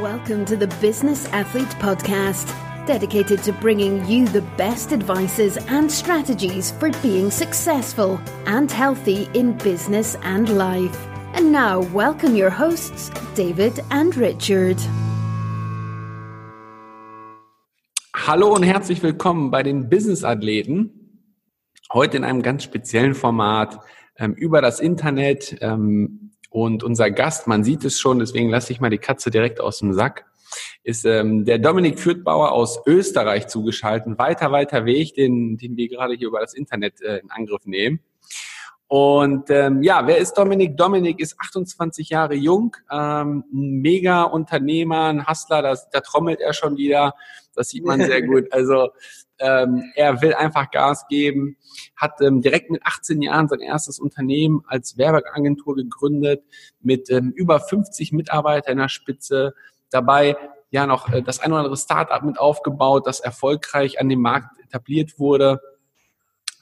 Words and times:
Welcome 0.00 0.44
to 0.46 0.56
the 0.56 0.66
Business 0.80 1.28
Athlete 1.32 1.68
Podcast, 1.78 2.48
dedicated 2.84 3.44
to 3.44 3.52
bringing 3.52 4.04
you 4.06 4.26
the 4.26 4.42
best 4.56 4.92
advices 4.92 5.56
and 5.68 5.88
strategies 5.88 6.72
for 6.72 6.90
being 7.00 7.30
successful 7.30 8.18
and 8.46 8.68
healthy 8.68 9.28
in 9.34 9.56
business 9.58 10.16
and 10.24 10.48
life. 10.48 10.98
And 11.34 11.52
now, 11.52 11.82
welcome 11.94 12.34
your 12.34 12.50
hosts, 12.50 13.08
David 13.36 13.78
and 13.92 14.16
Richard. 14.16 14.78
Hallo 18.16 18.52
und 18.52 18.64
herzlich 18.64 19.00
willkommen 19.00 19.52
bei 19.52 19.62
den 19.62 19.88
Business 19.88 20.24
Athleten. 20.24 21.22
Heute 21.92 22.16
in 22.16 22.24
einem 22.24 22.42
ganz 22.42 22.64
speziellen 22.64 23.14
Format 23.14 23.78
ähm, 24.18 24.34
über 24.34 24.60
das 24.60 24.80
Internet. 24.80 25.56
Ähm, 25.60 26.23
und 26.54 26.84
unser 26.84 27.10
Gast, 27.10 27.48
man 27.48 27.64
sieht 27.64 27.84
es 27.84 27.98
schon, 27.98 28.20
deswegen 28.20 28.48
lasse 28.48 28.72
ich 28.72 28.80
mal 28.80 28.88
die 28.88 28.98
Katze 28.98 29.32
direkt 29.32 29.60
aus 29.60 29.80
dem 29.80 29.92
Sack, 29.92 30.24
ist 30.84 31.04
ähm, 31.04 31.44
der 31.44 31.58
Dominik 31.58 31.98
Fürthbauer 31.98 32.52
aus 32.52 32.80
Österreich 32.86 33.48
zugeschaltet. 33.48 34.18
Weiter, 34.18 34.52
weiter 34.52 34.84
Weg, 34.84 35.14
den, 35.14 35.56
den 35.56 35.76
wir 35.76 35.88
gerade 35.88 36.14
hier 36.14 36.28
über 36.28 36.38
das 36.38 36.54
Internet 36.54 37.02
äh, 37.02 37.18
in 37.18 37.32
Angriff 37.32 37.66
nehmen. 37.66 37.98
Und 38.86 39.50
ähm, 39.50 39.82
ja, 39.82 40.06
wer 40.06 40.18
ist 40.18 40.34
Dominik? 40.34 40.76
Dominik 40.76 41.18
ist 41.18 41.34
28 41.40 42.10
Jahre 42.10 42.34
jung, 42.34 42.76
ähm, 42.88 43.42
ein 43.52 43.80
mega 43.80 44.22
Unternehmer, 44.22 45.06
ein 45.06 45.26
Hustler, 45.26 45.60
das, 45.60 45.90
da 45.90 46.02
trommelt 46.02 46.40
er 46.40 46.52
schon 46.52 46.76
wieder. 46.76 47.14
Das 47.56 47.70
sieht 47.70 47.84
man 47.84 48.00
sehr 48.00 48.22
gut. 48.28 48.52
Also 48.52 48.90
ähm, 49.38 49.92
er 49.94 50.22
will 50.22 50.34
einfach 50.34 50.70
Gas 50.70 51.06
geben, 51.08 51.56
hat 51.96 52.20
ähm, 52.20 52.40
direkt 52.42 52.70
mit 52.70 52.84
18 52.84 53.22
Jahren 53.22 53.48
sein 53.48 53.60
erstes 53.60 53.98
Unternehmen 53.98 54.62
als 54.66 54.96
Werbeagentur 54.96 55.74
gegründet, 55.76 56.44
mit 56.80 57.10
ähm, 57.10 57.32
über 57.34 57.60
50 57.60 58.12
Mitarbeitern 58.12 58.72
in 58.72 58.78
der 58.78 58.88
Spitze, 58.88 59.54
dabei 59.90 60.36
ja 60.70 60.86
noch 60.86 61.08
äh, 61.12 61.22
das 61.22 61.40
ein 61.40 61.52
oder 61.52 61.60
andere 61.60 61.76
Startup 61.76 62.22
mit 62.22 62.38
aufgebaut, 62.38 63.06
das 63.06 63.20
erfolgreich 63.20 64.00
an 64.00 64.08
dem 64.08 64.20
Markt 64.20 64.58
etabliert 64.60 65.18
wurde. 65.18 65.60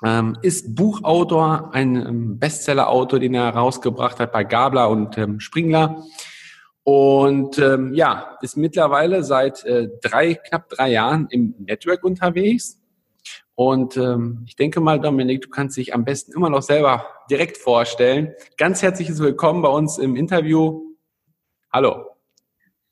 Ähm, 0.05 0.37
ist 0.43 0.75
Buchautor, 0.75 1.71
ein 1.73 1.97
ähm, 1.97 2.39
Bestsellerautor, 2.39 3.21
den 3.21 3.35
er 3.35 3.51
rausgebracht 3.51 4.19
hat 4.19 4.33
bei 4.33 4.45
Gabler 4.45 4.91
und 4.91 5.17
ähm, 5.17 5.41
Springler. 5.41 6.03
Und 6.85 7.59
ähm, 7.59 7.95
ja, 7.95 8.37
ist 8.43 8.57
mittlerweile 8.57 9.23
seit 9.23 9.65
äh, 9.65 9.89
drei, 10.03 10.35
knapp 10.35 10.69
drei 10.69 10.91
Jahren 10.91 11.29
im 11.31 11.55
Network 11.59 12.03
unterwegs. 12.03 12.81
Und 13.55 13.97
ähm, 13.97 14.45
ich 14.47 14.57
denke 14.57 14.81
mal, 14.81 14.99
Dominik, 14.99 15.43
du 15.43 15.49
kannst 15.49 15.77
dich 15.77 15.95
am 15.95 16.05
besten 16.05 16.33
immer 16.33 16.51
noch 16.51 16.63
selber 16.63 17.07
direkt 17.31 17.59
vorstellen. 17.59 18.35
Ganz 18.57 18.83
herzliches 18.83 19.21
Willkommen 19.21 19.63
bei 19.63 19.69
uns 19.69 19.99
im 19.99 20.17
Interview. 20.17 20.97
Hallo. 21.73 22.07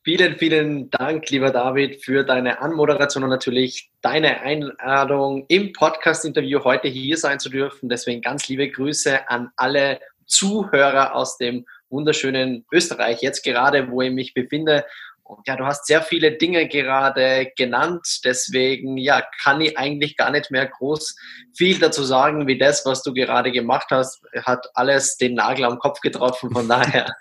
Vielen, 0.03 0.39
vielen 0.39 0.89
Dank, 0.91 1.29
lieber 1.29 1.51
David, 1.51 2.03
für 2.03 2.25
deine 2.25 2.63
Anmoderation 2.63 3.23
und 3.25 3.31
natürlich 3.31 3.91
deine 4.01 4.41
Einladung 4.41 5.45
im 5.49 5.73
Podcast-Interview 5.73 6.65
heute 6.65 6.89
hier 6.89 7.19
sein 7.19 7.39
zu 7.39 7.51
dürfen. 7.51 7.89
Deswegen 7.89 8.23
ganz 8.23 8.49
liebe 8.49 8.71
Grüße 8.71 9.29
an 9.29 9.51
alle 9.57 10.01
Zuhörer 10.27 11.15
aus 11.15 11.37
dem 11.37 11.67
wunderschönen 11.91 12.65
Österreich, 12.73 13.21
jetzt 13.21 13.43
gerade, 13.43 13.91
wo 13.91 14.03
ich 14.03 14.13
mich 14.13 14.35
befinde. 14.35 14.85
Und 15.31 15.47
ja, 15.47 15.55
du 15.55 15.65
hast 15.65 15.87
sehr 15.87 16.03
viele 16.03 16.33
Dinge 16.33 16.67
gerade 16.67 17.53
genannt, 17.57 18.21
deswegen 18.25 18.97
ja, 18.97 19.23
kann 19.43 19.61
ich 19.61 19.79
eigentlich 19.79 20.17
gar 20.17 20.33
nicht 20.33 20.51
mehr 20.51 20.67
groß 20.67 21.15
viel 21.57 21.79
dazu 21.79 22.03
sagen, 22.03 22.49
wie 22.49 22.59
das, 22.59 22.85
was 22.85 23.05
du 23.05 23.13
gerade 23.13 23.53
gemacht 23.53 23.87
hast, 23.91 24.23
hat 24.45 24.67
alles 24.75 25.17
den 25.19 25.35
Nagel 25.35 25.67
am 25.67 25.79
Kopf 25.79 26.01
getroffen. 26.01 26.51
Von 26.51 26.69
daher, 26.69 27.15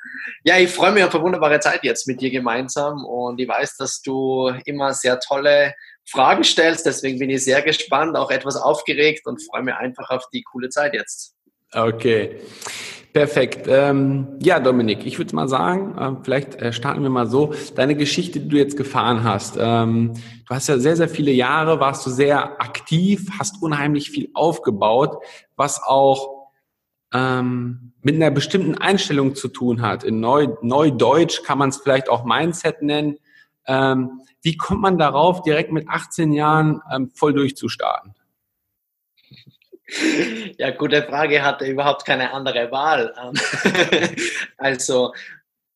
ja, 0.44 0.58
ich 0.58 0.72
freue 0.72 0.92
mich 0.92 1.04
auf 1.04 1.14
eine 1.14 1.24
wunderbare 1.24 1.60
Zeit 1.60 1.84
jetzt 1.84 2.08
mit 2.08 2.20
dir 2.20 2.32
gemeinsam 2.32 3.06
und 3.06 3.40
ich 3.40 3.48
weiß, 3.48 3.78
dass 3.78 4.02
du 4.02 4.52
immer 4.66 4.94
sehr 4.94 5.20
tolle 5.20 5.76
Fragen 6.10 6.44
stellst, 6.44 6.88
deswegen 6.88 7.20
bin 7.20 7.30
ich 7.30 7.44
sehr 7.44 7.62
gespannt, 7.62 8.18
auch 8.18 8.32
etwas 8.32 8.56
aufgeregt 8.56 9.28
und 9.28 9.40
freue 9.44 9.62
mich 9.62 9.76
einfach 9.76 10.10
auf 10.10 10.28
die 10.34 10.42
coole 10.42 10.70
Zeit 10.70 10.96
jetzt. 10.96 11.36
Okay. 11.74 12.40
Perfekt. 13.12 13.68
Ähm, 13.68 14.38
ja, 14.40 14.60
Dominik, 14.60 15.06
ich 15.06 15.18
würde 15.18 15.36
mal 15.36 15.48
sagen, 15.48 15.98
äh, 15.98 16.24
vielleicht 16.24 16.56
äh, 16.56 16.72
starten 16.72 17.02
wir 17.02 17.10
mal 17.10 17.26
so. 17.26 17.54
Deine 17.76 17.96
Geschichte, 17.96 18.40
die 18.40 18.48
du 18.48 18.58
jetzt 18.58 18.78
gefahren 18.78 19.24
hast. 19.24 19.58
Ähm, 19.60 20.14
du 20.48 20.56
hast 20.56 20.70
ja 20.70 20.78
sehr, 20.78 20.96
sehr 20.96 21.10
viele 21.10 21.32
Jahre, 21.32 21.80
warst 21.80 22.06
du 22.06 22.12
sehr 22.12 22.62
aktiv, 22.62 23.28
hast 23.40 23.64
unheimlich 23.64 24.12
viel 24.12 24.30
aufgebaut, 24.36 25.18
was 25.56 25.82
auch 25.82 26.50
ähm, 27.12 27.94
mit 28.04 28.16
einer 28.16 28.30
bestimmten 28.30 28.76
Einstellung 28.76 29.34
zu 29.34 29.48
tun 29.48 29.82
hat. 29.82 30.04
In 30.04 30.20
Neu 30.20 30.50
Neudeutsch 30.62 31.44
kann 31.44 31.58
man 31.58 31.70
es 31.70 31.78
vielleicht 31.78 32.10
auch 32.10 32.24
Mindset 32.26 32.84
nennen. 32.84 33.18
Ähm, 33.66 34.22
wie 34.44 34.56
kommt 34.56 34.82
man 34.82 35.00
darauf, 35.00 35.42
direkt 35.42 35.72
mit 35.72 35.90
18 35.90 36.32
Jahren 36.32 36.82
ähm, 36.94 37.10
voll 37.14 37.34
durchzustarten? 37.34 38.14
Ja, 40.58 40.72
gute 40.72 41.04
Frage, 41.04 41.42
hatte 41.42 41.66
überhaupt 41.66 42.06
keine 42.06 42.32
andere 42.32 42.72
Wahl. 42.72 43.14
also, 44.58 45.14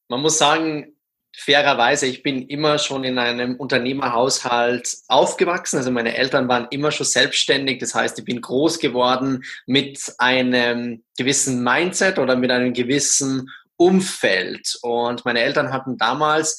man 0.07 0.21
muss 0.21 0.37
sagen, 0.37 0.93
fairerweise, 1.35 2.05
ich 2.05 2.21
bin 2.21 2.47
immer 2.47 2.77
schon 2.77 3.03
in 3.03 3.17
einem 3.17 3.55
Unternehmerhaushalt 3.55 4.97
aufgewachsen. 5.07 5.77
Also 5.77 5.91
meine 5.91 6.15
Eltern 6.15 6.47
waren 6.47 6.67
immer 6.69 6.91
schon 6.91 7.05
selbstständig. 7.05 7.79
Das 7.79 7.95
heißt, 7.95 8.19
ich 8.19 8.25
bin 8.25 8.41
groß 8.41 8.79
geworden 8.79 9.43
mit 9.65 10.13
einem 10.19 11.03
gewissen 11.17 11.63
Mindset 11.63 12.19
oder 12.19 12.35
mit 12.35 12.51
einem 12.51 12.73
gewissen 12.73 13.49
Umfeld. 13.77 14.77
Und 14.81 15.25
meine 15.25 15.41
Eltern 15.41 15.73
hatten 15.73 15.97
damals, 15.97 16.57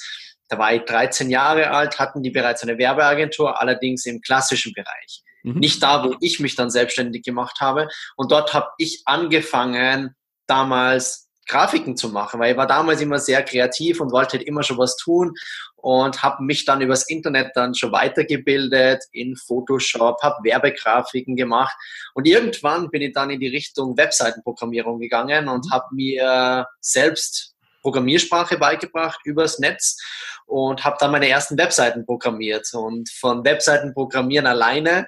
da 0.49 0.59
war 0.59 0.75
ich 0.75 0.83
13 0.83 1.31
Jahre 1.31 1.71
alt, 1.71 1.99
hatten 1.99 2.23
die 2.23 2.31
bereits 2.31 2.63
eine 2.63 2.77
Werbeagentur, 2.77 3.61
allerdings 3.61 4.05
im 4.07 4.21
klassischen 4.21 4.73
Bereich. 4.73 5.24
Mhm. 5.45 5.61
Nicht 5.61 5.83
da, 5.83 6.05
wo 6.05 6.17
ich 6.21 6.41
mich 6.41 6.57
dann 6.57 6.71
selbstständig 6.71 7.23
gemacht 7.23 7.61
habe. 7.61 7.89
Und 8.17 8.33
dort 8.33 8.53
habe 8.53 8.69
ich 8.79 9.03
angefangen, 9.05 10.17
damals 10.47 11.29
Grafiken 11.47 11.97
zu 11.97 12.09
machen, 12.09 12.41
weil 12.41 12.53
ich 12.53 12.57
war 12.57 12.67
damals 12.67 13.01
immer 13.03 13.19
sehr 13.19 13.43
kreativ 13.43 14.01
und 14.01 14.13
wollte 14.13 14.39
halt 14.39 14.47
immer 14.47 14.63
schon 14.63 14.79
was 14.79 14.97
tun 14.97 15.35
und 15.77 16.23
habe 16.23 16.43
mich 16.43 16.65
dann 16.65 16.81
übers 16.81 17.07
Internet 17.07 17.51
dann 17.55 17.75
schon 17.75 17.93
weitergebildet 17.93 19.05
in 19.13 19.37
Photoshop, 19.37 20.23
habe 20.23 20.43
Werbegrafiken 20.43 21.37
gemacht 21.37 21.77
und 22.15 22.27
irgendwann 22.27 22.91
bin 22.91 23.03
ich 23.03 23.13
dann 23.13 23.29
in 23.29 23.41
die 23.41 23.49
Richtung 23.49 23.97
Webseitenprogrammierung 23.97 24.99
gegangen 24.99 25.49
und 25.49 25.67
mhm. 25.67 25.71
habe 25.71 25.85
mir 25.93 26.67
selbst 26.81 27.54
Programmiersprache 27.85 28.57
beigebracht 28.59 29.21
übers 29.25 29.59
Netz 29.59 29.99
und 30.47 30.85
habe 30.85 30.97
dann 30.99 31.13
meine 31.13 31.29
ersten 31.29 31.59
Webseiten 31.59 32.07
programmiert. 32.07 32.73
Und 32.73 33.11
von 33.11 33.45
Webseiten 33.45 33.93
programmieren 33.93 34.47
alleine, 34.47 35.07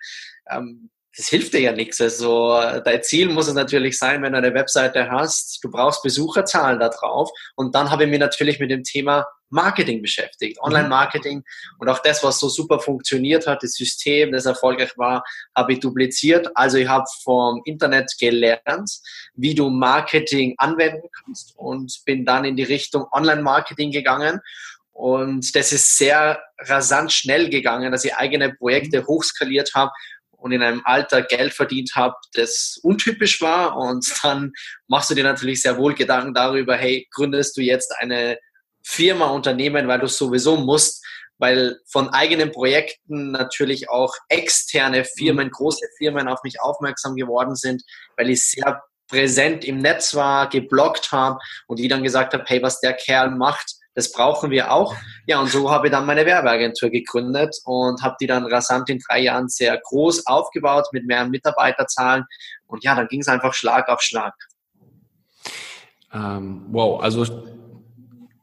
ähm, 0.48 0.90
das 1.16 1.28
hilft 1.28 1.54
dir 1.54 1.60
ja 1.60 1.72
nichts. 1.72 2.00
Also 2.00 2.60
dein 2.84 3.02
Ziel 3.02 3.30
muss 3.30 3.48
es 3.48 3.54
natürlich 3.54 3.98
sein, 3.98 4.22
wenn 4.22 4.32
du 4.32 4.38
eine 4.38 4.52
Webseite 4.52 5.10
hast, 5.10 5.58
du 5.62 5.70
brauchst 5.70 6.02
Besucherzahlen 6.02 6.78
da 6.78 6.90
drauf. 6.90 7.30
Und 7.54 7.74
dann 7.74 7.90
habe 7.90 8.04
ich 8.04 8.10
mich 8.10 8.20
natürlich 8.20 8.60
mit 8.60 8.70
dem 8.70 8.82
Thema 8.82 9.26
Marketing 9.48 10.02
beschäftigt, 10.02 10.58
mhm. 10.58 10.66
Online-Marketing. 10.66 11.42
Und 11.78 11.88
auch 11.88 12.00
das, 12.00 12.22
was 12.22 12.38
so 12.38 12.48
super 12.48 12.80
funktioniert 12.80 13.46
hat, 13.46 13.62
das 13.62 13.72
System, 13.72 14.32
das 14.32 14.44
erfolgreich 14.44 14.92
war, 14.96 15.24
habe 15.56 15.72
ich 15.72 15.80
dupliziert. 15.80 16.48
Also 16.54 16.76
ich 16.76 16.88
habe 16.88 17.06
vom 17.22 17.62
Internet 17.64 18.12
gelernt, 18.20 18.90
wie 19.34 19.54
du 19.54 19.70
Marketing 19.70 20.54
anwenden 20.58 21.08
kannst 21.24 21.54
und 21.56 21.98
bin 22.04 22.26
dann 22.26 22.44
in 22.44 22.56
die 22.56 22.64
Richtung 22.64 23.06
Online-Marketing 23.10 23.90
gegangen. 23.90 24.40
Und 24.92 25.54
das 25.54 25.72
ist 25.72 25.98
sehr 25.98 26.42
rasant 26.58 27.12
schnell 27.12 27.50
gegangen, 27.50 27.92
dass 27.92 28.06
ich 28.06 28.14
eigene 28.16 28.54
Projekte 28.54 29.02
mhm. 29.02 29.06
hochskaliert 29.06 29.72
habe 29.74 29.92
und 30.46 30.52
in 30.52 30.62
einem 30.62 30.80
Alter 30.84 31.22
Geld 31.22 31.52
verdient 31.52 31.96
habe, 31.96 32.14
das 32.34 32.78
untypisch 32.84 33.42
war. 33.42 33.76
Und 33.76 34.06
dann 34.22 34.52
machst 34.86 35.10
du 35.10 35.14
dir 35.16 35.24
natürlich 35.24 35.60
sehr 35.60 35.76
wohl 35.76 35.94
Gedanken 35.94 36.34
darüber, 36.34 36.76
hey, 36.76 37.08
gründest 37.10 37.56
du 37.56 37.62
jetzt 37.62 37.92
eine 37.98 38.38
Firma, 38.84 39.26
Unternehmen, 39.26 39.88
weil 39.88 39.98
du 39.98 40.06
sowieso 40.06 40.56
musst, 40.56 41.04
weil 41.38 41.80
von 41.90 42.10
eigenen 42.10 42.52
Projekten 42.52 43.32
natürlich 43.32 43.90
auch 43.90 44.14
externe 44.28 45.04
Firmen, 45.04 45.48
mhm. 45.48 45.50
große 45.50 45.84
Firmen 45.98 46.28
auf 46.28 46.44
mich 46.44 46.60
aufmerksam 46.60 47.16
geworden 47.16 47.56
sind, 47.56 47.82
weil 48.16 48.30
ich 48.30 48.46
sehr 48.46 48.80
präsent 49.08 49.64
im 49.64 49.78
Netz 49.78 50.14
war, 50.14 50.48
geblockt 50.48 51.10
habe 51.10 51.40
und 51.66 51.80
die 51.80 51.88
dann 51.88 52.04
gesagt 52.04 52.34
habe, 52.34 52.44
hey, 52.46 52.62
was 52.62 52.80
der 52.80 52.92
Kerl 52.92 53.32
macht, 53.32 53.74
das 53.96 54.12
brauchen 54.12 54.50
wir 54.50 54.70
auch. 54.70 54.94
Ja, 55.26 55.40
und 55.40 55.48
so 55.48 55.70
habe 55.70 55.86
ich 55.86 55.90
dann 55.90 56.04
meine 56.04 56.26
Werbeagentur 56.26 56.90
gegründet 56.90 57.56
und 57.64 58.02
habe 58.02 58.14
die 58.20 58.26
dann 58.26 58.44
rasant 58.44 58.90
in 58.90 58.98
drei 58.98 59.20
Jahren 59.20 59.48
sehr 59.48 59.80
groß 59.82 60.26
aufgebaut 60.26 60.84
mit 60.92 61.06
mehr 61.06 61.26
Mitarbeiterzahlen. 61.26 62.24
Und 62.66 62.84
ja, 62.84 62.94
dann 62.94 63.08
ging 63.08 63.20
es 63.20 63.28
einfach 63.28 63.54
Schlag 63.54 63.88
auf 63.88 64.02
Schlag. 64.02 64.34
Ähm, 66.12 66.66
wow, 66.68 67.02
also 67.02 67.24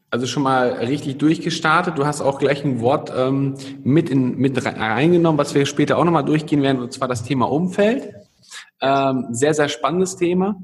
also 0.10 0.28
schon 0.28 0.44
mal 0.44 0.74
richtig 0.74 1.18
durchgestartet. 1.18 1.98
Du 1.98 2.06
hast 2.06 2.22
auch 2.22 2.38
gleich 2.38 2.64
ein 2.64 2.82
Wort 2.82 3.12
ähm, 3.16 3.56
mit, 3.84 4.10
in, 4.10 4.36
mit 4.38 4.64
reingenommen, 4.64 5.40
was 5.40 5.56
wir 5.56 5.66
später 5.66 5.98
auch 5.98 6.04
nochmal 6.04 6.26
durchgehen 6.26 6.62
werden, 6.62 6.82
und 6.82 6.94
zwar 6.94 7.08
das 7.08 7.24
Thema 7.24 7.46
Umfeld. 7.50 8.14
Ähm, 8.80 9.28
sehr, 9.32 9.54
sehr 9.56 9.70
spannendes 9.70 10.16
Thema. 10.16 10.56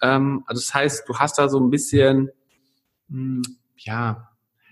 Ähm, 0.00 0.44
also 0.46 0.60
das 0.60 0.72
heißt, 0.74 1.08
du 1.08 1.18
hast 1.18 1.38
da 1.38 1.48
so 1.48 1.58
ein 1.58 1.70
bisschen, 1.70 2.30
mh, 3.08 3.42
hm, 3.46 3.56
ja, 3.84 4.28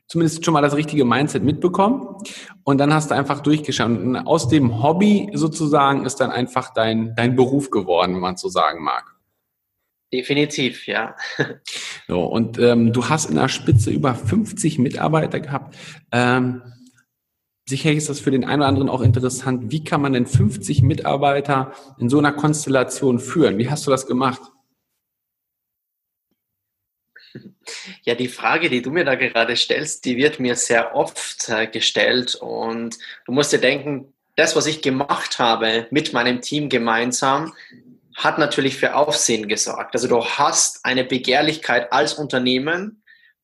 zumindest 0.06 0.44
schon 0.44 0.52
mal 0.52 0.60
das 0.60 0.76
richtige 0.76 1.04
Mindset 1.04 1.42
mitbekommen 1.42 2.16
und 2.64 2.78
dann 2.78 2.92
hast 2.92 3.10
du 3.10 3.14
einfach 3.14 3.40
durchgeschaut. 3.40 3.88
Und 3.88 4.16
aus 4.16 4.48
dem 4.48 4.82
Hobby 4.82 5.30
sozusagen 5.32 6.04
ist 6.04 6.16
dann 6.16 6.30
einfach 6.30 6.74
dein, 6.74 7.14
dein 7.16 7.34
Beruf 7.34 7.70
geworden, 7.70 8.14
wenn 8.14 8.20
man 8.20 8.36
so 8.36 8.48
sagen 8.48 8.82
mag. 8.82 9.16
Definitiv, 10.12 10.86
ja. 10.86 11.16
So, 12.08 12.24
und 12.24 12.58
ähm, 12.58 12.92
du 12.92 13.08
hast 13.08 13.30
in 13.30 13.36
der 13.36 13.48
Spitze 13.48 13.90
über 13.90 14.14
50 14.14 14.78
Mitarbeiter 14.78 15.40
gehabt. 15.40 15.76
Ähm, 16.10 16.60
sicherlich 17.66 17.98
ist 17.98 18.08
das 18.08 18.20
für 18.20 18.32
den 18.32 18.44
einen 18.44 18.60
oder 18.60 18.68
anderen 18.68 18.88
auch 18.88 19.00
interessant. 19.00 19.70
Wie 19.70 19.84
kann 19.84 20.02
man 20.02 20.12
denn 20.12 20.26
50 20.26 20.82
Mitarbeiter 20.82 21.72
in 21.98 22.10
so 22.10 22.18
einer 22.18 22.32
Konstellation 22.32 23.20
führen? 23.20 23.56
Wie 23.56 23.70
hast 23.70 23.86
du 23.86 23.90
das 23.90 24.06
gemacht? 24.06 24.42
Ja, 28.04 28.14
die 28.14 28.28
Frage, 28.28 28.68
die 28.68 28.82
du 28.82 28.90
mir 28.90 29.04
da 29.04 29.14
gerade 29.14 29.56
stellst, 29.56 30.04
die 30.04 30.16
wird 30.16 30.40
mir 30.40 30.56
sehr 30.56 30.94
oft 30.94 31.48
äh, 31.48 31.66
gestellt. 31.66 32.34
Und 32.34 32.98
du 33.26 33.32
musst 33.32 33.52
dir 33.52 33.60
denken, 33.60 34.12
das, 34.36 34.56
was 34.56 34.66
ich 34.66 34.82
gemacht 34.82 35.38
habe 35.38 35.86
mit 35.90 36.12
meinem 36.12 36.40
Team 36.40 36.68
gemeinsam, 36.68 37.52
hat 38.16 38.38
natürlich 38.38 38.76
für 38.76 38.94
Aufsehen 38.94 39.48
gesorgt. 39.48 39.94
Also 39.94 40.08
du 40.08 40.24
hast 40.24 40.84
eine 40.84 41.04
Begehrlichkeit 41.04 41.92
als 41.92 42.14
Unternehmen 42.14 43.01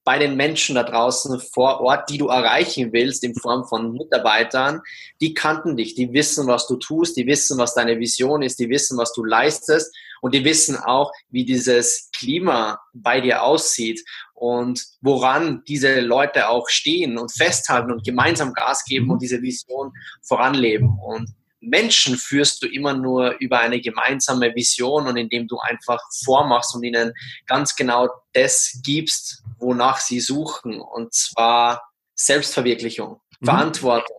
bei 0.09 0.19
den 0.19 0.37
Menschen 0.37 0.75
da 0.75 0.85
draußen 0.85 1.39
vor 1.39 1.83
Ort, 1.83 2.09
die 2.09 2.17
du 2.17 2.29
erreichen 2.29 2.95
willst 2.95 3.23
in 3.25 3.35
Form 3.35 3.67
von 3.67 3.93
Mitarbeitern, 3.93 4.81
die 5.21 5.35
kannten 5.35 5.77
dich, 5.77 5.95
die 5.97 6.15
wissen, 6.15 6.47
was 6.47 6.67
du 6.67 6.77
tust, 6.77 7.19
die 7.19 7.27
wissen, 7.27 7.59
was 7.59 7.75
deine 7.75 7.99
Vision 7.99 8.41
ist, 8.41 8.59
die 8.59 8.71
wissen, 8.71 8.97
was 8.97 9.13
du 9.13 9.23
leistest 9.23 9.95
und 10.23 10.35
die 10.35 10.47
wissen 10.47 10.79
auch, 10.79 11.13
wie 11.29 11.45
dieses 11.45 12.09
Klima 12.17 12.81
bei 12.95 13.21
dir 13.21 13.43
aussieht 13.43 14.03
und 14.33 14.83
woran 15.03 15.63
diese 15.69 16.01
Leute 16.01 16.49
auch 16.49 16.71
stehen 16.71 17.19
und 17.19 17.31
festhalten 17.31 17.93
und 17.93 18.03
gemeinsam 18.03 18.55
Gas 18.55 18.87
geben 18.87 19.11
und 19.11 19.21
diese 19.21 19.43
Vision 19.43 19.93
voranleben. 20.23 20.99
Und 21.05 21.35
Menschen 21.61 22.17
führst 22.17 22.63
du 22.63 22.67
immer 22.67 22.95
nur 22.95 23.37
über 23.41 23.61
eine 23.61 23.83
gemeinsame 23.83 24.55
Vision 24.55 25.07
und 25.07 25.19
indem 25.19 25.49
du 25.49 25.59
einfach 25.59 26.01
vormachst 26.25 26.75
und 26.75 26.83
ihnen 26.83 27.13
ganz 27.47 27.77
genau 27.77 28.09
das 28.33 28.81
gibst, 28.83 29.43
wonach 29.59 30.01
sie 30.01 30.21
suchen. 30.21 30.81
Und 30.81 31.15
zwar 31.15 31.83
Selbstverwirklichung, 32.15 33.21
mhm. 33.41 33.47
Verantwortung. 33.47 34.17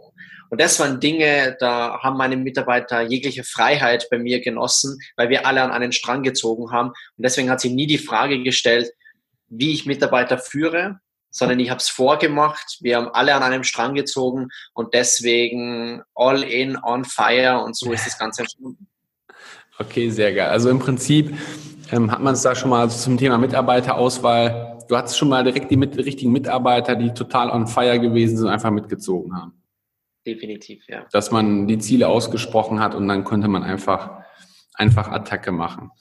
Und 0.50 0.60
das 0.60 0.80
waren 0.80 1.00
Dinge, 1.00 1.56
da 1.60 2.00
haben 2.02 2.18
meine 2.18 2.36
Mitarbeiter 2.36 3.02
jegliche 3.02 3.44
Freiheit 3.44 4.08
bei 4.10 4.18
mir 4.18 4.42
genossen, 4.42 4.98
weil 5.16 5.30
wir 5.30 5.46
alle 5.46 5.62
an 5.62 5.72
einen 5.72 5.92
Strang 5.92 6.24
gezogen 6.24 6.72
haben. 6.72 6.90
Und 6.90 7.24
deswegen 7.24 7.50
hat 7.50 7.62
sie 7.62 7.74
nie 7.74 7.86
die 7.86 8.00
Frage 8.00 8.42
gestellt, 8.42 8.90
wie 9.48 9.74
ich 9.74 9.86
Mitarbeiter 9.86 10.38
führe, 10.38 11.00
sondern 11.30 11.60
ich 11.60 11.70
habe 11.70 11.80
es 11.80 11.90
vorgemacht. 11.90 12.78
Wir 12.82 12.98
haben 12.98 13.10
alle 13.10 13.36
an 13.36 13.44
einem 13.44 13.64
Strang 13.64 13.94
gezogen 13.94 14.48
und 14.74 14.94
deswegen 14.94 16.02
all 16.16 16.44
in, 16.44 16.78
on 16.82 17.06
fire 17.06 17.64
und 17.64 17.78
so 17.78 17.92
ist 17.92 18.08
das 18.08 18.18
Ganze 18.18 18.42
entstanden. 18.42 18.88
Okay, 19.78 20.10
sehr 20.10 20.34
geil. 20.34 20.50
Also 20.50 20.70
im 20.70 20.80
Prinzip 20.80 21.38
ähm, 21.92 22.12
hat 22.12 22.22
man 22.22 22.34
es 22.34 22.42
da 22.42 22.56
schon 22.56 22.70
mal 22.70 22.90
zum 22.90 23.18
Thema 23.18 23.38
Mitarbeiterauswahl. 23.38 24.69
Du 24.90 24.98
hattest 24.98 25.20
schon 25.20 25.30
mal 25.30 25.44
direkt 25.44 25.70
die 25.70 25.78
mit, 25.78 25.96
richtigen 25.98 26.32
Mitarbeiter, 26.32 26.96
die 26.96 27.14
total 27.14 27.52
on 27.52 27.68
fire 27.68 28.00
gewesen 28.00 28.38
sind, 28.38 28.48
einfach 28.48 28.72
mitgezogen 28.72 29.36
haben. 29.36 29.54
Definitiv, 30.26 30.84
ja. 30.88 31.06
Dass 31.12 31.30
man 31.30 31.68
die 31.68 31.78
Ziele 31.78 32.08
ausgesprochen 32.08 32.80
hat 32.80 32.96
und 32.96 33.08
dann 33.08 33.24
konnte 33.24 33.48
man 33.48 33.62
einfach, 33.62 34.24
einfach 34.74 35.10
Attacke 35.10 35.52
machen. 35.52 35.92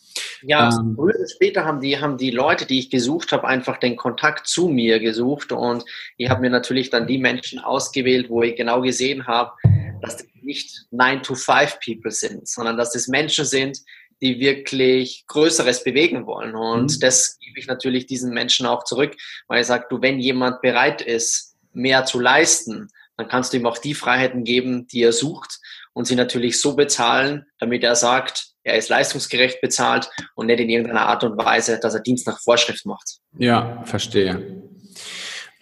Ja, 0.41 0.71
ähm, 0.71 0.95
früher 0.97 1.15
oder 1.15 1.29
später 1.29 1.65
haben 1.67 1.81
die, 1.81 2.01
haben 2.01 2.17
die 2.17 2.31
Leute, 2.31 2.65
die 2.65 2.79
ich 2.79 2.89
gesucht 2.89 3.31
habe, 3.33 3.47
einfach 3.47 3.77
den 3.77 3.97
Kontakt 3.97 4.47
zu 4.47 4.69
mir 4.69 5.01
gesucht 5.01 5.53
und 5.53 5.85
ich 6.17 6.31
habe 6.31 6.41
mir 6.41 6.51
natürlich 6.51 6.89
dann 6.89 7.07
die 7.07 7.19
Menschen 7.19 7.59
ausgewählt, 7.59 8.31
wo 8.31 8.43
ich 8.43 8.57
genau 8.57 8.81
gesehen 8.81 9.27
habe, 9.27 9.53
dass 10.01 10.17
das 10.17 10.27
nicht 10.41 10.87
9-to-5-People 10.93 12.11
sind, 12.11 12.49
sondern 12.49 12.79
dass 12.79 12.93
das 12.93 13.07
Menschen 13.07 13.45
sind, 13.45 13.81
die 14.21 14.41
wirklich 14.41 15.25
Größeres 15.27 15.85
bewegen 15.85 16.27
wollen. 16.27 16.55
Und 16.55 16.97
mhm. 16.97 17.01
das 17.01 17.39
gebe 17.41 17.59
ich 17.59 17.67
natürlich 17.67 18.07
diesen 18.07 18.33
Menschen 18.33 18.67
auch 18.67 18.85
zurück, 18.85 19.17
weil 19.47 19.61
ich 19.61 19.67
sage, 19.67 19.87
du, 19.91 20.03
wenn 20.03 20.19
jemand 20.19 20.61
bereit 20.61 21.03
ist, 21.03 21.57
mehr 21.73 22.05
zu 22.05 22.19
leisten, 22.19 22.89
dann 23.17 23.29
kannst 23.29 23.53
du 23.53 23.57
ihm 23.57 23.67
auch 23.67 23.79
die 23.79 23.95
Freiheiten 23.95 24.45
geben, 24.45 24.87
die 24.87 25.03
er 25.03 25.13
sucht 25.13 25.59
und 25.93 26.07
sie 26.07 26.15
natürlich 26.15 26.61
so 26.61 26.77
bezahlen, 26.77 27.47
damit 27.59 27.83
er 27.83 27.97
sagt, 27.97 28.49
er 28.63 28.77
ist 28.77 28.89
leistungsgerecht 28.89 29.61
bezahlt 29.61 30.11
und 30.35 30.47
nicht 30.47 30.61
in 30.61 30.69
irgendeiner 30.69 31.07
Art 31.07 31.25
und 31.25 31.37
Weise, 31.39 31.81
dass 31.81 31.95
er 31.95 32.01
Dienst 32.01 32.27
nach 32.27 32.41
Vorschrift 32.41 32.87
macht. 32.87 33.19
Ja, 33.37 33.83
verstehe. 33.85 34.63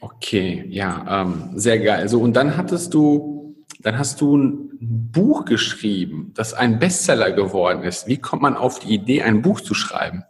Okay, 0.00 0.64
ja, 0.68 1.22
ähm, 1.22 1.52
sehr 1.54 1.78
geil. 1.78 2.08
So, 2.08 2.20
und 2.20 2.34
dann 2.34 2.56
hattest 2.56 2.92
du, 2.92 3.35
dann 3.86 4.00
hast 4.00 4.20
du 4.20 4.36
ein 4.36 4.68
Buch 4.80 5.44
geschrieben, 5.44 6.32
das 6.34 6.54
ein 6.54 6.80
Bestseller 6.80 7.30
geworden 7.30 7.84
ist. 7.84 8.08
Wie 8.08 8.18
kommt 8.18 8.42
man 8.42 8.56
auf 8.56 8.80
die 8.80 8.92
Idee, 8.92 9.22
ein 9.22 9.42
Buch 9.42 9.60
zu 9.60 9.74
schreiben? 9.74 10.24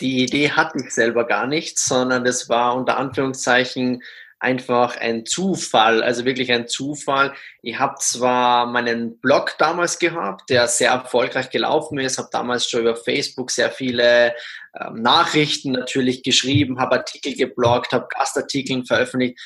Die 0.00 0.22
Idee 0.22 0.52
hatte 0.52 0.78
ich 0.78 0.94
selber 0.94 1.26
gar 1.26 1.46
nicht, 1.46 1.78
sondern 1.78 2.24
das 2.24 2.48
war 2.48 2.76
unter 2.76 2.96
Anführungszeichen 2.96 4.02
einfach 4.40 4.96
ein 4.96 5.26
Zufall, 5.26 6.02
also 6.02 6.24
wirklich 6.24 6.52
ein 6.52 6.68
Zufall. 6.68 7.34
Ich 7.62 7.78
habe 7.78 7.96
zwar 7.98 8.66
meinen 8.66 9.18
Blog 9.20 9.56
damals 9.58 9.98
gehabt, 9.98 10.48
der 10.50 10.68
sehr 10.68 10.90
erfolgreich 10.90 11.50
gelaufen 11.50 11.98
ist, 11.98 12.18
habe 12.18 12.28
damals 12.30 12.68
schon 12.68 12.82
über 12.82 12.96
Facebook 12.96 13.50
sehr 13.50 13.70
viele 13.70 14.34
ähm, 14.80 15.02
Nachrichten 15.02 15.72
natürlich 15.72 16.22
geschrieben, 16.22 16.78
habe 16.78 16.96
Artikel 16.96 17.34
gebloggt, 17.34 17.92
habe 17.92 18.06
Gastartikel 18.08 18.84
veröffentlicht, 18.84 19.38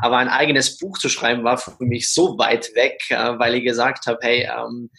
aber 0.00 0.16
ein 0.16 0.28
eigenes 0.28 0.78
Buch 0.78 0.98
zu 0.98 1.08
schreiben 1.08 1.44
war 1.44 1.58
für 1.58 1.76
mich 1.80 2.12
so 2.12 2.38
weit 2.38 2.74
weg, 2.74 3.02
äh, 3.10 3.38
weil 3.38 3.54
ich 3.54 3.64
gesagt 3.64 4.06
habe, 4.06 4.18
hey, 4.22 4.48
ähm, 4.50 4.90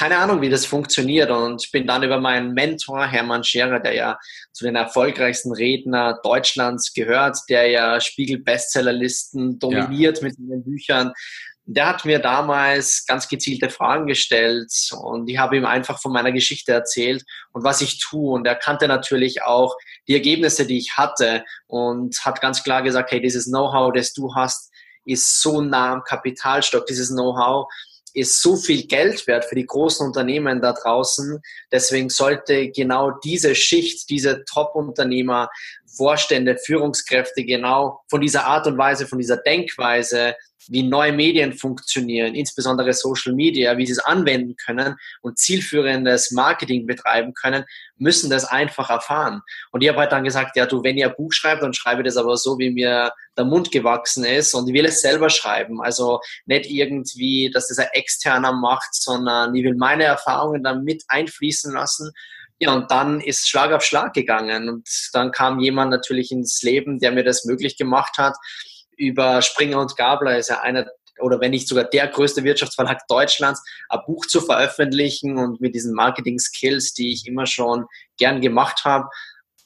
keine 0.00 0.16
Ahnung, 0.16 0.40
wie 0.40 0.48
das 0.48 0.64
funktioniert. 0.64 1.30
Und 1.30 1.70
bin 1.72 1.86
dann 1.86 2.02
über 2.02 2.18
meinen 2.18 2.54
Mentor, 2.54 3.06
Hermann 3.06 3.44
Scherer, 3.44 3.80
der 3.80 3.94
ja 3.94 4.18
zu 4.50 4.64
den 4.64 4.74
erfolgreichsten 4.74 5.52
Redner 5.52 6.18
Deutschlands 6.22 6.94
gehört, 6.94 7.36
der 7.50 7.68
ja 7.68 8.00
Spiegel-Bestsellerlisten 8.00 9.58
dominiert 9.58 10.18
ja. 10.18 10.24
mit 10.24 10.36
seinen 10.36 10.64
Büchern, 10.64 11.12
der 11.66 11.86
hat 11.86 12.06
mir 12.06 12.18
damals 12.18 13.04
ganz 13.06 13.28
gezielte 13.28 13.68
Fragen 13.68 14.06
gestellt 14.06 14.72
und 15.02 15.28
ich 15.28 15.36
habe 15.36 15.58
ihm 15.58 15.66
einfach 15.66 16.00
von 16.00 16.12
meiner 16.12 16.32
Geschichte 16.32 16.72
erzählt 16.72 17.22
und 17.52 17.62
was 17.62 17.82
ich 17.82 18.00
tue. 18.00 18.32
Und 18.32 18.46
er 18.46 18.56
kannte 18.56 18.88
natürlich 18.88 19.42
auch 19.42 19.76
die 20.08 20.14
Ergebnisse, 20.14 20.66
die 20.66 20.78
ich 20.78 20.96
hatte 20.96 21.44
und 21.66 22.24
hat 22.24 22.40
ganz 22.40 22.64
klar 22.64 22.82
gesagt, 22.82 23.12
hey, 23.12 23.20
dieses 23.20 23.44
Know-how, 23.44 23.92
das 23.92 24.14
du 24.14 24.34
hast, 24.34 24.72
ist 25.04 25.42
so 25.42 25.60
nah 25.60 25.92
am 25.92 26.04
Kapitalstock, 26.04 26.86
dieses 26.86 27.10
Know-how 27.10 27.68
ist 28.14 28.42
so 28.42 28.56
viel 28.56 28.86
Geld 28.86 29.26
wert 29.26 29.44
für 29.44 29.54
die 29.54 29.66
großen 29.66 30.06
Unternehmen 30.06 30.60
da 30.60 30.72
draußen. 30.72 31.40
Deswegen 31.72 32.08
sollte 32.08 32.70
genau 32.70 33.12
diese 33.24 33.54
Schicht, 33.54 34.08
diese 34.10 34.44
Top-Unternehmer, 34.44 35.48
Vorstände, 35.96 36.56
Führungskräfte 36.56 37.44
genau 37.44 38.00
von 38.08 38.20
dieser 38.20 38.46
Art 38.46 38.66
und 38.66 38.78
Weise, 38.78 39.06
von 39.06 39.18
dieser 39.18 39.36
Denkweise 39.38 40.34
wie 40.70 40.84
neue 40.84 41.12
Medien 41.12 41.52
funktionieren, 41.52 42.34
insbesondere 42.34 42.92
Social 42.92 43.34
Media, 43.34 43.76
wie 43.76 43.86
sie 43.86 43.92
es 43.92 43.98
anwenden 43.98 44.54
können 44.56 44.94
und 45.20 45.38
zielführendes 45.38 46.30
Marketing 46.30 46.86
betreiben 46.86 47.34
können, 47.34 47.64
müssen 47.96 48.30
das 48.30 48.44
einfach 48.44 48.88
erfahren. 48.88 49.42
Und 49.72 49.82
ich 49.82 49.88
habe 49.88 49.98
halt 49.98 50.12
dann 50.12 50.24
gesagt, 50.24 50.56
ja, 50.56 50.66
du, 50.66 50.82
wenn 50.84 50.96
ihr 50.96 51.08
ein 51.08 51.16
Buch 51.16 51.32
schreibt, 51.32 51.62
dann 51.62 51.74
schreibe 51.74 52.04
das 52.04 52.16
aber 52.16 52.36
so, 52.36 52.58
wie 52.58 52.70
mir 52.70 53.12
der 53.36 53.44
Mund 53.44 53.72
gewachsen 53.72 54.24
ist 54.24 54.54
und 54.54 54.68
ich 54.68 54.74
will 54.74 54.84
es 54.84 55.02
selber 55.02 55.28
schreiben. 55.28 55.82
Also 55.82 56.20
nicht 56.46 56.70
irgendwie, 56.70 57.50
dass 57.52 57.68
das 57.68 57.78
ein 57.78 57.88
externer 57.92 58.52
macht, 58.52 58.94
sondern 58.94 59.54
ich 59.54 59.64
will 59.64 59.74
meine 59.74 60.04
Erfahrungen 60.04 60.62
dann 60.62 60.84
mit 60.84 61.02
einfließen 61.08 61.72
lassen 61.72 62.12
ja, 62.62 62.74
und 62.74 62.90
dann 62.90 63.22
ist 63.22 63.48
Schlag 63.48 63.72
auf 63.72 63.82
Schlag 63.82 64.12
gegangen. 64.12 64.68
Und 64.68 64.86
dann 65.14 65.32
kam 65.32 65.60
jemand 65.60 65.90
natürlich 65.90 66.30
ins 66.30 66.62
Leben, 66.62 66.98
der 66.98 67.10
mir 67.10 67.24
das 67.24 67.46
möglich 67.46 67.78
gemacht 67.78 68.18
hat 68.18 68.36
über 69.00 69.40
Springer 69.42 69.80
und 69.80 69.96
Gabler 69.96 70.38
ist 70.38 70.50
ja 70.50 70.60
einer 70.60 70.86
oder 71.20 71.40
wenn 71.40 71.50
nicht 71.50 71.68
sogar 71.68 71.84
der 71.84 72.08
größte 72.08 72.44
Wirtschaftsverlag 72.44 73.06
Deutschlands, 73.06 73.62
ein 73.88 74.00
Buch 74.06 74.26
zu 74.26 74.40
veröffentlichen 74.40 75.36
und 75.36 75.60
mit 75.60 75.74
diesen 75.74 75.94
Marketing-Skills, 75.94 76.94
die 76.94 77.12
ich 77.12 77.26
immer 77.26 77.46
schon 77.46 77.86
gern 78.18 78.40
gemacht 78.40 78.84
habe, 78.84 79.08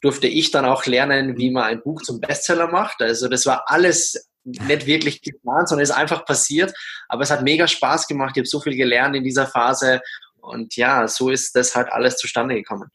durfte 0.01 0.27
ich 0.27 0.51
dann 0.51 0.65
auch 0.65 0.85
lernen, 0.87 1.39
wie 1.39 1.51
man 1.51 1.65
ein 1.65 1.83
Buch 1.83 2.03
zum 2.03 2.21
Bestseller 2.21 2.67
macht. 2.67 3.01
Also 3.01 3.29
das 3.29 3.47
war 3.47 3.65
alles 3.67 4.29
nicht 4.43 4.87
wirklich 4.87 5.23
geplant, 5.23 5.69
sondern 5.69 5.85
ist 5.85 5.91
einfach 5.91 6.25
passiert. 6.25 6.75
Aber 7.09 7.23
es 7.23 7.31
hat 7.31 7.43
mega 7.43 7.67
Spaß 7.67 8.07
gemacht. 8.07 8.33
Ich 8.35 8.41
habe 8.41 8.49
so 8.49 8.61
viel 8.61 8.77
gelernt 8.77 9.17
in 9.17 9.25
dieser 9.25 9.47
Phase. 9.47 10.01
Und 10.41 10.77
ja, 10.77 11.09
so 11.09 11.31
ist 11.31 11.57
das 11.57 11.75
halt 11.75 11.89
alles 11.91 12.17
zustande 12.17 12.55
gekommen. 12.55 12.91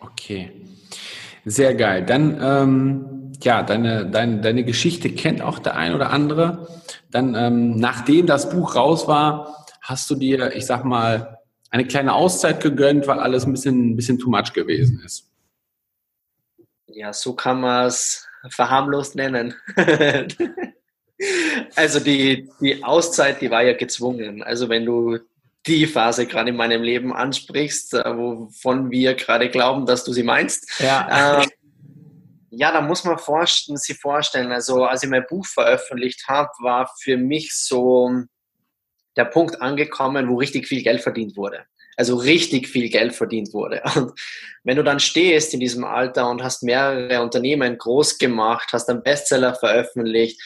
Okay. 0.00 0.52
Sehr 1.44 1.74
geil. 1.74 2.04
Dann, 2.04 2.38
ähm, 2.42 3.17
ja, 3.42 3.62
deine, 3.62 4.06
deine, 4.06 4.40
deine 4.40 4.64
Geschichte 4.64 5.10
kennt 5.10 5.42
auch 5.42 5.58
der 5.58 5.76
ein 5.76 5.94
oder 5.94 6.10
andere. 6.10 6.68
Dann, 7.10 7.34
ähm, 7.34 7.76
nachdem 7.76 8.26
das 8.26 8.50
Buch 8.50 8.74
raus 8.74 9.06
war, 9.06 9.66
hast 9.80 10.10
du 10.10 10.14
dir, 10.14 10.54
ich 10.54 10.66
sag 10.66 10.84
mal, 10.84 11.38
eine 11.70 11.86
kleine 11.86 12.14
Auszeit 12.14 12.62
gegönnt, 12.62 13.06
weil 13.06 13.20
alles 13.20 13.46
ein 13.46 13.52
bisschen, 13.52 13.90
ein 13.90 13.96
bisschen 13.96 14.18
too 14.18 14.30
much 14.30 14.52
gewesen 14.52 15.02
ist. 15.04 15.30
Ja, 16.86 17.12
so 17.12 17.34
kann 17.34 17.60
man 17.60 17.86
es 17.86 18.26
verharmlost 18.50 19.14
nennen. 19.14 19.54
also 21.76 22.00
die, 22.00 22.48
die 22.60 22.82
Auszeit, 22.82 23.40
die 23.40 23.50
war 23.50 23.62
ja 23.62 23.76
gezwungen. 23.76 24.42
Also 24.42 24.68
wenn 24.68 24.84
du 24.84 25.18
die 25.66 25.86
Phase 25.86 26.26
gerade 26.26 26.50
in 26.50 26.56
meinem 26.56 26.82
Leben 26.82 27.12
ansprichst, 27.12 27.94
äh, 27.94 28.16
wovon 28.16 28.90
wir 28.90 29.14
gerade 29.14 29.50
glauben, 29.50 29.86
dass 29.86 30.04
du 30.04 30.12
sie 30.12 30.22
meinst. 30.22 30.80
Ja. 30.80 31.40
Ähm, 31.42 31.48
ja, 32.50 32.72
da 32.72 32.80
muss 32.80 33.04
man 33.04 33.18
vorstellen, 33.18 33.76
sich 33.76 33.98
vorstellen. 33.98 34.52
Also 34.52 34.84
als 34.84 35.02
ich 35.02 35.10
mein 35.10 35.26
Buch 35.28 35.46
veröffentlicht 35.46 36.28
habe, 36.28 36.50
war 36.60 36.90
für 37.00 37.16
mich 37.16 37.54
so 37.54 38.10
der 39.16 39.24
Punkt 39.24 39.60
angekommen, 39.60 40.28
wo 40.28 40.36
richtig 40.36 40.66
viel 40.66 40.82
Geld 40.82 41.00
verdient 41.00 41.36
wurde. 41.36 41.64
Also 41.96 42.16
richtig 42.16 42.68
viel 42.68 42.88
Geld 42.88 43.14
verdient 43.14 43.52
wurde. 43.52 43.82
Und 43.96 44.12
wenn 44.62 44.76
du 44.76 44.84
dann 44.84 45.00
stehst 45.00 45.52
in 45.52 45.60
diesem 45.60 45.84
Alter 45.84 46.30
und 46.30 46.42
hast 46.42 46.62
mehrere 46.62 47.20
Unternehmen 47.22 47.76
groß 47.76 48.18
gemacht, 48.18 48.68
hast 48.72 48.88
einen 48.88 49.02
Bestseller 49.02 49.54
veröffentlicht, 49.54 50.40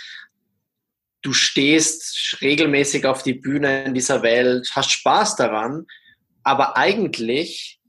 du 1.20 1.32
stehst 1.32 2.38
regelmäßig 2.40 3.06
auf 3.06 3.22
die 3.22 3.34
Bühne 3.34 3.84
in 3.84 3.94
dieser 3.94 4.22
Welt, 4.22 4.70
hast 4.74 4.90
Spaß 4.90 5.36
daran, 5.36 5.86
aber 6.42 6.76
eigentlich 6.76 7.80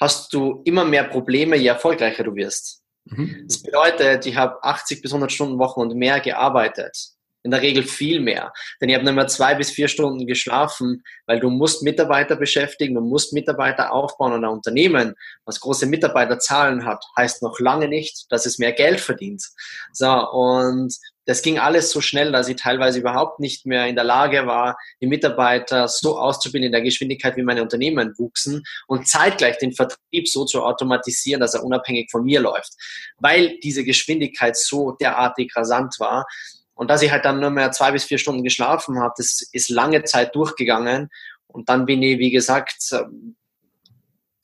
hast 0.00 0.32
du 0.32 0.62
immer 0.64 0.84
mehr 0.84 1.04
Probleme, 1.04 1.56
je 1.56 1.68
erfolgreicher 1.68 2.24
du 2.24 2.34
wirst. 2.34 2.82
Mhm. 3.06 3.44
Das 3.46 3.62
bedeutet, 3.62 4.26
ich 4.26 4.36
habe 4.36 4.62
80 4.62 5.02
bis 5.02 5.12
100 5.12 5.32
Stunden 5.32 5.58
Wochen 5.58 5.80
und 5.80 5.94
mehr 5.94 6.20
gearbeitet. 6.20 7.10
In 7.42 7.52
der 7.52 7.62
Regel 7.62 7.84
viel 7.84 8.18
mehr. 8.18 8.52
Denn 8.80 8.88
ich 8.88 8.96
habe 8.96 9.04
nur 9.04 9.14
mehr 9.14 9.28
zwei 9.28 9.54
bis 9.54 9.70
vier 9.70 9.86
Stunden 9.86 10.26
geschlafen, 10.26 11.04
weil 11.26 11.38
du 11.38 11.48
musst 11.48 11.84
Mitarbeiter 11.84 12.34
beschäftigen, 12.34 12.96
du 12.96 13.00
musst 13.00 13.32
Mitarbeiter 13.32 13.92
aufbauen 13.92 14.32
und 14.32 14.44
ein 14.44 14.50
Unternehmen, 14.50 15.14
was 15.44 15.60
große 15.60 15.86
Mitarbeiterzahlen 15.86 16.84
hat, 16.84 17.04
heißt 17.16 17.42
noch 17.42 17.60
lange 17.60 17.86
nicht, 17.86 18.26
dass 18.32 18.46
es 18.46 18.58
mehr 18.58 18.72
Geld 18.72 18.98
verdient. 18.98 19.44
So, 19.92 20.10
und 20.10 20.96
das 21.26 21.42
ging 21.42 21.58
alles 21.58 21.90
so 21.90 22.00
schnell, 22.00 22.32
dass 22.32 22.48
ich 22.48 22.56
teilweise 22.56 23.00
überhaupt 23.00 23.40
nicht 23.40 23.66
mehr 23.66 23.86
in 23.86 23.96
der 23.96 24.04
Lage 24.04 24.46
war, 24.46 24.78
die 25.00 25.06
Mitarbeiter 25.06 25.88
so 25.88 26.18
auszubilden 26.18 26.66
in 26.66 26.72
der 26.72 26.82
Geschwindigkeit, 26.82 27.36
wie 27.36 27.42
meine 27.42 27.62
Unternehmen 27.62 28.14
wuchsen 28.16 28.62
und 28.86 29.08
zeitgleich 29.08 29.58
den 29.58 29.72
Vertrieb 29.72 30.28
so 30.28 30.44
zu 30.44 30.62
automatisieren, 30.62 31.40
dass 31.40 31.54
er 31.54 31.64
unabhängig 31.64 32.10
von 32.10 32.24
mir 32.24 32.40
läuft, 32.40 32.74
weil 33.18 33.58
diese 33.58 33.84
Geschwindigkeit 33.84 34.56
so 34.56 34.92
derartig 34.92 35.54
rasant 35.56 35.96
war. 35.98 36.26
Und 36.74 36.90
dass 36.90 37.02
ich 37.02 37.10
halt 37.10 37.24
dann 37.24 37.40
nur 37.40 37.50
mehr 37.50 37.72
zwei 37.72 37.90
bis 37.90 38.04
vier 38.04 38.18
Stunden 38.18 38.44
geschlafen 38.44 39.00
habe, 39.00 39.14
das 39.16 39.42
ist 39.50 39.70
lange 39.70 40.04
Zeit 40.04 40.34
durchgegangen. 40.36 41.08
Und 41.46 41.68
dann 41.68 41.86
bin 41.86 42.02
ich, 42.02 42.18
wie 42.18 42.30
gesagt, 42.30 42.94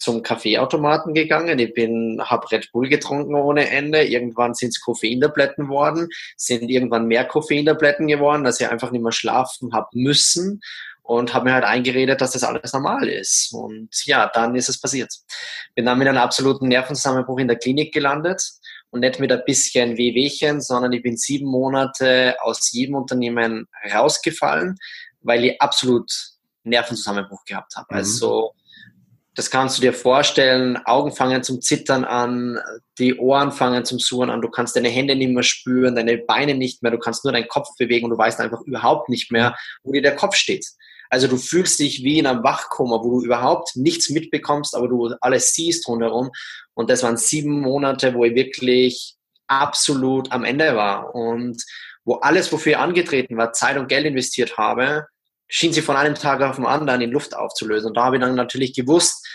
zum 0.02 0.22
Kaffeeautomaten 0.22 1.14
gegangen. 1.14 1.58
Ich 1.60 1.74
bin, 1.74 2.20
habe 2.24 2.50
Red 2.50 2.72
Bull 2.72 2.88
getrunken 2.88 3.36
ohne 3.36 3.70
Ende. 3.70 4.02
Irgendwann 4.02 4.54
sind 4.54 4.70
es 4.70 4.80
Koffeintabletten 4.80 5.68
worden, 5.68 6.08
sind 6.36 6.68
irgendwann 6.68 7.06
mehr 7.06 7.24
Koffeintabletten 7.24 8.08
geworden, 8.08 8.42
dass 8.42 8.60
ich 8.60 8.68
einfach 8.68 8.90
nicht 8.90 9.02
mehr 9.02 9.12
schlafen 9.12 9.72
habe 9.72 9.88
müssen 9.92 10.60
und 11.02 11.34
habe 11.34 11.44
mir 11.44 11.54
halt 11.54 11.64
eingeredet, 11.64 12.20
dass 12.20 12.32
das 12.32 12.42
alles 12.42 12.72
normal 12.72 13.08
ist. 13.08 13.52
Und 13.52 13.90
ja, 14.04 14.30
dann 14.34 14.56
ist 14.56 14.68
es 14.68 14.80
passiert. 14.80 15.12
Bin 15.74 15.84
dann 15.84 15.98
mit 15.98 16.08
einem 16.08 16.18
absoluten 16.18 16.66
Nervenzusammenbruch 16.66 17.38
in 17.38 17.48
der 17.48 17.58
Klinik 17.58 17.94
gelandet 17.94 18.42
und 18.90 19.00
nicht 19.00 19.20
mit 19.20 19.30
ein 19.30 19.42
bisschen 19.46 19.96
Wehwehchen, 19.96 20.60
sondern 20.60 20.92
ich 20.92 21.02
bin 21.02 21.16
sieben 21.16 21.46
Monate 21.46 22.34
aus 22.40 22.72
jedem 22.72 22.96
Unternehmen 22.96 23.68
rausgefallen, 23.92 24.76
weil 25.20 25.44
ich 25.44 25.60
absolut 25.60 26.10
Nervenzusammenbruch 26.64 27.44
gehabt 27.44 27.76
habe. 27.76 27.86
Mhm. 27.90 27.96
Also 27.98 28.52
das 29.34 29.50
kannst 29.50 29.78
du 29.78 29.82
dir 29.82 29.94
vorstellen, 29.94 30.76
Augen 30.84 31.12
fangen 31.12 31.42
zum 31.42 31.62
Zittern 31.62 32.04
an, 32.04 32.58
die 32.98 33.16
Ohren 33.16 33.50
fangen 33.50 33.84
zum 33.84 33.98
Suchen 33.98 34.28
an, 34.28 34.42
du 34.42 34.50
kannst 34.50 34.76
deine 34.76 34.90
Hände 34.90 35.16
nicht 35.16 35.32
mehr 35.32 35.42
spüren, 35.42 35.94
deine 35.94 36.18
Beine 36.18 36.54
nicht 36.54 36.82
mehr, 36.82 36.92
du 36.92 36.98
kannst 36.98 37.24
nur 37.24 37.32
deinen 37.32 37.48
Kopf 37.48 37.68
bewegen 37.78 38.04
und 38.04 38.10
du 38.10 38.18
weißt 38.18 38.40
einfach 38.40 38.60
überhaupt 38.62 39.08
nicht 39.08 39.32
mehr, 39.32 39.56
wo 39.82 39.92
dir 39.92 40.02
der 40.02 40.16
Kopf 40.16 40.34
steht. 40.34 40.66
Also 41.08 41.28
du 41.28 41.36
fühlst 41.36 41.78
dich 41.78 42.02
wie 42.04 42.18
in 42.18 42.26
einem 42.26 42.42
Wachkoma, 42.42 43.00
wo 43.02 43.20
du 43.20 43.24
überhaupt 43.24 43.76
nichts 43.76 44.10
mitbekommst, 44.10 44.74
aber 44.74 44.88
du 44.88 45.14
alles 45.20 45.52
siehst 45.54 45.86
rundherum. 45.86 46.30
Und 46.74 46.88
das 46.88 47.02
waren 47.02 47.18
sieben 47.18 47.60
Monate, 47.60 48.14
wo 48.14 48.24
ich 48.24 48.34
wirklich 48.34 49.16
absolut 49.46 50.32
am 50.32 50.44
Ende 50.44 50.74
war 50.74 51.14
und 51.14 51.62
wo 52.04 52.14
alles, 52.14 52.50
wofür 52.50 52.72
ich 52.72 52.78
angetreten 52.78 53.36
war, 53.36 53.52
Zeit 53.52 53.76
und 53.76 53.88
Geld 53.88 54.06
investiert 54.06 54.56
habe, 54.56 55.06
schien 55.48 55.72
sie 55.72 55.82
von 55.82 55.96
einem 55.96 56.14
Tag 56.14 56.40
auf 56.42 56.56
den 56.56 56.66
anderen 56.66 57.00
in 57.00 57.10
Luft 57.10 57.34
aufzulösen. 57.36 57.88
Und 57.88 57.96
da 57.96 58.04
habe 58.04 58.16
ich 58.16 58.22
dann 58.22 58.34
natürlich 58.34 58.74
gewusst, 58.74 59.26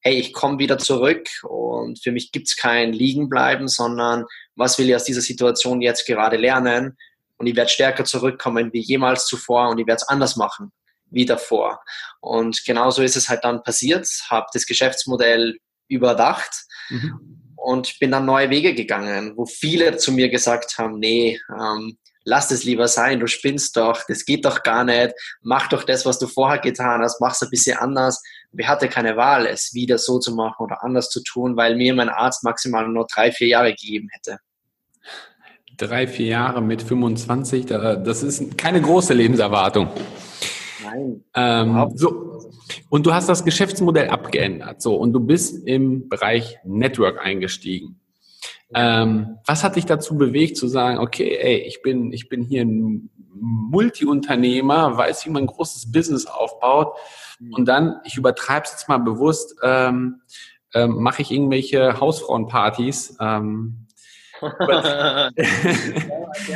hey, 0.00 0.14
ich 0.14 0.32
komme 0.32 0.58
wieder 0.58 0.78
zurück 0.78 1.28
und 1.42 2.02
für 2.02 2.12
mich 2.12 2.30
gibt 2.30 2.48
es 2.48 2.56
kein 2.56 2.92
Liegenbleiben, 2.92 3.66
sondern 3.66 4.24
was 4.54 4.78
will 4.78 4.88
ich 4.88 4.94
aus 4.94 5.04
dieser 5.04 5.20
Situation 5.20 5.80
jetzt 5.80 6.06
gerade 6.06 6.36
lernen? 6.36 6.96
Und 7.38 7.46
ich 7.46 7.56
werde 7.56 7.70
stärker 7.70 8.04
zurückkommen 8.04 8.72
wie 8.72 8.80
jemals 8.80 9.26
zuvor 9.26 9.68
und 9.68 9.78
ich 9.78 9.86
werde 9.86 10.02
es 10.02 10.08
anders 10.08 10.36
machen 10.36 10.72
wie 11.10 11.24
davor. 11.24 11.82
Und 12.20 12.64
genauso 12.64 13.02
ist 13.02 13.16
es 13.16 13.28
halt 13.28 13.44
dann 13.44 13.62
passiert, 13.62 14.08
habe 14.28 14.46
das 14.52 14.66
Geschäftsmodell 14.66 15.58
überdacht 15.88 16.66
mhm. 16.88 17.42
und 17.56 17.98
bin 17.98 18.10
dann 18.10 18.24
neue 18.24 18.50
Wege 18.50 18.74
gegangen, 18.74 19.36
wo 19.36 19.46
viele 19.46 19.96
zu 19.96 20.12
mir 20.12 20.28
gesagt 20.28 20.78
haben, 20.78 20.98
nee, 20.98 21.40
ähm, 21.50 21.98
lass 22.26 22.50
es 22.50 22.64
lieber 22.64 22.88
sein, 22.88 23.20
du 23.20 23.26
spinnst 23.26 23.76
doch, 23.76 24.02
das 24.06 24.26
geht 24.26 24.44
doch 24.44 24.62
gar 24.62 24.84
nicht, 24.84 25.14
mach 25.40 25.68
doch 25.68 25.84
das, 25.84 26.04
was 26.04 26.18
du 26.18 26.26
vorher 26.26 26.58
getan 26.58 27.00
hast, 27.00 27.20
mach 27.20 27.32
es 27.32 27.42
ein 27.42 27.50
bisschen 27.50 27.78
anders. 27.78 28.22
Wir 28.52 28.68
hatten 28.68 28.90
keine 28.90 29.16
Wahl, 29.16 29.46
es 29.46 29.72
wieder 29.72 29.96
so 29.96 30.18
zu 30.18 30.34
machen 30.34 30.64
oder 30.64 30.82
anders 30.82 31.08
zu 31.08 31.22
tun, 31.22 31.56
weil 31.56 31.76
mir 31.76 31.94
mein 31.94 32.08
Arzt 32.08 32.44
maximal 32.44 32.86
nur 32.88 33.06
drei, 33.06 33.32
vier 33.32 33.48
Jahre 33.48 33.70
gegeben 33.70 34.08
hätte. 34.12 34.38
Drei, 35.76 36.06
vier 36.06 36.26
Jahre 36.26 36.62
mit 36.62 36.82
25, 36.82 37.66
das 37.66 38.22
ist 38.22 38.58
keine 38.58 38.80
große 38.80 39.14
Lebenserwartung. 39.14 39.88
Nein. 40.82 41.24
Ähm, 41.34 41.92
so. 41.94 42.50
Und 42.88 43.06
du 43.06 43.12
hast 43.12 43.28
das 43.28 43.44
Geschäftsmodell 43.44 44.08
abgeändert. 44.08 44.80
So. 44.80 44.96
Und 44.96 45.12
du 45.12 45.20
bist 45.20 45.66
im 45.66 46.08
Bereich 46.08 46.58
Network 46.64 47.20
eingestiegen. 47.20 48.00
Ähm, 48.74 49.38
was 49.46 49.62
hat 49.62 49.76
dich 49.76 49.86
dazu 49.86 50.16
bewegt 50.16 50.56
zu 50.56 50.66
sagen, 50.66 50.98
okay, 50.98 51.38
ey, 51.40 51.58
ich 51.58 51.82
bin, 51.82 52.12
ich 52.12 52.28
bin 52.28 52.42
hier 52.42 52.62
ein 52.62 53.10
Multiunternehmer, 53.38 54.96
weiß, 54.96 55.26
wie 55.26 55.30
man 55.30 55.44
ein 55.44 55.46
großes 55.46 55.92
Business 55.92 56.26
aufbaut 56.26 56.96
und 57.52 57.66
dann, 57.66 58.00
ich 58.04 58.16
übertreibe 58.16 58.64
es 58.64 58.72
jetzt 58.72 58.88
mal 58.88 58.98
bewusst, 58.98 59.56
ähm, 59.62 60.22
ähm, 60.74 60.96
mache 61.02 61.22
ich 61.22 61.30
irgendwelche 61.30 62.00
Hausfrauenpartys. 62.00 63.16
Ähm, 63.20 63.86
der 64.40 64.50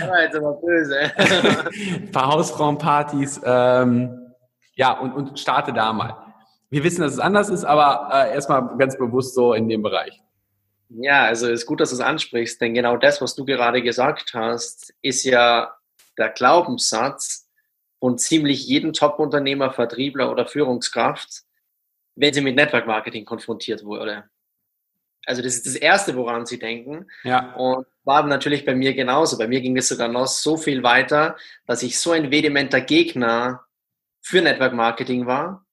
war 0.08 0.22
jetzt 0.22 0.36
aber 0.36 0.54
böse. 0.54 1.12
ein 1.16 2.10
paar 2.10 2.32
Hausfrauenpartys, 2.32 3.40
ähm, 3.44 4.32
ja, 4.74 4.98
und, 4.98 5.12
und 5.12 5.38
starte 5.38 5.72
da 5.72 5.92
mal. 5.92 6.16
Wir 6.70 6.84
wissen, 6.84 7.00
dass 7.02 7.14
es 7.14 7.18
anders 7.18 7.48
ist, 7.48 7.64
aber 7.64 8.10
äh, 8.12 8.34
erstmal 8.34 8.76
ganz 8.76 8.98
bewusst 8.98 9.34
so 9.34 9.54
in 9.54 9.68
dem 9.68 9.82
Bereich. 9.82 10.20
Ja, 10.90 11.26
also 11.26 11.48
ist 11.48 11.66
gut, 11.66 11.80
dass 11.80 11.90
du 11.90 11.96
es 11.96 12.00
ansprichst, 12.00 12.60
denn 12.60 12.74
genau 12.74 12.96
das, 12.96 13.20
was 13.20 13.36
du 13.36 13.44
gerade 13.44 13.80
gesagt 13.80 14.34
hast, 14.34 14.92
ist 15.02 15.24
ja 15.24 15.72
der 16.18 16.30
Glaubenssatz 16.30 17.48
von 18.00 18.18
ziemlich 18.18 18.66
jedem 18.66 18.92
Top-Unternehmer, 18.92 19.72
Vertriebler 19.72 20.30
oder 20.32 20.46
Führungskraft, 20.46 21.42
wenn 22.16 22.34
sie 22.34 22.40
mit 22.40 22.56
Network 22.56 22.86
Marketing 22.86 23.24
konfrontiert 23.24 23.84
wurde. 23.84 24.28
Also 25.26 25.42
das 25.42 25.54
ist 25.54 25.66
das 25.66 25.76
Erste, 25.76 26.16
woran 26.16 26.46
sie 26.46 26.58
denken. 26.58 27.06
Ja. 27.22 27.54
Und 27.54 27.86
war 28.04 28.26
natürlich 28.26 28.64
bei 28.64 28.74
mir 28.74 28.94
genauso. 28.94 29.38
Bei 29.38 29.46
mir 29.46 29.60
ging 29.60 29.76
es 29.76 29.88
sogar 29.88 30.08
noch 30.08 30.26
so 30.26 30.56
viel 30.56 30.82
weiter, 30.82 31.36
dass 31.66 31.82
ich 31.82 32.00
so 32.00 32.12
ein 32.12 32.30
vehementer 32.30 32.80
Gegner 32.80 33.64
für 34.22 34.42
Network 34.42 34.72
Marketing 34.72 35.26
war, 35.26 35.64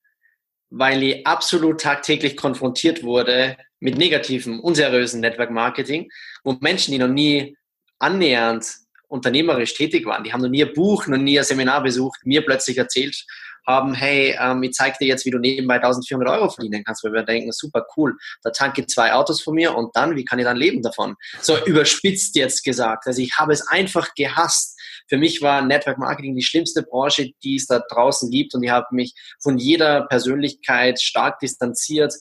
weil 0.69 1.03
ich 1.03 1.27
absolut 1.27 1.81
tagtäglich 1.81 2.35
konfrontiert 2.35 3.03
wurde 3.03 3.57
mit 3.79 3.97
negativem, 3.97 4.59
unseriösen 4.59 5.21
Network 5.21 5.51
Marketing, 5.51 6.09
wo 6.43 6.53
Menschen, 6.59 6.91
die 6.91 6.97
noch 6.97 7.07
nie 7.07 7.55
annähernd 7.99 8.65
unternehmerisch 9.07 9.73
tätig 9.73 10.05
waren, 10.05 10.23
die 10.23 10.33
haben 10.33 10.41
noch 10.41 10.49
nie 10.49 10.63
ein 10.63 10.73
Buch, 10.73 11.07
noch 11.07 11.17
nie 11.17 11.39
ein 11.39 11.45
Seminar 11.45 11.81
besucht, 11.81 12.19
mir 12.25 12.45
plötzlich 12.45 12.77
erzählt 12.77 13.25
haben, 13.67 13.93
hey, 13.93 14.35
ähm, 14.39 14.63
ich 14.63 14.71
zeig 14.71 14.97
dir 14.97 15.07
jetzt, 15.07 15.25
wie 15.25 15.29
du 15.29 15.39
nebenbei 15.39 15.75
1400 15.75 16.39
Euro 16.39 16.49
verdienen 16.49 16.83
kannst, 16.85 17.03
weil 17.03 17.11
wir 17.11 17.23
denken, 17.23 17.51
super 17.51 17.85
cool, 17.95 18.17
da 18.41 18.49
tanke 18.49 18.81
ich 18.81 18.87
zwei 18.87 19.13
Autos 19.13 19.41
von 19.41 19.55
mir 19.55 19.75
und 19.75 19.95
dann, 19.95 20.15
wie 20.15 20.23
kann 20.23 20.39
ich 20.39 20.45
dann 20.45 20.57
leben 20.57 20.81
davon? 20.81 21.15
So 21.41 21.57
überspitzt 21.65 22.35
jetzt 22.35 22.63
gesagt. 22.63 23.07
Also 23.07 23.21
ich 23.21 23.37
habe 23.37 23.51
es 23.51 23.67
einfach 23.67 24.15
gehasst. 24.15 24.76
Für 25.07 25.17
mich 25.17 25.41
war 25.41 25.61
Network 25.61 25.97
Marketing 25.97 26.35
die 26.35 26.43
schlimmste 26.43 26.83
Branche, 26.83 27.31
die 27.43 27.55
es 27.55 27.67
da 27.67 27.81
draußen 27.89 28.29
gibt 28.29 28.53
und 28.55 28.63
ich 28.63 28.71
habe 28.71 28.87
mich 28.91 29.13
von 29.41 29.57
jeder 29.57 30.07
Persönlichkeit 30.07 31.01
stark 31.01 31.39
distanziert, 31.39 32.13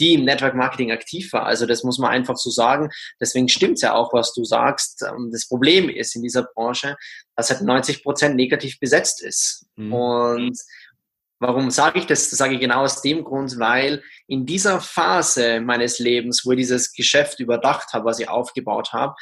die 0.00 0.14
im 0.14 0.24
Network 0.24 0.54
Marketing 0.54 0.90
aktiv 0.90 1.32
war. 1.32 1.46
Also 1.46 1.66
das 1.66 1.84
muss 1.84 1.98
man 1.98 2.10
einfach 2.10 2.36
so 2.36 2.50
sagen. 2.50 2.90
Deswegen 3.20 3.48
stimmt 3.48 3.74
es 3.74 3.82
ja 3.82 3.94
auch, 3.94 4.12
was 4.12 4.34
du 4.34 4.44
sagst. 4.44 5.02
Ähm, 5.02 5.30
das 5.32 5.46
Problem 5.46 5.88
ist 5.88 6.16
in 6.16 6.22
dieser 6.22 6.42
Branche, 6.42 6.96
dass 7.36 7.50
halt 7.50 7.62
90 7.62 8.02
Prozent 8.02 8.34
negativ 8.34 8.80
besetzt 8.80 9.22
ist. 9.22 9.66
Mhm. 9.76 9.92
Und 9.92 10.58
Warum 11.40 11.70
sage 11.70 11.98
ich 11.98 12.06
das? 12.06 12.30
Das 12.30 12.38
sage 12.38 12.54
ich 12.54 12.60
genau 12.60 12.84
aus 12.84 13.02
dem 13.02 13.22
Grund, 13.22 13.58
weil 13.58 14.02
in 14.26 14.46
dieser 14.46 14.80
Phase 14.80 15.60
meines 15.60 15.98
Lebens, 15.98 16.42
wo 16.46 16.52
ich 16.52 16.58
dieses 16.58 16.92
Geschäft 16.92 17.38
überdacht 17.38 17.92
habe, 17.92 18.06
was 18.06 18.18
ich 18.18 18.30
aufgebaut 18.30 18.94
habe, 18.94 19.14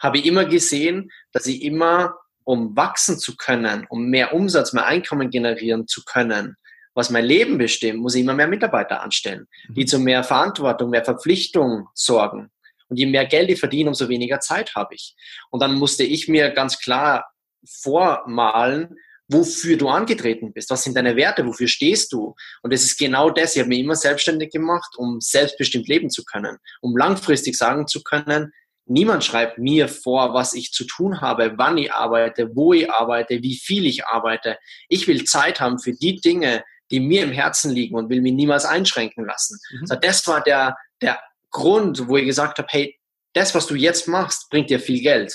habe 0.00 0.18
ich 0.18 0.26
immer 0.26 0.46
gesehen, 0.46 1.10
dass 1.32 1.46
ich 1.46 1.62
immer, 1.62 2.14
um 2.50 2.74
wachsen 2.74 3.16
zu 3.16 3.36
können, 3.36 3.86
um 3.90 4.06
mehr 4.06 4.34
Umsatz, 4.34 4.72
mehr 4.72 4.84
Einkommen 4.84 5.30
generieren 5.30 5.86
zu 5.86 6.02
können, 6.04 6.56
was 6.94 7.08
mein 7.08 7.24
Leben 7.24 7.58
bestimmt, 7.58 8.00
muss 8.00 8.16
ich 8.16 8.22
immer 8.22 8.34
mehr 8.34 8.48
Mitarbeiter 8.48 9.02
anstellen, 9.02 9.46
die 9.68 9.86
zu 9.86 10.00
mehr 10.00 10.24
Verantwortung, 10.24 10.90
mehr 10.90 11.04
Verpflichtung 11.04 11.86
sorgen. 11.94 12.50
Und 12.88 12.96
je 12.96 13.06
mehr 13.06 13.24
Geld 13.26 13.50
ich 13.50 13.60
verdiene, 13.60 13.90
umso 13.90 14.08
weniger 14.08 14.40
Zeit 14.40 14.74
habe 14.74 14.96
ich. 14.96 15.14
Und 15.50 15.62
dann 15.62 15.76
musste 15.76 16.02
ich 16.02 16.26
mir 16.26 16.50
ganz 16.50 16.80
klar 16.80 17.30
vormalen, 17.64 18.96
wofür 19.28 19.76
du 19.76 19.88
angetreten 19.88 20.52
bist. 20.52 20.70
Was 20.70 20.82
sind 20.82 20.96
deine 20.96 21.14
Werte? 21.14 21.46
Wofür 21.46 21.68
stehst 21.68 22.12
du? 22.12 22.34
Und 22.62 22.72
es 22.72 22.82
ist 22.82 22.98
genau 22.98 23.30
das. 23.30 23.54
Ich 23.54 23.60
habe 23.60 23.68
mich 23.68 23.78
immer 23.78 23.94
selbstständig 23.94 24.50
gemacht, 24.50 24.92
um 24.96 25.20
selbstbestimmt 25.20 25.86
leben 25.86 26.10
zu 26.10 26.24
können, 26.24 26.58
um 26.80 26.96
langfristig 26.96 27.56
sagen 27.56 27.86
zu 27.86 28.02
können, 28.02 28.50
niemand 28.90 29.24
schreibt 29.24 29.58
mir 29.58 29.88
vor, 29.88 30.34
was 30.34 30.52
ich 30.52 30.72
zu 30.72 30.84
tun 30.84 31.20
habe, 31.20 31.54
wann 31.56 31.78
ich 31.78 31.92
arbeite, 31.92 32.54
wo 32.54 32.72
ich 32.72 32.90
arbeite, 32.90 33.42
wie 33.42 33.56
viel 33.56 33.86
ich 33.86 34.04
arbeite. 34.04 34.58
Ich 34.88 35.06
will 35.06 35.24
Zeit 35.24 35.60
haben 35.60 35.78
für 35.78 35.92
die 35.92 36.16
Dinge, 36.16 36.64
die 36.90 37.00
mir 37.00 37.22
im 37.22 37.32
Herzen 37.32 37.70
liegen 37.70 37.96
und 37.96 38.10
will 38.10 38.20
mich 38.20 38.32
niemals 38.32 38.64
einschränken 38.64 39.24
lassen. 39.24 39.58
Mhm. 39.70 40.00
Das 40.02 40.26
war 40.26 40.42
der, 40.42 40.76
der 41.00 41.20
Grund, 41.50 42.08
wo 42.08 42.16
ich 42.16 42.26
gesagt 42.26 42.58
habe, 42.58 42.68
hey, 42.70 42.98
das, 43.32 43.54
was 43.54 43.66
du 43.66 43.76
jetzt 43.76 44.08
machst, 44.08 44.50
bringt 44.50 44.70
dir 44.70 44.80
viel 44.80 45.00
Geld, 45.00 45.34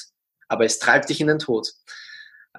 aber 0.49 0.65
es 0.65 0.79
treibt 0.79 1.09
dich 1.09 1.21
in 1.21 1.27
den 1.27 1.39
Tod 1.39 1.67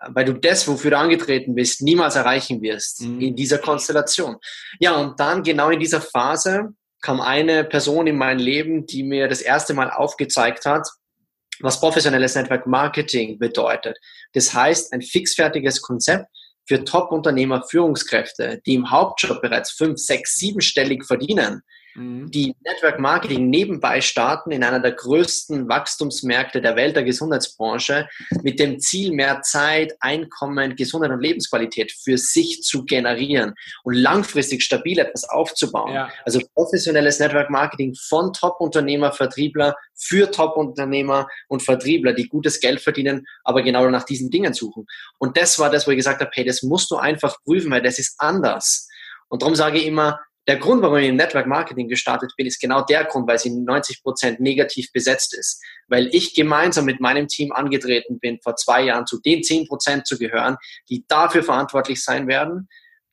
weil 0.08 0.24
du 0.24 0.34
das, 0.34 0.66
wofür 0.68 0.90
du 0.90 0.98
angetreten 0.98 1.54
bist, 1.54 1.82
niemals 1.82 2.16
erreichen 2.16 2.60
wirst 2.62 3.02
mhm. 3.02 3.20
in 3.20 3.36
dieser 3.36 3.58
Konstellation. 3.58 4.36
Ja, 4.78 4.96
und 4.96 5.18
dann 5.18 5.42
genau 5.42 5.70
in 5.70 5.80
dieser 5.80 6.00
Phase 6.00 6.74
kam 7.02 7.20
eine 7.20 7.64
Person 7.64 8.06
in 8.06 8.16
mein 8.16 8.38
Leben, 8.38 8.86
die 8.86 9.02
mir 9.02 9.28
das 9.28 9.40
erste 9.40 9.74
Mal 9.74 9.90
aufgezeigt 9.90 10.64
hat, 10.64 10.88
was 11.60 11.80
professionelles 11.80 12.34
Network 12.34 12.66
Marketing 12.66 13.38
bedeutet. 13.38 13.98
Das 14.32 14.52
heißt, 14.52 14.92
ein 14.92 15.02
fixfertiges 15.02 15.80
Konzept 15.82 16.26
für 16.66 16.84
Top-Unternehmer, 16.84 17.62
Führungskräfte, 17.68 18.60
die 18.66 18.74
im 18.74 18.90
Hauptjob 18.90 19.40
bereits 19.40 19.70
fünf, 19.70 19.98
sechs, 19.98 20.34
siebenstellig 20.34 21.04
verdienen, 21.04 21.62
Mhm. 21.96 22.30
die 22.30 22.54
Network 22.64 22.98
Marketing 23.00 23.48
nebenbei 23.48 24.00
starten 24.00 24.50
in 24.50 24.62
einer 24.62 24.80
der 24.80 24.92
größten 24.92 25.68
Wachstumsmärkte 25.68 26.60
der 26.60 26.76
Welt, 26.76 26.94
der 26.94 27.04
Gesundheitsbranche, 27.04 28.08
mit 28.42 28.60
dem 28.60 28.78
Ziel, 28.80 29.12
mehr 29.12 29.40
Zeit, 29.42 29.94
Einkommen, 30.00 30.76
Gesundheit 30.76 31.10
und 31.10 31.20
Lebensqualität 31.20 31.92
für 31.92 32.18
sich 32.18 32.62
zu 32.62 32.84
generieren 32.84 33.54
und 33.82 33.94
langfristig 33.94 34.62
stabil 34.62 34.98
etwas 34.98 35.24
aufzubauen. 35.24 35.94
Ja. 35.94 36.10
Also 36.24 36.40
professionelles 36.54 37.18
Network 37.18 37.50
Marketing 37.50 37.94
von 37.94 38.32
Top-Unternehmer, 38.32 39.12
Vertriebler 39.12 39.74
für 39.94 40.30
Top-Unternehmer 40.30 41.28
und 41.48 41.62
Vertriebler, 41.62 42.12
die 42.12 42.28
gutes 42.28 42.60
Geld 42.60 42.80
verdienen, 42.80 43.26
aber 43.44 43.62
genau 43.62 43.88
nach 43.88 44.04
diesen 44.04 44.30
Dingen 44.30 44.52
suchen. 44.52 44.86
Und 45.18 45.36
das 45.36 45.58
war 45.58 45.70
das, 45.70 45.86
wo 45.86 45.92
ich 45.92 45.96
gesagt 45.96 46.20
habe, 46.20 46.30
hey, 46.34 46.44
das 46.44 46.62
musst 46.62 46.90
du 46.90 46.96
einfach 46.96 47.42
prüfen, 47.44 47.70
weil 47.70 47.82
das 47.82 47.98
ist 47.98 48.16
anders. 48.18 48.88
Und 49.28 49.42
darum 49.42 49.54
sage 49.54 49.78
ich 49.78 49.86
immer, 49.86 50.20
der 50.46 50.56
Grund, 50.58 50.80
warum 50.82 50.96
ich 50.98 51.08
im 51.08 51.16
Network 51.16 51.46
Marketing 51.46 51.88
gestartet 51.88 52.32
bin, 52.36 52.46
ist 52.46 52.60
genau 52.60 52.82
der 52.82 53.04
Grund, 53.04 53.26
weil 53.26 53.38
sie 53.38 53.50
90 53.50 54.02
Prozent 54.02 54.40
negativ 54.40 54.92
besetzt 54.92 55.36
ist. 55.36 55.60
Weil 55.88 56.08
ich 56.12 56.34
gemeinsam 56.34 56.84
mit 56.84 57.00
meinem 57.00 57.26
Team 57.26 57.52
angetreten 57.52 58.20
bin, 58.20 58.38
vor 58.40 58.54
zwei 58.56 58.82
Jahren 58.82 59.06
zu 59.06 59.20
den 59.20 59.42
10 59.42 59.66
Prozent 59.66 60.06
zu 60.06 60.18
gehören, 60.18 60.56
die 60.88 61.04
dafür 61.08 61.42
verantwortlich 61.42 62.02
sein 62.02 62.28
werden, 62.28 62.68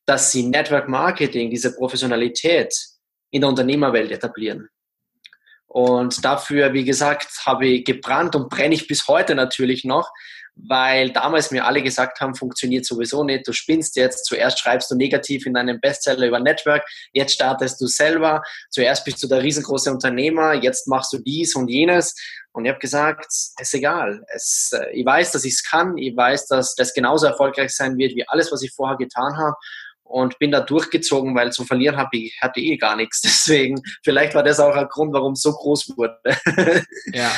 dass 0.06 0.32
sie 0.32 0.44
Network 0.44 0.88
Marketing, 0.88 1.50
diese 1.50 1.76
Professionalität 1.76 2.76
in 3.32 3.42
der 3.42 3.50
Unternehmerwelt 3.50 4.12
etablieren. 4.12 4.70
Und 5.66 6.24
dafür, 6.24 6.74
wie 6.74 6.84
gesagt, 6.84 7.28
habe 7.48 7.66
ich 7.66 7.86
gebrannt 7.86 8.36
und 8.36 8.50
brenne 8.50 8.76
ich 8.76 8.88
bis 8.88 9.08
heute 9.08 9.34
natürlich 9.34 9.84
noch, 9.86 10.12
weil 10.56 11.12
damals 11.12 11.52
mir 11.52 11.66
alle 11.66 11.82
gesagt 11.82 12.20
haben, 12.20 12.36
funktioniert 12.36 12.86
sowieso 12.86 13.24
nicht, 13.24 13.48
du 13.48 13.54
spinnst 13.54 13.96
jetzt, 13.96 14.26
zuerst 14.26 14.60
schreibst 14.60 14.90
du 14.92 14.96
negativ 14.96 15.46
in 15.46 15.54
deinem 15.54 15.80
Bestseller 15.80 16.28
über 16.28 16.40
Network, 16.40 16.84
jetzt 17.12 17.34
startest 17.34 17.82
du 17.82 17.88
selber, 17.88 18.44
zuerst 18.70 19.04
bist 19.06 19.22
du 19.24 19.28
der 19.28 19.42
riesengroße 19.42 19.92
Unternehmer, 19.92 20.54
jetzt 20.54 20.88
machst 20.88 21.12
du 21.14 21.18
dies 21.20 21.56
und 21.56 21.70
jenes. 21.70 22.16
Und 22.52 22.66
ich 22.66 22.70
habe 22.70 22.80
gesagt, 22.80 23.26
es 23.30 23.56
ist 23.60 23.74
egal. 23.74 24.24
Es, 24.34 24.72
äh, 24.74 24.92
ich 24.92 25.06
weiß, 25.06 25.32
dass 25.32 25.44
ich 25.44 25.54
es 25.54 25.64
kann, 25.64 25.98
ich 25.98 26.16
weiß, 26.16 26.48
dass 26.48 26.76
das 26.76 26.94
genauso 26.94 27.26
erfolgreich 27.26 27.76
sein 27.76 27.98
wird 27.98 28.16
wie 28.16 28.28
alles, 28.28 28.52
was 28.52 28.62
ich 28.62 28.72
vorher 28.72 28.98
getan 28.98 29.38
habe 29.38 29.56
und 30.04 30.38
bin 30.38 30.52
da 30.52 30.62
durchgezogen, 30.62 31.36
weil 31.36 31.52
zu 31.52 31.66
verlieren 31.66 31.98
habe 31.98 32.16
ich, 32.18 32.38
hatte 32.42 32.60
eh 32.60 32.78
gar 32.78 32.96
nichts. 32.96 33.22
Deswegen, 33.24 33.82
vielleicht 34.04 34.36
war 34.36 34.44
das 34.44 34.60
auch 34.60 34.76
ein 34.76 34.88
Grund, 34.88 35.14
warum 35.14 35.34
es 35.34 35.42
so 35.42 35.52
groß 35.52 35.98
wurde. 35.98 36.20
ja. 37.14 37.32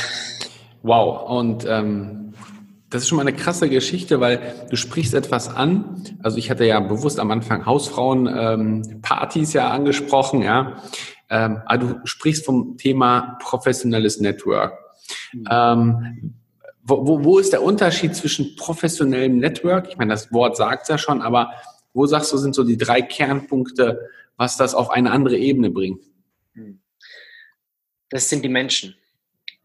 Wow. 0.83 1.29
Und 1.29 1.65
ähm, 1.65 2.24
das 2.95 3.03
ist 3.03 3.09
schon 3.09 3.17
mal 3.17 3.27
eine 3.27 3.35
krasse 3.35 3.67
Geschichte, 3.67 4.21
weil 4.21 4.67
du 4.69 4.77
sprichst 4.77 5.13
etwas 5.13 5.53
an. 5.53 6.17
Also 6.23 6.37
ich 6.37 6.49
hatte 6.49 6.65
ja 6.65 6.79
bewusst 6.79 7.19
am 7.19 7.29
Anfang 7.29 7.65
Hausfrauen-Partys 7.65 9.53
ähm, 9.53 9.59
ja 9.59 9.69
angesprochen, 9.69 10.41
ja. 10.41 10.81
Ähm, 11.29 11.61
aber 11.65 11.77
du 11.77 11.99
sprichst 12.05 12.45
vom 12.45 12.77
Thema 12.77 13.37
professionelles 13.41 14.21
Network. 14.21 14.79
Mhm. 15.33 15.47
Ähm, 15.51 16.33
wo, 16.83 17.05
wo, 17.05 17.23
wo 17.25 17.39
ist 17.39 17.51
der 17.51 17.63
Unterschied 17.63 18.15
zwischen 18.15 18.55
professionellem 18.55 19.39
Network? 19.39 19.89
Ich 19.89 19.97
meine, 19.97 20.13
das 20.13 20.31
Wort 20.31 20.55
sagt 20.55 20.83
es 20.83 20.87
ja 20.87 20.97
schon, 20.97 21.21
aber 21.21 21.51
wo 21.93 22.05
sagst 22.05 22.31
du, 22.31 22.37
sind 22.37 22.55
so 22.55 22.63
die 22.63 22.77
drei 22.77 23.01
Kernpunkte, 23.01 24.07
was 24.37 24.55
das 24.55 24.73
auf 24.73 24.89
eine 24.89 25.11
andere 25.11 25.37
Ebene 25.37 25.69
bringt? 25.69 26.01
Das 28.09 28.29
sind 28.29 28.45
die 28.45 28.49
Menschen. 28.49 28.95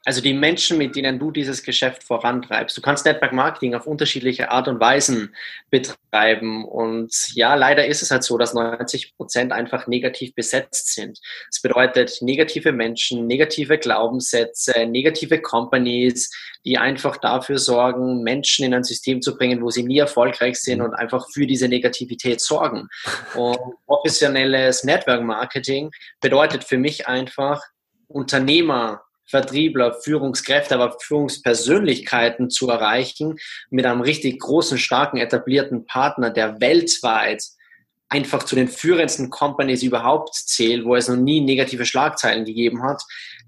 Also 0.06 0.22
die 0.22 0.32
Menschen, 0.32 0.78
mit 0.78 0.96
denen 0.96 1.18
du 1.18 1.30
dieses 1.30 1.62
Geschäft 1.62 2.04
vorantreibst. 2.04 2.74
Du 2.74 2.80
kannst 2.80 3.04
Network 3.04 3.34
Marketing 3.34 3.74
auf 3.74 3.86
unterschiedliche 3.86 4.50
Art 4.50 4.66
und 4.66 4.80
Weisen 4.80 5.34
betreiben. 5.68 6.64
Und 6.64 7.14
ja, 7.34 7.54
leider 7.54 7.86
ist 7.86 8.00
es 8.00 8.10
halt 8.10 8.24
so, 8.24 8.38
dass 8.38 8.54
90 8.54 9.14
Prozent 9.18 9.52
einfach 9.52 9.86
negativ 9.86 10.34
besetzt 10.34 10.94
sind. 10.94 11.18
Das 11.50 11.60
bedeutet 11.60 12.16
negative 12.22 12.72
Menschen, 12.72 13.26
negative 13.26 13.76
Glaubenssätze, 13.76 14.86
negative 14.86 15.42
Companies, 15.42 16.30
die 16.64 16.78
einfach 16.78 17.18
dafür 17.18 17.58
sorgen, 17.58 18.22
Menschen 18.22 18.64
in 18.64 18.72
ein 18.72 18.84
System 18.84 19.20
zu 19.20 19.36
bringen, 19.36 19.60
wo 19.60 19.68
sie 19.68 19.82
nie 19.82 19.98
erfolgreich 19.98 20.58
sind 20.60 20.80
und 20.80 20.94
einfach 20.94 21.26
für 21.30 21.46
diese 21.46 21.68
Negativität 21.68 22.40
sorgen. 22.40 22.88
Und 23.34 23.58
professionelles 23.86 24.82
Network 24.84 25.22
Marketing 25.22 25.90
bedeutet 26.20 26.64
für 26.64 26.78
mich 26.78 27.06
einfach, 27.06 27.62
Unternehmer 28.08 29.02
Vertriebler, 29.30 29.94
Führungskräfte, 29.94 30.74
aber 30.74 30.96
Führungspersönlichkeiten 31.00 32.50
zu 32.50 32.68
erreichen 32.68 33.36
mit 33.70 33.86
einem 33.86 34.00
richtig 34.00 34.40
großen, 34.40 34.78
starken, 34.78 35.18
etablierten 35.18 35.86
Partner, 35.86 36.30
der 36.30 36.60
weltweit 36.60 37.44
einfach 38.08 38.42
zu 38.42 38.56
den 38.56 38.68
führendsten 38.68 39.30
Companies 39.30 39.82
überhaupt 39.82 40.34
zählt, 40.34 40.84
wo 40.84 40.96
es 40.96 41.08
noch 41.08 41.16
nie 41.16 41.40
negative 41.40 41.86
Schlagzeilen 41.86 42.44
gegeben 42.44 42.82
hat, 42.82 43.02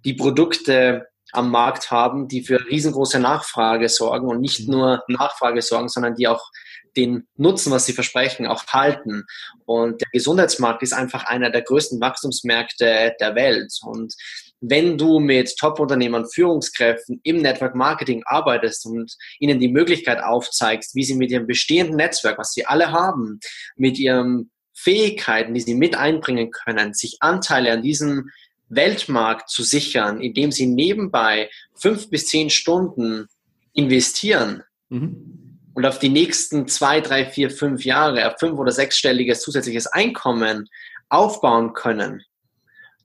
die 0.04 0.14
Produkte 0.14 1.08
am 1.32 1.50
Markt 1.50 1.90
haben, 1.90 2.28
die 2.28 2.42
für 2.42 2.64
riesengroße 2.64 3.18
Nachfrage 3.18 3.88
sorgen 3.88 4.28
und 4.28 4.40
nicht 4.40 4.68
nur 4.68 5.02
Nachfrage 5.08 5.62
sorgen, 5.62 5.88
sondern 5.88 6.14
die 6.14 6.28
auch 6.28 6.50
den 6.96 7.26
Nutzen, 7.36 7.72
was 7.72 7.86
sie 7.86 7.94
versprechen, 7.94 8.46
auch 8.46 8.66
halten. 8.66 9.24
Und 9.64 10.00
der 10.02 10.08
Gesundheitsmarkt 10.12 10.82
ist 10.82 10.92
einfach 10.92 11.24
einer 11.24 11.50
der 11.50 11.62
größten 11.62 12.00
Wachstumsmärkte 12.00 13.14
der 13.18 13.34
Welt. 13.34 13.72
Und 13.82 14.14
wenn 14.62 14.96
du 14.96 15.18
mit 15.18 15.56
Top-Unternehmern, 15.58 16.26
Führungskräften 16.32 17.20
im 17.24 17.38
Network 17.38 17.74
Marketing 17.74 18.22
arbeitest 18.24 18.86
und 18.86 19.12
ihnen 19.40 19.58
die 19.58 19.68
Möglichkeit 19.68 20.22
aufzeigst, 20.22 20.94
wie 20.94 21.02
sie 21.02 21.16
mit 21.16 21.32
ihrem 21.32 21.48
bestehenden 21.48 21.96
Netzwerk, 21.96 22.38
was 22.38 22.52
sie 22.52 22.64
alle 22.64 22.92
haben, 22.92 23.40
mit 23.76 23.98
ihren 23.98 24.52
Fähigkeiten, 24.72 25.52
die 25.52 25.60
sie 25.60 25.74
mit 25.74 25.96
einbringen 25.96 26.52
können, 26.52 26.94
sich 26.94 27.16
Anteile 27.20 27.72
an 27.72 27.82
diesem 27.82 28.30
Weltmarkt 28.68 29.50
zu 29.50 29.64
sichern, 29.64 30.20
indem 30.20 30.52
sie 30.52 30.66
nebenbei 30.66 31.50
fünf 31.74 32.08
bis 32.08 32.26
zehn 32.26 32.48
Stunden 32.48 33.26
investieren, 33.74 34.62
mhm. 34.90 35.58
und 35.74 35.86
auf 35.86 35.98
die 35.98 36.08
nächsten 36.08 36.68
zwei, 36.68 37.00
drei, 37.00 37.26
vier, 37.26 37.50
fünf 37.50 37.84
Jahre 37.84 38.28
auf 38.28 38.38
fünf- 38.38 38.58
oder 38.58 38.70
sechsstelliges 38.70 39.40
zusätzliches 39.42 39.88
Einkommen 39.88 40.68
aufbauen 41.08 41.72
können, 41.74 42.22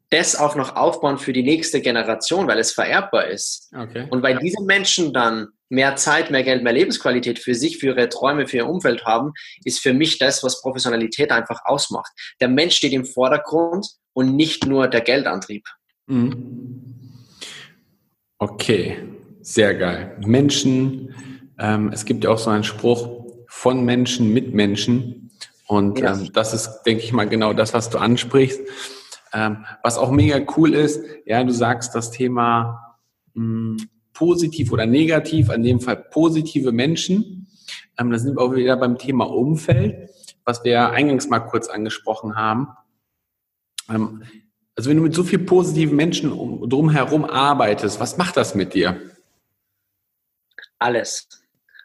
das 0.10 0.36
auch 0.36 0.56
noch 0.56 0.76
aufbauen 0.76 1.18
für 1.18 1.34
die 1.34 1.44
nächste 1.44 1.82
Generation, 1.82 2.48
weil 2.48 2.60
es 2.60 2.72
vererbbar 2.72 3.28
ist. 3.28 3.70
Okay. 3.76 4.08
Und 4.10 4.24
weil 4.24 4.38
diese 4.38 4.64
Menschen 4.64 5.14
dann 5.14 5.50
mehr 5.70 5.98
Zeit, 5.98 6.32
mehr 6.32 6.44
Geld, 6.44 6.64
mehr 6.64 6.74
Lebensqualität 6.74 7.40
für 7.40 7.56
sich, 7.56 7.78
für 7.78 7.88
ihre 7.88 8.08
Träume, 8.08 8.48
für 8.48 8.58
ihr 8.58 8.68
Umfeld 8.68 9.06
haben, 9.06 9.34
ist 9.66 9.80
für 9.80 9.94
mich 9.94 10.18
das, 10.18 10.44
was 10.44 10.62
Professionalität 10.62 11.32
einfach 11.32 11.60
ausmacht. 11.66 12.12
Der 12.40 12.48
Mensch 12.48 12.76
steht 12.76 12.94
im 12.94 13.06
Vordergrund 13.06 13.86
und 14.14 14.36
nicht 14.36 14.66
nur 14.66 14.88
der 14.88 15.02
Geldantrieb. 15.02 15.66
Mhm. 16.06 16.94
Okay, 18.40 18.98
sehr 19.42 19.76
geil. 19.76 20.16
Menschen 20.26 21.14
ähm, 21.60 21.90
es 21.94 22.06
gibt 22.06 22.24
ja 22.24 22.30
auch 22.30 22.38
so 22.38 22.50
einen 22.50 22.64
Spruch 22.64 23.26
von 23.48 23.84
Menschen 23.84 24.34
mit 24.34 24.54
Menschen. 24.54 25.32
Und 25.68 26.00
ja. 26.00 26.14
ähm, 26.14 26.32
das 26.34 26.54
ist, 26.54 26.84
denke 26.86 27.04
ich 27.04 27.12
mal, 27.12 27.28
genau 27.28 27.54
das, 27.54 27.74
was 27.74 27.90
du 27.90 27.98
ansprichst. 27.98 28.62
Ähm, 29.34 29.66
was 29.84 29.98
auch 29.98 30.12
mega 30.12 30.40
cool 30.56 30.74
ist, 30.74 31.04
ja, 31.26 31.44
du 31.44 31.52
sagst 31.52 31.96
das 31.96 32.12
Thema 32.12 32.98
mh, 33.34 33.78
hm, 33.80 33.90
positiv 34.14 34.72
oder 34.72 34.86
negativ, 34.86 35.50
in 35.50 35.64
dem 35.64 35.80
Fall 35.80 35.98
positive 35.98 36.72
Menschen. 36.72 37.48
Ähm, 38.00 38.12
da 38.12 38.18
sind 38.18 38.36
wir 38.36 38.42
auch 38.42 38.56
wieder 38.56 38.78
beim 38.78 38.98
Thema 38.98 39.26
Umfeld, 39.26 40.10
was 40.44 40.64
wir 40.64 40.90
eingangs 40.92 41.30
mal 41.30 41.40
kurz 41.40 41.68
angesprochen 41.68 42.36
haben. 42.36 42.70
Ähm, 43.90 44.24
also 44.76 44.90
wenn 44.90 44.98
du 44.98 45.04
mit 45.04 45.14
so 45.16 45.24
viel 45.24 45.40
positiven 45.40 45.96
Menschen 45.96 46.32
um, 46.32 46.70
drumherum 46.70 47.26
arbeitest, 47.26 48.00
was 48.00 48.18
macht 48.18 48.38
das 48.38 48.54
mit 48.54 48.74
dir? 48.74 49.00
Alles. 50.80 51.28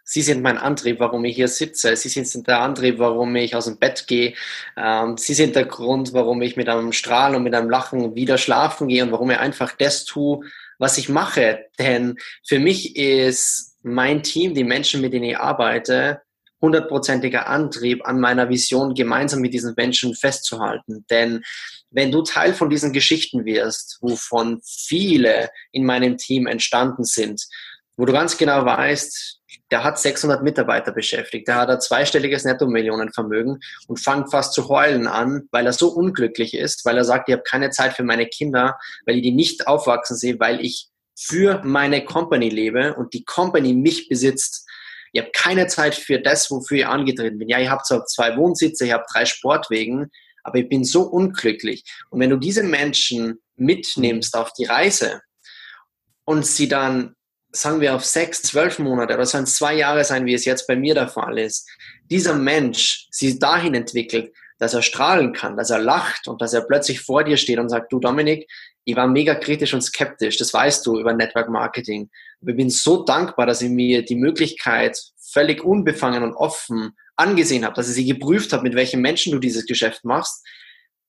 Sie 0.04 0.22
sind 0.22 0.42
mein 0.42 0.58
Antrieb, 0.58 0.98
warum 1.00 1.24
ich 1.24 1.36
hier 1.36 1.48
sitze. 1.48 1.96
Sie 1.96 2.08
sind 2.08 2.46
der 2.46 2.60
Antrieb, 2.60 2.98
warum 2.98 3.34
ich 3.36 3.54
aus 3.54 3.66
dem 3.66 3.78
Bett 3.78 4.06
gehe. 4.06 4.34
Ähm, 4.76 5.16
Sie 5.16 5.34
sind 5.34 5.54
der 5.54 5.64
Grund, 5.64 6.12
warum 6.12 6.42
ich 6.42 6.56
mit 6.56 6.68
einem 6.68 6.92
Strahlen 6.92 7.36
und 7.36 7.44
mit 7.44 7.54
einem 7.54 7.70
Lachen 7.70 8.14
wieder 8.14 8.38
schlafen 8.38 8.88
gehe 8.88 9.02
und 9.04 9.12
warum 9.12 9.30
ich 9.30 9.38
einfach 9.38 9.72
das 9.78 10.04
tue, 10.04 10.40
was 10.78 10.98
ich 10.98 11.08
mache. 11.08 11.66
Denn 11.78 12.16
für 12.44 12.58
mich 12.58 12.96
ist 12.96 13.76
mein 13.82 14.22
Team, 14.22 14.54
die 14.54 14.64
Menschen, 14.64 15.00
mit 15.00 15.12
denen 15.12 15.24
ich 15.24 15.38
arbeite, 15.38 16.22
hundertprozentiger 16.60 17.48
Antrieb 17.48 18.06
an 18.06 18.20
meiner 18.20 18.48
Vision, 18.48 18.94
gemeinsam 18.94 19.40
mit 19.40 19.52
diesen 19.52 19.74
Menschen 19.76 20.14
festzuhalten. 20.14 21.04
Denn 21.10 21.42
wenn 21.90 22.10
du 22.10 22.22
Teil 22.22 22.54
von 22.54 22.70
diesen 22.70 22.92
Geschichten 22.92 23.44
wirst, 23.44 23.98
wovon 24.00 24.60
viele 24.64 25.50
in 25.72 25.84
meinem 25.84 26.16
Team 26.16 26.46
entstanden 26.46 27.04
sind, 27.04 27.46
wo 27.96 28.06
du 28.06 28.12
ganz 28.12 28.38
genau 28.38 28.64
weißt, 28.64 29.41
der 29.72 29.82
hat 29.82 29.98
600 29.98 30.42
Mitarbeiter 30.42 30.92
beschäftigt, 30.92 31.48
der 31.48 31.56
hat 31.56 31.70
ein 31.70 31.80
zweistelliges 31.80 32.44
Netto-Millionenvermögen 32.44 33.58
und 33.88 33.96
fängt 33.98 34.30
fast 34.30 34.52
zu 34.52 34.68
heulen 34.68 35.06
an, 35.06 35.48
weil 35.50 35.64
er 35.64 35.72
so 35.72 35.88
unglücklich 35.88 36.52
ist, 36.52 36.84
weil 36.84 36.98
er 36.98 37.04
sagt, 37.04 37.30
ich 37.30 37.32
habe 37.32 37.42
keine 37.42 37.70
Zeit 37.70 37.94
für 37.94 38.04
meine 38.04 38.26
Kinder, 38.26 38.78
weil 39.06 39.16
ich 39.16 39.22
die 39.22 39.32
nicht 39.32 39.66
aufwachsen 39.66 40.14
sehe, 40.16 40.38
weil 40.38 40.60
ich 40.60 40.88
für 41.18 41.62
meine 41.64 42.04
Company 42.04 42.50
lebe 42.50 42.94
und 42.94 43.14
die 43.14 43.24
Company 43.24 43.72
mich 43.72 44.10
besitzt. 44.10 44.68
Ich 45.12 45.22
habe 45.22 45.32
keine 45.32 45.66
Zeit 45.68 45.94
für 45.94 46.20
das, 46.20 46.50
wofür 46.50 46.78
ich 46.78 46.86
angetreten 46.86 47.38
bin. 47.38 47.48
Ja, 47.48 47.58
ich 47.58 47.70
habe 47.70 47.82
zwar 47.82 48.04
zwei 48.04 48.36
Wohnsitze, 48.36 48.84
ich 48.84 48.92
habe 48.92 49.04
drei 49.10 49.24
Sportwegen, 49.24 50.10
aber 50.44 50.58
ich 50.58 50.68
bin 50.68 50.84
so 50.84 51.04
unglücklich. 51.04 51.84
Und 52.10 52.20
wenn 52.20 52.30
du 52.30 52.36
diese 52.36 52.62
Menschen 52.62 53.38
mitnimmst 53.56 54.36
auf 54.36 54.52
die 54.52 54.64
Reise 54.64 55.22
und 56.24 56.44
sie 56.44 56.68
dann 56.68 57.14
sagen 57.52 57.80
wir 57.80 57.94
auf 57.94 58.04
sechs, 58.04 58.42
zwölf 58.42 58.78
Monate 58.78 59.14
oder 59.14 59.26
sollen 59.26 59.44
es 59.44 59.56
zwei 59.56 59.74
Jahre 59.74 60.04
sein, 60.04 60.26
wie 60.26 60.34
es 60.34 60.44
jetzt 60.44 60.66
bei 60.66 60.74
mir 60.74 60.94
der 60.94 61.08
Fall 61.08 61.38
ist, 61.38 61.68
dieser 62.10 62.34
Mensch 62.34 63.06
sich 63.10 63.38
dahin 63.38 63.74
entwickelt, 63.74 64.32
dass 64.58 64.74
er 64.74 64.82
strahlen 64.82 65.32
kann, 65.32 65.56
dass 65.56 65.70
er 65.70 65.78
lacht 65.78 66.28
und 66.28 66.40
dass 66.40 66.54
er 66.54 66.62
plötzlich 66.62 67.00
vor 67.00 67.24
dir 67.24 67.36
steht 67.36 67.58
und 67.58 67.68
sagt, 67.68 67.92
du 67.92 68.00
Dominik, 68.00 68.48
ich 68.84 68.96
war 68.96 69.06
mega 69.06 69.34
kritisch 69.34 69.74
und 69.74 69.82
skeptisch, 69.82 70.38
das 70.38 70.52
weißt 70.52 70.84
du 70.86 70.98
über 70.98 71.12
Network 71.12 71.48
Marketing. 71.48 72.10
Aber 72.40 72.50
ich 72.50 72.56
bin 72.56 72.70
so 72.70 73.04
dankbar, 73.04 73.46
dass 73.46 73.62
ich 73.62 73.70
mir 73.70 74.04
die 74.04 74.16
Möglichkeit 74.16 75.00
völlig 75.32 75.64
unbefangen 75.64 76.22
und 76.22 76.34
offen 76.34 76.96
angesehen 77.16 77.64
habe, 77.64 77.74
dass 77.74 77.88
ich 77.88 77.94
sie 77.94 78.06
geprüft 78.06 78.52
habe, 78.52 78.62
mit 78.62 78.74
welchen 78.74 79.00
Menschen 79.00 79.32
du 79.32 79.38
dieses 79.38 79.66
Geschäft 79.66 80.04
machst. 80.04 80.44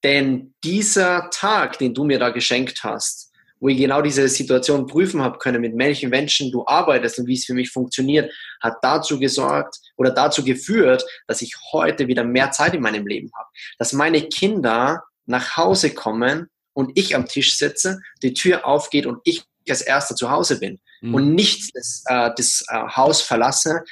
Denn 0.04 0.54
dieser 0.64 1.30
Tag, 1.32 1.78
den 1.80 1.94
du 1.94 2.04
mir 2.04 2.20
da 2.20 2.30
geschenkt 2.30 2.84
hast, 2.84 3.33
wo 3.64 3.70
ich 3.70 3.78
genau 3.78 4.02
diese 4.02 4.28
Situation 4.28 4.88
prüfen 4.88 5.22
habe 5.22 5.38
können, 5.38 5.62
mit 5.62 5.78
welchen 5.78 6.10
Menschen 6.10 6.52
du 6.52 6.66
arbeitest 6.68 7.20
und 7.20 7.28
wie 7.28 7.36
es 7.36 7.46
für 7.46 7.54
mich 7.54 7.70
funktioniert, 7.70 8.30
hat 8.62 8.76
dazu 8.82 9.18
gesorgt 9.18 9.78
oder 9.96 10.12
dazu 10.12 10.44
geführt, 10.44 11.06
dass 11.28 11.42
ich 11.42 11.56
heute 11.72 12.10
wieder 12.10 12.26
mehr 12.26 12.52
Zeit 12.52 12.74
in 12.74 12.82
meinem 12.82 13.08
Leben 13.08 13.32
habe. 13.34 13.48
Dass 13.80 13.94
meine 13.94 14.22
Kinder 14.24 15.04
nach 15.26 15.56
Hause 15.56 15.94
kommen 15.94 16.50
und 16.74 16.92
ich 16.96 17.16
am 17.16 17.26
Tisch 17.26 17.58
sitze, 17.58 18.02
die 18.22 18.34
Tür 18.34 18.66
aufgeht 18.66 19.06
und 19.06 19.20
ich 19.24 19.46
als 19.70 19.80
erster 19.80 20.18
zu 20.18 20.30
Hause 20.30 20.60
bin 20.60 20.82
mhm. 21.00 21.16
und 21.16 21.34
nicht 21.34 21.74
das, 21.74 22.04
äh, 22.08 22.32
das 22.36 22.66
äh, 22.68 22.76
Haus 22.76 23.22
verlasse, 23.22 23.86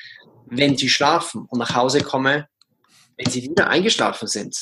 wenn 0.48 0.76
sie 0.76 0.90
schlafen 0.90 1.46
und 1.48 1.60
nach 1.60 1.76
Hause 1.76 2.02
komme, 2.02 2.50
wenn 3.16 3.32
sie 3.32 3.44
wieder 3.44 3.70
eingeschlafen 3.70 4.28
sind 4.28 4.54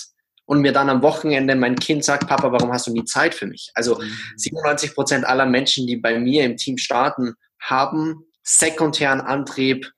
und 0.50 0.62
mir 0.62 0.74
dann 0.74 0.90
am 0.90 1.04
Wochenende 1.04 1.56
mein 1.56 1.76
Kind 1.76 2.04
sagt, 2.04 2.28
Papa, 2.28 2.52
warum 2.52 2.74
hast 2.74 2.88
du 2.88 2.92
nie 2.92 3.06
Zeit 3.06 3.36
für 3.36 3.46
mich? 3.46 3.70
Also 3.76 4.02
97 4.36 4.90
mhm. 4.90 4.94
Prozent 4.96 5.26
aller 5.26 5.46
Menschen, 5.46 5.86
die 5.86 5.96
bei 5.96 6.18
mir 6.18 6.44
im 6.44 6.58
Team 6.58 6.80
starten, 6.80 7.36
haben 7.60 8.26
sekundären 8.42 9.22
Antrieb, 9.22 9.92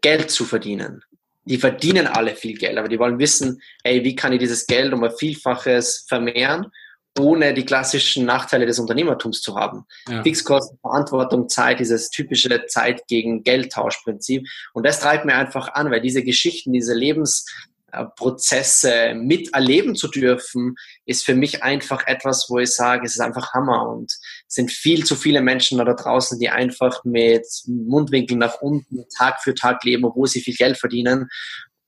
Geld 0.00 0.30
zu 0.30 0.46
verdienen. 0.46 1.04
Die 1.44 1.58
verdienen 1.58 2.06
alle 2.06 2.34
viel 2.34 2.56
Geld, 2.56 2.78
aber 2.78 2.88
die 2.88 2.98
wollen 2.98 3.18
wissen, 3.18 3.60
hey, 3.84 4.02
wie 4.04 4.16
kann 4.16 4.32
ich 4.32 4.38
dieses 4.38 4.66
Geld 4.66 4.94
um 4.94 5.04
ein 5.04 5.12
Vielfaches 5.14 6.06
vermehren, 6.08 6.72
ohne 7.18 7.52
die 7.52 7.66
klassischen 7.66 8.24
Nachteile 8.24 8.64
des 8.64 8.78
Unternehmertums 8.78 9.42
zu 9.42 9.56
haben. 9.56 9.84
Ja. 10.08 10.22
Fixkosten, 10.22 10.78
Verantwortung, 10.80 11.50
Zeit, 11.50 11.78
dieses 11.78 12.08
typische 12.08 12.64
Zeit 12.68 13.06
gegen 13.06 13.42
Geldtauschprinzip. 13.42 14.48
Und 14.72 14.86
das 14.86 15.00
treibt 15.00 15.26
mir 15.26 15.34
einfach 15.34 15.74
an, 15.74 15.90
weil 15.90 16.00
diese 16.00 16.24
Geschichten, 16.24 16.72
diese 16.72 16.94
Lebens, 16.94 17.44
Prozesse 18.16 19.14
miterleben 19.14 19.94
zu 19.94 20.08
dürfen, 20.08 20.74
ist 21.04 21.24
für 21.24 21.34
mich 21.34 21.62
einfach 21.62 22.06
etwas, 22.06 22.46
wo 22.48 22.58
ich 22.58 22.72
sage, 22.72 23.04
es 23.04 23.12
ist 23.12 23.20
einfach 23.20 23.52
Hammer 23.52 23.88
und 23.88 24.10
es 24.12 24.54
sind 24.54 24.70
viel 24.70 25.04
zu 25.04 25.16
viele 25.16 25.42
Menschen 25.42 25.78
da 25.78 25.84
draußen, 25.84 26.38
die 26.38 26.48
einfach 26.48 27.04
mit 27.04 27.46
Mundwinkeln 27.66 28.38
nach 28.38 28.60
unten 28.60 29.04
Tag 29.16 29.42
für 29.42 29.54
Tag 29.54 29.84
leben, 29.84 30.04
obwohl 30.04 30.26
sie 30.26 30.40
viel 30.40 30.54
Geld 30.54 30.78
verdienen 30.78 31.28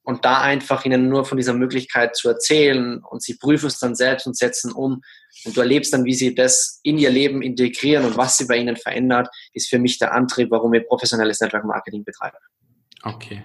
und 0.04 0.24
da 0.24 0.42
einfach 0.42 0.84
ihnen 0.84 1.08
nur 1.08 1.24
von 1.24 1.38
dieser 1.38 1.54
Möglichkeit 1.54 2.14
zu 2.14 2.28
erzählen 2.28 3.02
und 3.02 3.22
sie 3.22 3.34
prüfen 3.34 3.66
es 3.66 3.78
dann 3.78 3.94
selbst 3.94 4.26
und 4.26 4.36
setzen 4.36 4.70
um 4.70 5.00
und 5.44 5.56
du 5.56 5.60
erlebst 5.60 5.92
dann, 5.92 6.04
wie 6.04 6.14
sie 6.14 6.34
das 6.34 6.80
in 6.82 6.98
ihr 6.98 7.10
Leben 7.10 7.42
integrieren 7.42 8.04
und 8.04 8.16
was 8.16 8.36
sie 8.36 8.44
bei 8.44 8.58
ihnen 8.58 8.76
verändert, 8.76 9.28
ist 9.54 9.68
für 9.68 9.78
mich 9.78 9.98
der 9.98 10.12
Antrieb, 10.12 10.50
warum 10.50 10.72
wir 10.72 10.84
professionelles 10.84 11.40
Network 11.40 11.64
Marketing 11.64 12.04
betreiben. 12.04 12.36
Okay. 13.02 13.42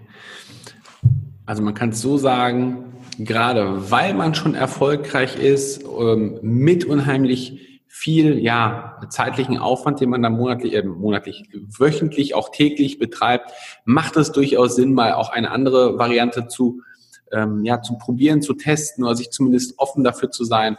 Also 1.49 1.63
man 1.63 1.73
kann 1.73 1.89
es 1.89 2.01
so 2.01 2.19
sagen, 2.19 2.93
gerade 3.17 3.89
weil 3.89 4.13
man 4.13 4.35
schon 4.35 4.53
erfolgreich 4.53 5.35
ist, 5.35 5.83
ähm, 5.83 6.38
mit 6.43 6.85
unheimlich 6.85 7.81
viel, 7.88 8.38
ja, 8.38 9.01
zeitlichen 9.09 9.57
Aufwand, 9.57 9.99
den 9.99 10.12
man 10.12 10.21
dann 10.21 10.33
monatlich, 10.33 10.75
äh, 10.75 10.83
monatlich, 10.83 11.49
wöchentlich, 11.51 12.35
auch 12.35 12.49
täglich 12.49 12.99
betreibt, 12.99 13.49
macht 13.83 14.15
es 14.15 14.31
durchaus 14.31 14.75
Sinn, 14.75 14.93
mal 14.93 15.13
auch 15.13 15.31
eine 15.31 15.49
andere 15.49 15.97
Variante 15.97 16.45
zu, 16.45 16.83
ähm, 17.31 17.65
ja, 17.65 17.81
zu 17.81 17.97
probieren, 17.97 18.43
zu 18.43 18.53
testen 18.53 19.03
oder 19.03 19.15
sich 19.15 19.31
zumindest 19.31 19.79
offen 19.79 20.03
dafür 20.03 20.29
zu 20.29 20.43
sein. 20.43 20.77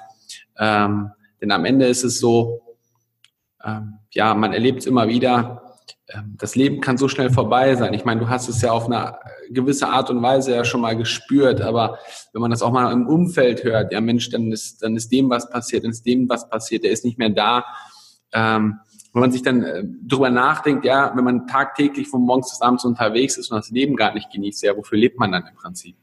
Ähm, 0.57 1.11
denn 1.41 1.51
am 1.51 1.65
Ende 1.65 1.87
ist 1.87 2.05
es 2.05 2.21
so, 2.21 2.77
ähm, 3.65 3.95
ja, 4.13 4.37
man 4.37 4.53
erlebt 4.53 4.79
es 4.79 4.87
immer 4.87 5.09
wieder, 5.09 5.70
das 6.37 6.57
Leben 6.57 6.81
kann 6.81 6.99
so 6.99 7.09
schnell 7.09 7.31
vorbei 7.31 7.75
sein. 7.77 7.95
Ich 7.95 8.05
meine, 8.05 8.21
du 8.21 8.29
hast 8.29 8.49
es 8.49 8.63
ja 8.63 8.73
auf 8.73 8.87
eine 8.87 9.19
gewisse 9.51 9.89
Art 9.89 10.11
und 10.11 10.23
Weise 10.23 10.55
ja 10.55 10.65
schon 10.65 10.81
mal 10.81 10.97
gespürt, 10.97 11.61
aber 11.61 11.99
wenn 12.33 12.43
man 12.43 12.51
das 12.51 12.63
auch 12.63 12.73
mal 12.73 12.93
im 12.93 13.07
Umfeld 13.07 13.65
hört, 13.65 13.93
ja 13.93 14.01
Mensch, 14.01 14.31
dann 14.31 14.53
ist, 14.53 14.83
dann 14.83 14.97
ist 14.97 15.11
dem 15.11 15.31
was 15.31 15.49
passiert, 15.51 15.85
dann 15.85 15.91
ist 15.91 16.07
dem 16.07 16.29
was 16.29 16.49
passiert, 16.49 16.85
der 16.85 16.91
ist 16.91 17.05
nicht 17.05 17.19
mehr 17.19 17.31
da. 17.31 17.65
Ähm, 18.33 18.81
wenn 19.13 19.21
man 19.21 19.33
sich 19.33 19.43
dann 19.43 19.63
äh, 19.65 19.83
drüber 19.85 20.31
nachdenkt, 20.31 20.85
ja, 20.85 21.13
wenn 21.15 21.25
man 21.25 21.47
tagtäglich 21.47 22.09
von 22.09 22.23
morgens 22.23 22.51
bis 22.51 22.61
abends 22.61 22.85
unterwegs 22.85 23.37
ist 23.37 23.51
und 23.51 23.57
das 23.57 23.71
Leben 23.71 23.97
gar 23.97 24.15
nicht 24.15 24.31
genießt, 24.31 24.63
ja, 24.63 24.77
wofür 24.77 24.99
lebt 24.99 25.19
man 25.19 25.33
dann 25.33 25.47
im 25.47 25.55
Prinzip? 25.55 25.97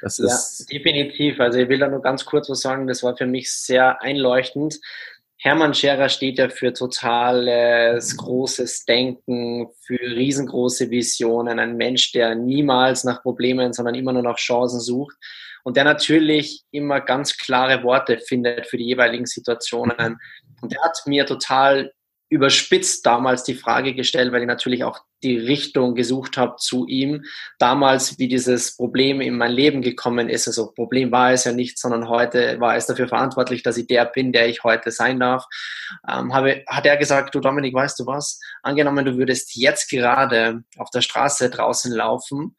Das 0.00 0.18
ist 0.18 0.66
ja, 0.70 0.78
definitiv. 0.78 1.40
Also 1.40 1.58
ich 1.58 1.68
will 1.68 1.78
da 1.78 1.88
nur 1.88 2.02
ganz 2.02 2.24
kurz 2.24 2.48
was 2.48 2.60
sagen, 2.60 2.86
das 2.86 3.02
war 3.02 3.16
für 3.16 3.26
mich 3.26 3.52
sehr 3.52 4.00
einleuchtend. 4.02 4.80
Hermann 5.40 5.72
Scherer 5.72 6.08
steht 6.08 6.38
ja 6.38 6.48
für 6.48 6.72
totales, 6.72 8.16
großes 8.16 8.84
Denken, 8.84 9.68
für 9.86 10.00
riesengroße 10.00 10.90
Visionen. 10.90 11.60
Ein 11.60 11.76
Mensch, 11.76 12.10
der 12.10 12.34
niemals 12.34 13.04
nach 13.04 13.22
Problemen, 13.22 13.72
sondern 13.72 13.94
immer 13.94 14.12
nur 14.12 14.22
nach 14.22 14.36
Chancen 14.36 14.80
sucht. 14.80 15.16
Und 15.62 15.76
der 15.76 15.84
natürlich 15.84 16.62
immer 16.72 17.00
ganz 17.00 17.36
klare 17.36 17.84
Worte 17.84 18.18
findet 18.18 18.66
für 18.66 18.78
die 18.78 18.86
jeweiligen 18.86 19.26
Situationen. 19.26 20.18
Und 20.60 20.72
der 20.72 20.82
hat 20.82 20.98
mir 21.06 21.24
total 21.24 21.92
überspitzt 22.30 23.06
damals 23.06 23.42
die 23.42 23.54
Frage 23.54 23.94
gestellt, 23.94 24.32
weil 24.32 24.42
ich 24.42 24.46
natürlich 24.46 24.84
auch 24.84 25.00
die 25.22 25.38
Richtung 25.38 25.94
gesucht 25.94 26.36
habe 26.36 26.56
zu 26.58 26.86
ihm. 26.86 27.24
Damals, 27.58 28.18
wie 28.18 28.28
dieses 28.28 28.76
Problem 28.76 29.20
in 29.20 29.36
mein 29.36 29.52
Leben 29.52 29.80
gekommen 29.80 30.28
ist, 30.28 30.46
also 30.46 30.72
Problem 30.72 31.10
war 31.10 31.32
es 31.32 31.44
ja 31.44 31.52
nicht, 31.52 31.78
sondern 31.78 32.08
heute 32.08 32.60
war 32.60 32.76
es 32.76 32.86
dafür 32.86 33.08
verantwortlich, 33.08 33.62
dass 33.62 33.78
ich 33.78 33.86
der 33.86 34.04
bin, 34.04 34.32
der 34.32 34.48
ich 34.48 34.62
heute 34.62 34.90
sein 34.90 35.18
darf, 35.18 35.44
ähm, 36.08 36.34
habe, 36.34 36.64
hat 36.66 36.84
er 36.84 36.98
gesagt, 36.98 37.34
du 37.34 37.40
Dominik, 37.40 37.74
weißt 37.74 37.98
du 37.98 38.06
was? 38.06 38.38
Angenommen, 38.62 39.04
du 39.04 39.16
würdest 39.16 39.56
jetzt 39.56 39.88
gerade 39.88 40.62
auf 40.76 40.90
der 40.90 41.00
Straße 41.00 41.48
draußen 41.48 41.92
laufen 41.92 42.56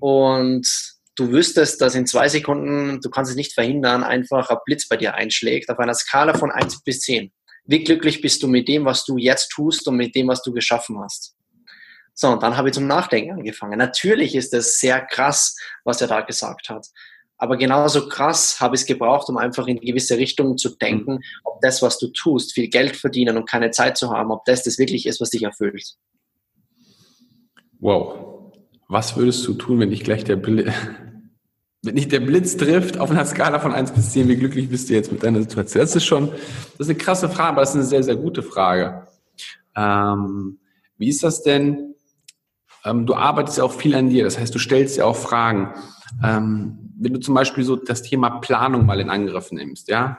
und 0.00 0.68
du 1.16 1.30
wüsstest, 1.30 1.80
dass 1.80 1.94
in 1.94 2.06
zwei 2.06 2.28
Sekunden, 2.28 3.00
du 3.00 3.08
kannst 3.08 3.30
es 3.30 3.36
nicht 3.36 3.54
verhindern, 3.54 4.04
einfach 4.04 4.50
ein 4.50 4.58
Blitz 4.66 4.86
bei 4.86 4.96
dir 4.96 5.14
einschlägt, 5.14 5.70
auf 5.70 5.78
einer 5.78 5.94
Skala 5.94 6.34
von 6.34 6.50
eins 6.50 6.82
bis 6.84 7.00
zehn 7.00 7.32
wie 7.64 7.84
glücklich 7.84 8.20
bist 8.20 8.42
du 8.42 8.48
mit 8.48 8.68
dem, 8.68 8.84
was 8.84 9.04
du 9.04 9.16
jetzt 9.16 9.50
tust 9.50 9.86
und 9.88 9.96
mit 9.96 10.14
dem, 10.14 10.28
was 10.28 10.42
du 10.42 10.52
geschaffen 10.52 10.98
hast? 10.98 11.36
So, 12.14 12.28
und 12.28 12.42
dann 12.42 12.56
habe 12.56 12.68
ich 12.68 12.74
zum 12.74 12.86
Nachdenken 12.86 13.32
angefangen. 13.32 13.78
Natürlich 13.78 14.34
ist 14.34 14.52
es 14.52 14.78
sehr 14.78 15.00
krass, 15.00 15.56
was 15.84 16.00
er 16.00 16.08
da 16.08 16.20
gesagt 16.20 16.68
hat. 16.68 16.86
Aber 17.38 17.56
genauso 17.56 18.08
krass 18.08 18.60
habe 18.60 18.76
ich 18.76 18.82
es 18.82 18.86
gebraucht, 18.86 19.28
um 19.28 19.36
einfach 19.36 19.66
in 19.66 19.80
gewisse 19.80 20.16
Richtungen 20.16 20.58
zu 20.58 20.76
denken, 20.76 21.20
ob 21.44 21.60
das, 21.60 21.82
was 21.82 21.98
du 21.98 22.08
tust, 22.08 22.52
viel 22.52 22.68
Geld 22.68 22.96
verdienen 22.96 23.36
und 23.36 23.48
keine 23.48 23.70
Zeit 23.70 23.96
zu 23.96 24.10
haben, 24.10 24.30
ob 24.30 24.44
das 24.44 24.62
das 24.62 24.78
wirklich 24.78 25.06
ist, 25.06 25.20
was 25.20 25.30
dich 25.30 25.42
erfüllt. 25.42 25.96
Wow. 27.80 28.52
Was 28.88 29.16
würdest 29.16 29.44
du 29.46 29.54
tun, 29.54 29.80
wenn 29.80 29.90
dich 29.90 30.04
gleich 30.04 30.22
der 30.22 30.36
Blitz, 30.36 30.72
wenn 31.82 31.96
dich 31.96 32.08
der 32.08 32.20
Blitz 32.20 32.56
trifft 32.56 32.98
auf 32.98 33.10
einer 33.10 33.24
Skala 33.24 33.58
von 33.58 33.72
1 33.72 33.90
bis 33.90 34.12
10, 34.12 34.28
wie 34.28 34.36
glücklich 34.36 34.68
bist 34.68 34.88
du 34.88 34.94
jetzt 34.94 35.10
mit 35.10 35.22
deiner 35.22 35.40
Situation? 35.40 35.80
Das 35.80 35.96
ist 35.96 36.04
schon, 36.04 36.30
das 36.30 36.86
ist 36.86 36.90
eine 36.90 36.98
krasse 36.98 37.28
Frage, 37.28 37.50
aber 37.50 37.60
das 37.62 37.70
ist 37.70 37.76
eine 37.76 37.84
sehr, 37.84 38.02
sehr 38.04 38.16
gute 38.16 38.42
Frage. 38.42 39.08
Ähm, 39.74 40.58
wie 40.96 41.08
ist 41.08 41.24
das 41.24 41.42
denn? 41.42 41.94
Ähm, 42.84 43.06
du 43.06 43.14
arbeitest 43.14 43.58
ja 43.58 43.64
auch 43.64 43.72
viel 43.72 43.94
an 43.96 44.08
dir, 44.08 44.24
das 44.24 44.38
heißt, 44.38 44.54
du 44.54 44.60
stellst 44.60 44.96
ja 44.96 45.04
auch 45.04 45.16
Fragen. 45.16 45.74
Ähm, 46.22 46.78
wenn 46.98 47.14
du 47.14 47.20
zum 47.20 47.34
Beispiel 47.34 47.64
so 47.64 47.74
das 47.74 48.02
Thema 48.02 48.30
Planung 48.40 48.86
mal 48.86 49.00
in 49.00 49.10
Angriff 49.10 49.50
nimmst, 49.50 49.88
ja, 49.88 50.18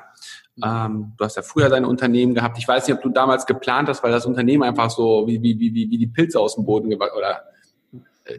ähm, 0.62 1.13
du 1.17 1.23
hast 1.23 1.38
ja 1.38 1.41
früher 1.41 1.69
dein 1.69 1.86
Unternehmen 1.86 2.36
gehabt. 2.36 2.58
Ich 2.58 2.67
weiß 2.67 2.88
nicht, 2.88 2.97
ob 2.97 3.02
du 3.02 3.10
damals 3.10 3.45
geplant 3.45 3.88
hast, 3.88 4.04
weil 4.04 4.12
das 4.12 4.26
Unternehmen 4.26 4.63
einfach 4.63 4.89
so 4.89 5.26
wie, 5.28 5.41
wie, 5.41 5.58
wie, 5.60 5.73
wie 5.73 5.97
die 5.97 6.08
Pilze 6.08 6.39
aus 6.39 6.56
dem 6.56 6.65
Boden 6.65 6.93
oder 6.93 7.43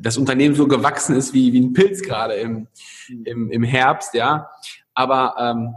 das 0.00 0.16
Unternehmen 0.16 0.54
so 0.54 0.66
gewachsen 0.66 1.16
ist 1.16 1.34
wie, 1.34 1.52
wie 1.52 1.60
ein 1.60 1.72
Pilz 1.72 2.02
gerade 2.02 2.34
im, 2.34 2.68
im, 3.24 3.50
im 3.50 3.62
Herbst, 3.62 4.14
ja. 4.14 4.50
Aber 4.94 5.34
ähm, 5.38 5.74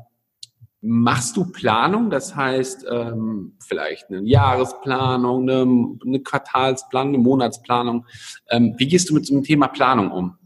machst 0.81 1.35
du 1.35 1.51
Planung? 1.51 2.09
Das 2.09 2.35
heißt, 2.35 2.85
ähm, 2.89 3.57
vielleicht 3.59 4.09
eine 4.09 4.21
Jahresplanung, 4.21 5.49
eine, 5.49 5.97
eine 6.05 6.19
Quartalsplanung, 6.21 7.15
eine 7.15 7.23
Monatsplanung. 7.23 8.05
Ähm, 8.49 8.75
wie 8.77 8.87
gehst 8.87 9.09
du 9.09 9.13
mit 9.13 9.25
so 9.25 9.33
einem 9.33 9.43
Thema 9.43 9.67
Planung 9.67 10.11
um? 10.11 10.37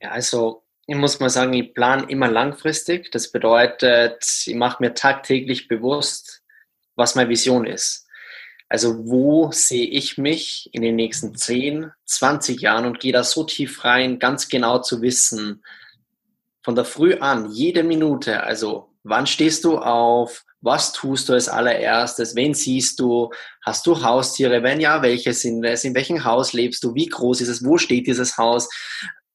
Ja, 0.00 0.10
also 0.10 0.62
ich 0.86 0.96
muss 0.96 1.20
mal 1.20 1.28
sagen, 1.28 1.52
ich 1.52 1.74
plane 1.74 2.04
immer 2.08 2.28
langfristig. 2.28 3.10
Das 3.10 3.30
bedeutet, 3.30 4.24
ich 4.46 4.54
mache 4.54 4.82
mir 4.82 4.94
tagtäglich 4.94 5.68
bewusst, 5.68 6.42
was 6.96 7.14
meine 7.14 7.28
Vision 7.28 7.66
ist. 7.66 8.07
Also 8.68 9.06
wo 9.06 9.50
sehe 9.50 9.86
ich 9.86 10.18
mich 10.18 10.68
in 10.72 10.82
den 10.82 10.96
nächsten 10.96 11.34
10, 11.34 11.90
20 12.04 12.60
Jahren 12.60 12.84
und 12.84 13.00
gehe 13.00 13.12
da 13.12 13.24
so 13.24 13.44
tief 13.44 13.84
rein, 13.84 14.18
ganz 14.18 14.48
genau 14.48 14.80
zu 14.80 15.00
wissen, 15.00 15.62
von 16.62 16.74
der 16.74 16.84
Früh 16.84 17.14
an, 17.14 17.50
jede 17.50 17.82
Minute, 17.82 18.42
also 18.42 18.90
wann 19.02 19.26
stehst 19.26 19.64
du 19.64 19.78
auf, 19.78 20.44
was 20.60 20.92
tust 20.92 21.28
du 21.28 21.32
als 21.32 21.48
allererstes, 21.48 22.34
wen 22.34 22.52
siehst 22.52 23.00
du, 23.00 23.30
hast 23.64 23.86
du 23.86 24.02
Haustiere, 24.02 24.62
wenn 24.62 24.80
ja, 24.80 25.00
welche 25.02 25.32
sind 25.32 25.64
es, 25.64 25.84
in 25.84 25.94
welchem 25.94 26.24
Haus 26.24 26.52
lebst 26.52 26.84
du, 26.84 26.94
wie 26.94 27.06
groß 27.06 27.40
ist 27.40 27.48
es, 27.48 27.64
wo 27.64 27.78
steht 27.78 28.06
dieses 28.06 28.36
Haus, 28.36 28.68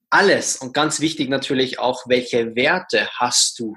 alles. 0.10 0.58
Und 0.58 0.74
ganz 0.74 1.00
wichtig 1.00 1.30
natürlich 1.30 1.80
auch, 1.80 2.04
welche 2.08 2.56
Werte 2.56 3.10
hast 3.14 3.58
du? 3.60 3.76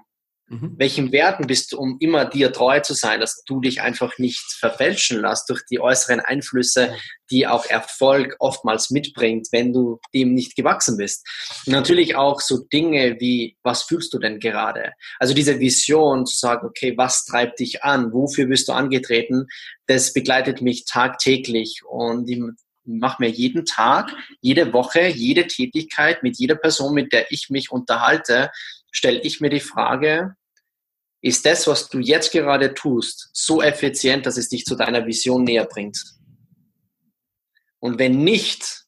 Mhm. 0.49 0.75
Welchen 0.77 1.11
Werten 1.11 1.47
bist 1.49 1.73
du, 1.73 1.79
um 1.79 1.97
immer 1.99 2.25
dir 2.25 2.53
treu 2.53 2.79
zu 2.81 2.95
sein, 2.95 3.19
dass 3.19 3.43
du 3.47 3.61
dich 3.61 3.81
einfach 3.81 4.17
nicht 4.19 4.45
verfälschen 4.61 5.21
lässt 5.21 5.51
durch 5.51 5.65
die 5.69 5.81
äußeren 5.81 6.21
Einflüsse, 6.21 6.95
die 7.31 7.49
auch 7.49 7.67
Erfolg 7.67 8.37
oftmals 8.39 8.91
mitbringt, 8.91 9.49
wenn 9.51 9.73
du 9.73 9.99
dem 10.15 10.35
nicht 10.35 10.55
gewachsen 10.55 10.99
bist. 10.99 11.27
Und 11.67 11.73
natürlich 11.73 12.15
auch 12.15 12.41
so 12.41 12.59
Dinge 12.73 13.17
wie, 13.19 13.57
was 13.65 13.83
fühlst 13.83 14.15
du 14.15 14.21
denn 14.21 14.39
gerade? 14.39 14.93
Also 15.19 15.35
diese 15.35 15.59
Vision 15.59 16.27
zu 16.27 16.37
sagen, 16.37 16.67
okay, 16.67 16.97
was 16.97 17.25
treibt 17.25 17.59
dich 17.59 17.83
an? 17.83 18.13
Wofür 18.13 18.47
bist 18.47 18.69
du 18.69 18.73
angetreten? 18.73 19.47
Das 19.87 20.13
begleitet 20.13 20.63
mich 20.63 20.85
tagtäglich 20.85 21.83
und 21.89 22.29
mache 22.85 23.21
mir 23.21 23.31
jeden 23.31 23.65
Tag, 23.65 24.13
jede 24.41 24.73
Woche, 24.73 25.09
jede 25.09 25.49
Tätigkeit 25.49 26.23
mit 26.23 26.39
jeder 26.39 26.55
Person, 26.55 26.95
mit 26.95 27.13
der 27.13 27.33
ich 27.33 27.51
mich 27.51 27.73
unterhalte, 27.73 28.51
stelle 28.97 29.21
ich 29.21 29.43
mir 29.43 29.51
die 29.51 29.61
Frage, 29.61 30.37
ist 31.21 31.45
das, 31.45 31.67
was 31.67 31.91
du 31.91 31.99
jetzt 31.99 32.33
gerade 32.33 32.73
tust, 32.73 33.29
so 33.35 33.61
effizient, 33.61 34.25
dass 34.25 34.39
es 34.39 34.49
dich 34.49 34.65
zu 34.65 34.75
deiner 34.75 35.05
Vision 35.07 35.45
näher 35.45 35.67
bringt? 35.67 36.03
Und 37.79 37.99
wenn 37.99 38.25
nicht, 38.25 38.85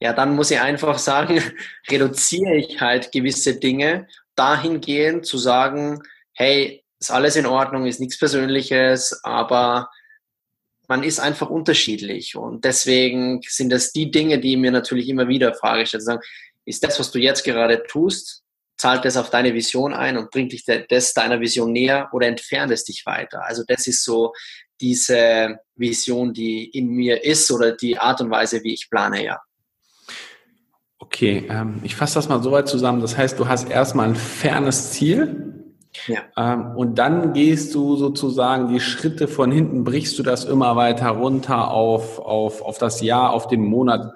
ja, 0.00 0.14
dann 0.14 0.34
muss 0.34 0.50
ich 0.50 0.60
einfach 0.60 0.98
sagen, 0.98 1.42
reduziere 1.90 2.56
ich 2.56 2.80
halt 2.80 3.12
gewisse 3.12 3.56
Dinge 3.58 4.08
dahingehend 4.34 5.26
zu 5.26 5.36
sagen, 5.36 6.02
hey, 6.32 6.82
ist 6.98 7.10
alles 7.10 7.36
in 7.36 7.44
Ordnung, 7.46 7.86
ist 7.86 8.00
nichts 8.00 8.18
Persönliches, 8.18 9.20
aber 9.24 9.90
man 10.88 11.02
ist 11.02 11.20
einfach 11.20 11.50
unterschiedlich. 11.50 12.34
Und 12.34 12.64
deswegen 12.64 13.42
sind 13.46 13.70
das 13.70 13.92
die 13.92 14.10
Dinge, 14.10 14.38
die 14.38 14.56
mir 14.56 14.70
natürlich 14.70 15.08
immer 15.10 15.28
wieder 15.28 15.52
Frage 15.52 15.84
stellen. 15.84 16.04
Sagen, 16.04 16.22
ist 16.64 16.82
das, 16.82 16.98
was 16.98 17.10
du 17.10 17.18
jetzt 17.18 17.44
gerade 17.44 17.82
tust, 17.84 18.45
zahlt 18.76 19.04
das 19.04 19.16
auf 19.16 19.30
deine 19.30 19.54
Vision 19.54 19.94
ein 19.94 20.16
und 20.16 20.30
bringt 20.30 20.52
dich 20.52 20.64
das 20.64 21.14
deiner 21.14 21.40
Vision 21.40 21.72
näher 21.72 22.08
oder 22.12 22.26
entfernt 22.26 22.72
es 22.72 22.84
dich 22.84 23.04
weiter? 23.06 23.44
Also 23.44 23.62
das 23.66 23.86
ist 23.86 24.04
so 24.04 24.32
diese 24.80 25.58
Vision, 25.74 26.32
die 26.32 26.66
in 26.66 26.88
mir 26.88 27.24
ist 27.24 27.50
oder 27.50 27.72
die 27.72 27.98
Art 27.98 28.20
und 28.20 28.30
Weise, 28.30 28.62
wie 28.62 28.74
ich 28.74 28.90
plane, 28.90 29.24
ja. 29.24 29.40
Okay, 30.98 31.46
ähm, 31.48 31.80
ich 31.82 31.94
fasse 31.94 32.16
das 32.16 32.28
mal 32.28 32.42
so 32.42 32.52
weit 32.52 32.68
zusammen. 32.68 33.00
Das 33.00 33.16
heißt, 33.16 33.38
du 33.38 33.48
hast 33.48 33.70
erstmal 33.70 34.08
ein 34.08 34.16
fernes 34.16 34.92
Ziel, 34.92 35.56
ja. 36.06 36.20
Ähm, 36.36 36.76
und 36.76 36.96
dann 36.96 37.32
gehst 37.32 37.74
du 37.74 37.96
sozusagen 37.96 38.68
die 38.68 38.80
Schritte 38.80 39.28
von 39.28 39.50
hinten, 39.50 39.84
brichst 39.84 40.18
du 40.18 40.22
das 40.22 40.44
immer 40.44 40.76
weiter 40.76 41.08
runter 41.08 41.70
auf, 41.70 42.18
auf, 42.18 42.62
auf 42.62 42.78
das 42.78 43.00
Jahr, 43.00 43.32
auf 43.32 43.48
den 43.48 43.64
Monat, 43.64 44.12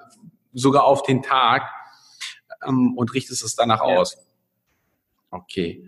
sogar 0.53 0.83
auf 0.83 1.03
den 1.03 1.21
Tag 1.21 1.63
ähm, 2.67 2.95
und 2.95 3.13
richtest 3.13 3.43
es 3.43 3.55
danach 3.55 3.79
ja. 3.79 3.97
aus. 3.97 4.17
Okay. 5.31 5.87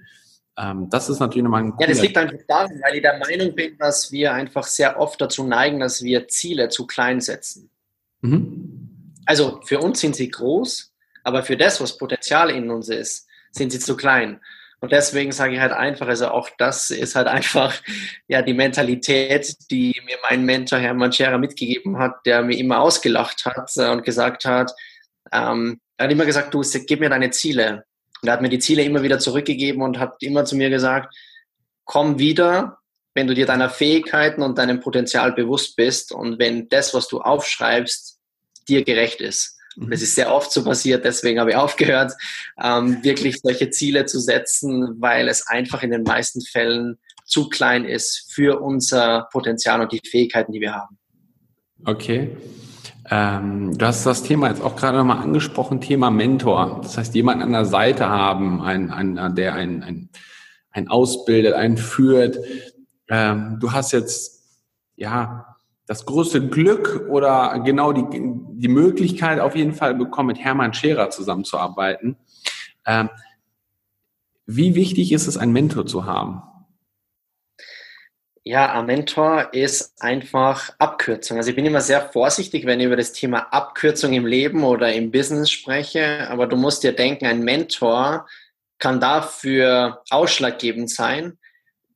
Ähm, 0.58 0.90
das 0.90 1.10
ist 1.10 1.20
natürlich 1.20 1.44
nochmal 1.44 1.64
ein 1.64 1.74
Ja, 1.80 1.88
das 1.88 2.02
liegt 2.02 2.18
einfach 2.18 2.38
daran, 2.48 2.80
weil 2.84 2.96
ich 2.96 3.02
der 3.02 3.18
Meinung 3.18 3.56
bin, 3.56 3.78
dass 3.78 4.12
wir 4.12 4.34
einfach 4.34 4.66
sehr 4.66 5.00
oft 5.00 5.20
dazu 5.20 5.44
neigen, 5.44 5.80
dass 5.80 6.04
wir 6.04 6.28
Ziele 6.28 6.70
zu 6.70 6.86
klein 6.86 7.22
setzen. 7.22 7.70
Mhm. 8.22 9.14
Also 9.26 9.62
für 9.66 9.80
uns 9.80 10.00
sind 10.00 10.16
sie 10.16 10.30
groß, 10.30 10.94
aber 11.24 11.44
für 11.44 11.58
das, 11.58 11.82
was 11.82 11.98
Potenzial 11.98 12.50
in 12.50 12.70
uns 12.70 12.90
ist, 12.90 13.28
sind 13.52 13.72
sie 13.72 13.80
zu 13.80 13.96
klein. 13.96 14.40
Und 14.80 14.92
deswegen 14.92 15.32
sage 15.32 15.54
ich 15.54 15.62
halt 15.62 15.72
einfach, 15.72 16.08
also 16.08 16.28
auch 16.28 16.50
das 16.58 16.90
ist 16.92 17.16
halt 17.16 17.28
einfach 17.28 17.74
ja 18.28 18.42
die 18.42 18.54
Mentalität, 18.54 19.56
die 19.72 20.00
mir 20.06 20.18
mein 20.30 20.44
Mentor 20.44 20.78
Hermann 20.80 21.14
Scherer 21.14 21.38
mitgegeben 21.38 21.98
hat, 21.98 22.26
der 22.26 22.44
mir 22.44 22.58
immer 22.58 22.82
ausgelacht 22.82 23.46
hat 23.46 23.72
und 23.78 24.04
gesagt 24.04 24.44
hat, 24.44 24.72
ähm, 25.32 25.80
er 25.96 26.06
hat 26.06 26.12
immer 26.12 26.26
gesagt, 26.26 26.54
du 26.54 26.62
gib 26.86 27.00
mir 27.00 27.10
deine 27.10 27.32
Ziele. 27.32 27.86
Und 28.24 28.30
er 28.30 28.34
hat 28.34 28.42
mir 28.42 28.50
die 28.50 28.60
Ziele 28.60 28.84
immer 28.84 29.04
wieder 29.04 29.20
zurückgegeben 29.20 29.82
und 29.82 30.00
hat 30.00 30.16
immer 30.22 30.46
zu 30.46 30.56
mir 30.56 30.70
gesagt, 30.70 31.14
komm 31.84 32.20
wieder, 32.20 32.78
wenn 33.14 33.28
du 33.28 33.36
dir 33.36 33.46
deiner 33.46 33.70
Fähigkeiten 33.70 34.42
und 34.42 34.58
deinem 34.58 34.80
Potenzial 34.80 35.34
bewusst 35.34 35.76
bist 35.76 36.14
und 36.14 36.40
wenn 36.40 36.70
das, 36.70 36.94
was 36.94 37.10
du 37.10 37.20
aufschreibst, 37.20 38.18
dir 38.68 38.84
gerecht 38.84 39.20
ist. 39.20 39.60
Und 39.76 39.92
das 39.92 40.02
ist 40.02 40.16
sehr 40.16 40.34
oft 40.34 40.52
so 40.52 40.64
passiert, 40.64 41.04
deswegen 41.04 41.40
habe 41.40 41.52
ich 41.52 41.56
aufgehört, 41.56 42.14
ähm, 42.62 43.04
wirklich 43.04 43.40
solche 43.42 43.70
Ziele 43.72 44.06
zu 44.06 44.20
setzen, 44.20 44.96
weil 45.00 45.28
es 45.28 45.48
einfach 45.48 45.84
in 45.84 45.92
den 45.92 46.04
meisten 46.04 46.42
Fällen 46.42 47.00
zu 47.26 47.50
klein 47.50 47.84
ist 47.84 48.32
für 48.32 48.62
unser 48.62 49.28
Potenzial 49.32 49.82
und 49.82 49.92
die 49.92 50.02
Fähigkeiten, 50.08 50.54
die 50.54 50.62
wir 50.62 50.74
haben. 50.74 50.98
Okay. 51.86 52.38
Ähm, 53.10 53.78
du 53.78 53.86
hast 53.86 54.06
das 54.06 54.24
Thema 54.24 54.50
jetzt 54.50 54.62
auch 54.62 54.76
gerade 54.76 54.98
nochmal 54.98 55.18
angesprochen, 55.18 55.82
Thema 55.82 56.10
Mentor. 56.10 56.80
Das 56.82 56.98
heißt, 56.98 57.14
jemanden 57.16 57.44
an 57.44 57.52
der 57.52 57.66
Seite 57.66 58.08
haben, 58.10 58.62
ein, 58.62 58.92
ein, 58.92 59.36
der 59.36 59.56
einen 59.56 59.84
ein, 59.84 60.10
ein 60.72 60.88
ausbildet, 60.88 61.54
einen 61.54 61.78
führt. 61.78 62.38
Ähm, 63.10 63.58
du 63.60 63.72
hast 63.72 63.92
jetzt, 63.92 64.62
ja, 64.96 65.58
das 65.86 66.06
große 66.06 66.48
Glück 66.48 67.08
oder 67.10 67.60
genau 67.66 67.92
die, 67.92 68.06
die 68.10 68.68
Möglichkeit 68.70 69.40
auf 69.40 69.56
jeden 69.56 69.74
Fall 69.74 69.96
bekommen, 69.96 70.28
mit 70.28 70.40
Hermann 70.40 70.74
Scherer 70.74 71.10
zusammenzuarbeiten. 71.10 72.16
Ähm, 72.86 73.10
wie 74.46 74.76
wichtig 74.76 75.12
ist 75.12 75.28
es, 75.28 75.38
einen 75.38 75.52
Mentor 75.52 75.86
zu 75.86 76.06
haben? 76.06 76.42
Ja, 78.46 78.74
ein 78.74 78.86
Mentor 78.86 79.54
ist 79.54 79.94
einfach 80.02 80.72
Abkürzung. 80.78 81.38
Also 81.38 81.50
ich 81.50 81.56
bin 81.56 81.66
immer 81.66 81.80
sehr 81.80 82.02
vorsichtig, 82.10 82.66
wenn 82.66 82.82
ich 82.82 82.88
über 82.88 82.98
das 82.98 83.14
Thema 83.14 83.54
Abkürzung 83.54 84.12
im 84.12 84.26
Leben 84.26 84.66
oder 84.66 84.92
im 84.92 85.12
Business 85.12 85.50
spreche. 85.50 86.30
Aber 86.30 86.46
du 86.46 86.58
musst 86.58 86.84
dir 86.84 86.92
denken, 86.92 87.26
ein 87.26 87.44
Mentor 87.44 88.28
kann 88.80 89.00
dafür 89.00 90.04
ausschlaggebend 90.10 90.90
sein, 90.90 91.38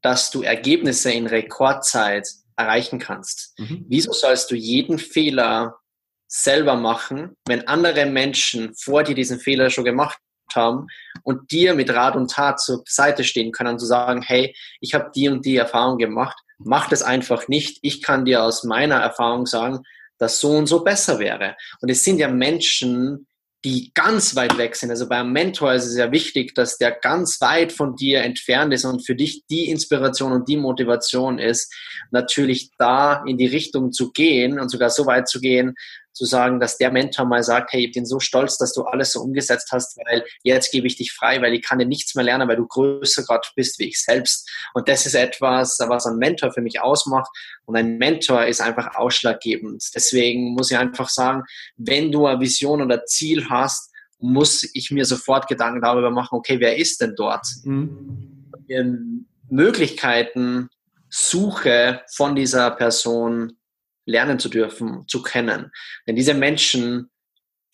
dass 0.01 0.31
du 0.31 0.41
Ergebnisse 0.41 1.11
in 1.11 1.27
Rekordzeit 1.27 2.29
erreichen 2.55 2.99
kannst. 2.99 3.59
Mhm. 3.59 3.85
Wieso 3.89 4.13
sollst 4.13 4.49
du 4.49 4.55
jeden 4.55 4.99
Fehler 4.99 5.79
selber 6.27 6.75
machen, 6.75 7.35
wenn 7.45 7.67
andere 7.67 8.05
Menschen 8.05 8.73
vor 8.73 9.03
dir 9.03 9.15
diesen 9.15 9.39
Fehler 9.39 9.69
schon 9.69 9.85
gemacht 9.85 10.17
haben 10.55 10.87
und 11.23 11.51
dir 11.51 11.73
mit 11.75 11.93
Rat 11.93 12.15
und 12.15 12.31
Tat 12.31 12.59
zur 12.59 12.83
Seite 12.87 13.23
stehen 13.23 13.51
können 13.51 13.79
zu 13.79 13.85
sagen, 13.85 14.21
hey, 14.21 14.55
ich 14.79 14.93
habe 14.93 15.11
die 15.15 15.29
und 15.29 15.45
die 15.45 15.57
Erfahrung 15.57 15.97
gemacht, 15.97 16.37
mach 16.57 16.89
das 16.89 17.03
einfach 17.03 17.47
nicht. 17.47 17.79
Ich 17.81 18.01
kann 18.01 18.25
dir 18.25 18.43
aus 18.43 18.63
meiner 18.63 18.95
Erfahrung 18.95 19.45
sagen, 19.45 19.83
dass 20.17 20.39
so 20.39 20.51
und 20.51 20.67
so 20.67 20.83
besser 20.83 21.19
wäre. 21.19 21.55
Und 21.81 21.89
es 21.89 22.03
sind 22.03 22.19
ja 22.19 22.27
Menschen, 22.27 23.27
die 23.65 23.91
ganz 23.93 24.35
weit 24.35 24.57
weg 24.57 24.75
sind. 24.75 24.91
Also 24.91 25.09
beim 25.09 25.31
Mentor 25.33 25.73
ist 25.73 25.85
es 25.85 25.97
ja 25.97 26.11
wichtig, 26.11 26.53
dass 26.55 26.77
der 26.77 26.91
ganz 26.91 27.41
weit 27.41 27.71
von 27.71 27.95
dir 27.95 28.21
entfernt 28.21 28.73
ist 28.73 28.85
und 28.85 29.05
für 29.05 29.15
dich 29.15 29.43
die 29.49 29.69
Inspiration 29.69 30.31
und 30.31 30.47
die 30.47 30.57
Motivation 30.57 31.39
ist, 31.39 31.73
natürlich 32.11 32.71
da 32.77 33.23
in 33.25 33.37
die 33.37 33.47
Richtung 33.47 33.91
zu 33.91 34.11
gehen 34.11 34.59
und 34.59 34.69
sogar 34.69 34.89
so 34.89 35.05
weit 35.05 35.27
zu 35.27 35.41
gehen, 35.41 35.75
zu 36.17 36.25
sagen, 36.25 36.59
dass 36.59 36.77
der 36.77 36.91
Mentor 36.91 37.25
mal 37.25 37.43
sagt, 37.43 37.71
hey, 37.71 37.85
ich 37.85 37.93
bin 37.93 38.05
so 38.05 38.19
stolz, 38.19 38.57
dass 38.57 38.73
du 38.73 38.83
alles 38.83 39.11
so 39.11 39.21
umgesetzt 39.21 39.69
hast, 39.71 39.97
weil 39.97 40.25
jetzt 40.43 40.71
gebe 40.71 40.87
ich 40.87 40.95
dich 40.95 41.13
frei, 41.13 41.41
weil 41.41 41.53
ich 41.53 41.61
kann 41.61 41.79
dir 41.79 41.85
nichts 41.85 42.15
mehr 42.15 42.25
lernen, 42.25 42.47
weil 42.47 42.55
du 42.55 42.67
größer 42.67 43.23
gerade 43.23 43.47
bist 43.55 43.79
wie 43.79 43.89
ich 43.89 44.01
selbst. 44.01 44.49
Und 44.73 44.89
das 44.89 45.05
ist 45.05 45.13
etwas, 45.13 45.77
was 45.79 46.05
ein 46.05 46.17
Mentor 46.17 46.51
für 46.51 46.61
mich 46.61 46.81
ausmacht. 46.81 47.29
Und 47.65 47.75
ein 47.75 47.97
Mentor 47.97 48.45
ist 48.45 48.61
einfach 48.61 48.95
ausschlaggebend. 48.95 49.83
Deswegen 49.93 50.53
muss 50.53 50.71
ich 50.71 50.77
einfach 50.77 51.09
sagen, 51.09 51.43
wenn 51.77 52.11
du 52.11 52.25
eine 52.25 52.39
Vision 52.39 52.81
oder 52.81 53.05
Ziel 53.05 53.47
hast, 53.49 53.93
muss 54.19 54.67
ich 54.73 54.89
mir 54.89 55.05
sofort 55.05 55.47
Gedanken 55.47 55.81
darüber 55.81 56.09
machen, 56.09 56.35
okay, 56.35 56.59
wer 56.59 56.77
ist 56.77 57.01
denn 57.01 57.13
dort? 57.15 57.45
Mhm. 57.63 58.45
Möglichkeiten 59.49 60.69
suche 61.09 62.01
von 62.11 62.35
dieser 62.35 62.71
Person 62.71 63.53
lernen 64.07 64.39
zu 64.39 64.49
dürfen, 64.49 65.03
zu 65.07 65.21
kennen. 65.21 65.71
Denn 66.07 66.15
diese 66.15 66.33
Menschen 66.33 67.11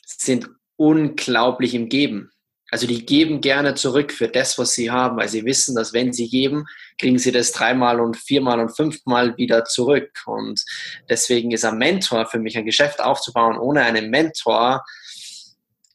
sind 0.06 0.50
unglaublich 0.76 1.74
im 1.74 1.88
Geben. 1.88 2.32
Also 2.72 2.88
die 2.88 3.06
geben 3.06 3.40
gerne 3.40 3.76
zurück 3.76 4.12
für 4.12 4.28
das, 4.28 4.58
was 4.58 4.74
sie 4.74 4.90
haben, 4.90 5.18
weil 5.18 5.30
sie 5.30 5.46
wissen, 5.46 5.76
dass 5.76 5.94
wenn 5.94 6.12
sie 6.12 6.28
geben, 6.28 6.66
kriegen 6.98 7.20
sie 7.20 7.32
das 7.32 7.52
dreimal 7.52 8.00
und 8.00 8.18
viermal 8.18 8.60
und 8.60 8.76
fünfmal 8.76 9.38
wieder 9.38 9.64
zurück. 9.64 10.10
Und 10.26 10.64
deswegen 11.08 11.52
ist 11.52 11.66
ein 11.66 11.78
Mentor 11.78 12.26
für 12.26 12.40
mich 12.40 12.58
ein 12.58 12.66
Geschäft 12.66 13.00
aufzubauen. 13.00 13.60
Ohne 13.60 13.84
einen 13.84 14.10
Mentor 14.10 14.84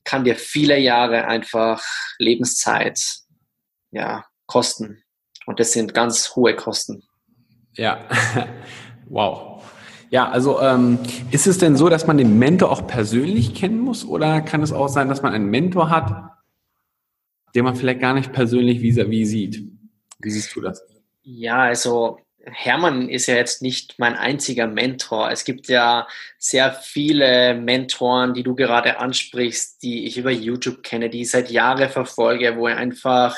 kann 0.04 0.22
dir 0.22 0.36
viele 0.36 0.78
Jahre 0.78 1.26
einfach 1.26 1.82
Lebenszeit 2.18 3.00
ja, 3.90 4.24
kosten. 4.46 5.02
Und 5.46 5.58
das 5.58 5.72
sind 5.72 5.94
ganz 5.94 6.36
hohe 6.36 6.54
Kosten. 6.54 7.02
Ja, 7.72 8.08
wow. 9.06 9.57
Ja, 10.10 10.28
also 10.28 10.60
ähm, 10.60 10.98
ist 11.30 11.46
es 11.46 11.58
denn 11.58 11.76
so, 11.76 11.88
dass 11.88 12.06
man 12.06 12.18
den 12.18 12.38
Mentor 12.38 12.70
auch 12.70 12.86
persönlich 12.86 13.54
kennen 13.54 13.80
muss 13.80 14.04
oder 14.04 14.40
kann 14.40 14.62
es 14.62 14.72
auch 14.72 14.88
sein, 14.88 15.08
dass 15.08 15.22
man 15.22 15.34
einen 15.34 15.50
Mentor 15.50 15.90
hat, 15.90 16.30
den 17.54 17.64
man 17.64 17.76
vielleicht 17.76 18.00
gar 18.00 18.14
nicht 18.14 18.32
persönlich 18.32 18.80
vis-à-vis 18.80 19.28
sieht? 19.28 19.64
Wie 20.20 20.30
siehst 20.30 20.54
du 20.56 20.60
das? 20.60 20.82
Ja, 21.22 21.62
also 21.62 22.18
Hermann 22.44 23.08
ist 23.08 23.26
ja 23.26 23.34
jetzt 23.34 23.62
nicht 23.62 23.98
mein 23.98 24.14
einziger 24.14 24.66
Mentor. 24.66 25.30
Es 25.30 25.44
gibt 25.44 25.68
ja 25.68 26.06
sehr 26.38 26.72
viele 26.72 27.54
Mentoren, 27.54 28.34
die 28.34 28.42
du 28.42 28.54
gerade 28.54 28.98
ansprichst, 28.98 29.82
die 29.82 30.06
ich 30.06 30.16
über 30.16 30.30
YouTube 30.30 30.82
kenne, 30.82 31.10
die 31.10 31.22
ich 31.22 31.30
seit 31.30 31.50
Jahren 31.50 31.90
verfolge, 31.90 32.56
wo 32.56 32.68
ich 32.68 32.74
einfach 32.74 33.36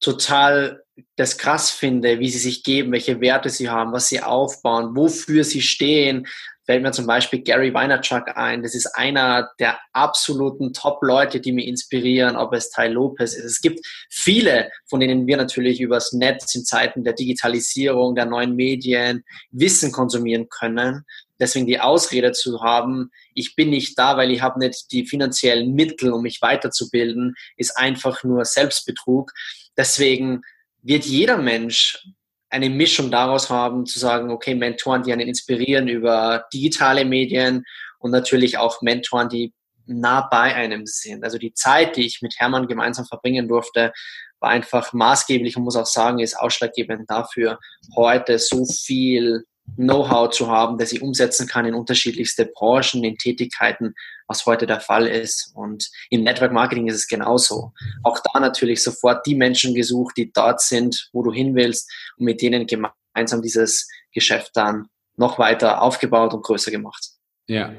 total 0.00 0.82
das 1.16 1.38
krass 1.38 1.70
finde, 1.70 2.18
wie 2.18 2.30
sie 2.30 2.38
sich 2.38 2.62
geben, 2.62 2.92
welche 2.92 3.20
Werte 3.20 3.50
sie 3.50 3.68
haben, 3.68 3.92
was 3.92 4.08
sie 4.08 4.22
aufbauen, 4.22 4.96
wofür 4.96 5.44
sie 5.44 5.62
stehen. 5.62 6.26
Fällt 6.66 6.82
mir 6.82 6.92
zum 6.92 7.06
Beispiel 7.06 7.42
Gary 7.42 7.74
Vaynerchuk 7.74 8.36
ein. 8.36 8.62
Das 8.62 8.74
ist 8.74 8.86
einer 8.94 9.50
der 9.58 9.78
absoluten 9.92 10.72
Top-Leute, 10.72 11.40
die 11.40 11.52
mich 11.52 11.66
inspirieren, 11.66 12.36
ob 12.36 12.52
es 12.52 12.70
Ty 12.70 12.86
Lopez 12.86 13.34
ist. 13.34 13.44
Es 13.44 13.60
gibt 13.60 13.84
viele, 14.08 14.70
von 14.86 15.00
denen 15.00 15.26
wir 15.26 15.36
natürlich 15.36 15.80
übers 15.80 16.12
Netz 16.12 16.54
in 16.54 16.64
Zeiten 16.64 17.02
der 17.02 17.14
Digitalisierung, 17.14 18.14
der 18.14 18.26
neuen 18.26 18.54
Medien 18.54 19.24
Wissen 19.50 19.90
konsumieren 19.90 20.48
können. 20.48 21.04
Deswegen 21.40 21.66
die 21.66 21.80
Ausrede 21.80 22.32
zu 22.32 22.62
haben, 22.62 23.10
ich 23.34 23.56
bin 23.56 23.70
nicht 23.70 23.98
da, 23.98 24.16
weil 24.18 24.30
ich 24.30 24.42
habe 24.42 24.60
nicht 24.60 24.92
die 24.92 25.06
finanziellen 25.06 25.74
Mittel, 25.74 26.12
um 26.12 26.22
mich 26.22 26.42
weiterzubilden, 26.42 27.34
ist 27.56 27.76
einfach 27.78 28.22
nur 28.22 28.44
Selbstbetrug. 28.44 29.32
Deswegen 29.76 30.42
wird 30.82 31.04
jeder 31.04 31.36
Mensch 31.36 32.06
eine 32.48 32.68
Mischung 32.68 33.10
daraus 33.10 33.48
haben, 33.48 33.86
zu 33.86 33.98
sagen, 33.98 34.30
okay, 34.30 34.54
Mentoren, 34.54 35.02
die 35.02 35.12
einen 35.12 35.28
inspirieren 35.28 35.88
über 35.88 36.46
digitale 36.52 37.04
Medien 37.04 37.64
und 37.98 38.10
natürlich 38.10 38.58
auch 38.58 38.82
Mentoren, 38.82 39.28
die 39.28 39.52
nah 39.86 40.22
bei 40.22 40.54
einem 40.54 40.86
sind. 40.86 41.24
Also 41.24 41.38
die 41.38 41.54
Zeit, 41.54 41.96
die 41.96 42.06
ich 42.06 42.22
mit 42.22 42.34
Hermann 42.38 42.66
gemeinsam 42.66 43.06
verbringen 43.06 43.48
durfte, 43.48 43.92
war 44.40 44.50
einfach 44.50 44.92
maßgeblich 44.92 45.56
und 45.56 45.64
muss 45.64 45.76
auch 45.76 45.86
sagen, 45.86 46.18
ist 46.18 46.38
ausschlaggebend 46.38 47.08
dafür, 47.08 47.58
heute 47.94 48.38
so 48.38 48.64
viel 48.64 49.44
Know-how 49.76 50.30
zu 50.30 50.48
haben, 50.48 50.78
das 50.78 50.92
ich 50.92 51.02
umsetzen 51.02 51.46
kann 51.46 51.64
in 51.64 51.74
unterschiedlichste 51.74 52.46
Branchen, 52.46 53.04
in 53.04 53.16
Tätigkeiten, 53.16 53.94
was 54.26 54.46
heute 54.46 54.66
der 54.66 54.80
Fall 54.80 55.06
ist. 55.06 55.52
Und 55.54 55.90
im 56.10 56.22
Network 56.22 56.52
Marketing 56.52 56.88
ist 56.88 56.96
es 56.96 57.06
genauso. 57.06 57.72
Auch 58.02 58.18
da 58.32 58.40
natürlich 58.40 58.82
sofort 58.82 59.26
die 59.26 59.34
Menschen 59.34 59.74
gesucht, 59.74 60.16
die 60.16 60.32
dort 60.32 60.60
sind, 60.60 61.08
wo 61.12 61.22
du 61.22 61.32
hin 61.32 61.54
willst 61.54 61.90
und 62.16 62.24
mit 62.24 62.42
denen 62.42 62.66
gemeinsam 62.66 63.42
dieses 63.42 63.88
Geschäft 64.12 64.52
dann 64.54 64.86
noch 65.16 65.38
weiter 65.38 65.82
aufgebaut 65.82 66.34
und 66.34 66.42
größer 66.42 66.70
gemacht. 66.70 67.10
Ja. 67.46 67.72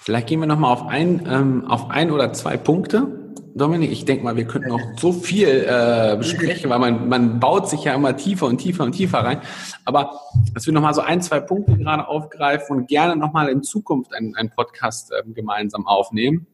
Vielleicht 0.00 0.28
gehen 0.28 0.40
wir 0.40 0.46
nochmal 0.46 0.72
auf 0.72 0.86
ein, 0.86 1.26
ähm, 1.28 1.64
auf 1.64 1.90
ein 1.90 2.10
oder 2.10 2.32
zwei 2.32 2.56
Punkte 2.56 3.25
Dominik, 3.54 3.90
ich 3.90 4.04
denke 4.04 4.24
mal, 4.24 4.36
wir 4.36 4.46
könnten 4.46 4.68
noch 4.68 4.98
so 4.98 5.12
viel 5.12 5.48
äh, 5.48 6.16
besprechen, 6.18 6.68
weil 6.68 6.78
man, 6.78 7.08
man 7.08 7.40
baut 7.40 7.68
sich 7.68 7.84
ja 7.84 7.94
immer 7.94 8.16
tiefer 8.16 8.46
und 8.46 8.58
tiefer 8.58 8.84
und 8.84 8.92
tiefer 8.92 9.18
rein. 9.18 9.40
Aber 9.84 10.20
dass 10.52 10.66
wir 10.66 10.72
nochmal 10.72 10.94
so 10.94 11.00
ein, 11.00 11.22
zwei 11.22 11.40
Punkte 11.40 11.76
gerade 11.78 12.06
aufgreifen 12.06 12.76
und 12.76 12.88
gerne 12.88 13.16
nochmal 13.16 13.48
in 13.48 13.62
Zukunft 13.62 14.14
einen, 14.14 14.34
einen 14.36 14.50
Podcast 14.50 15.12
äh, 15.12 15.22
gemeinsam 15.32 15.86
aufnehmen. 15.86 16.46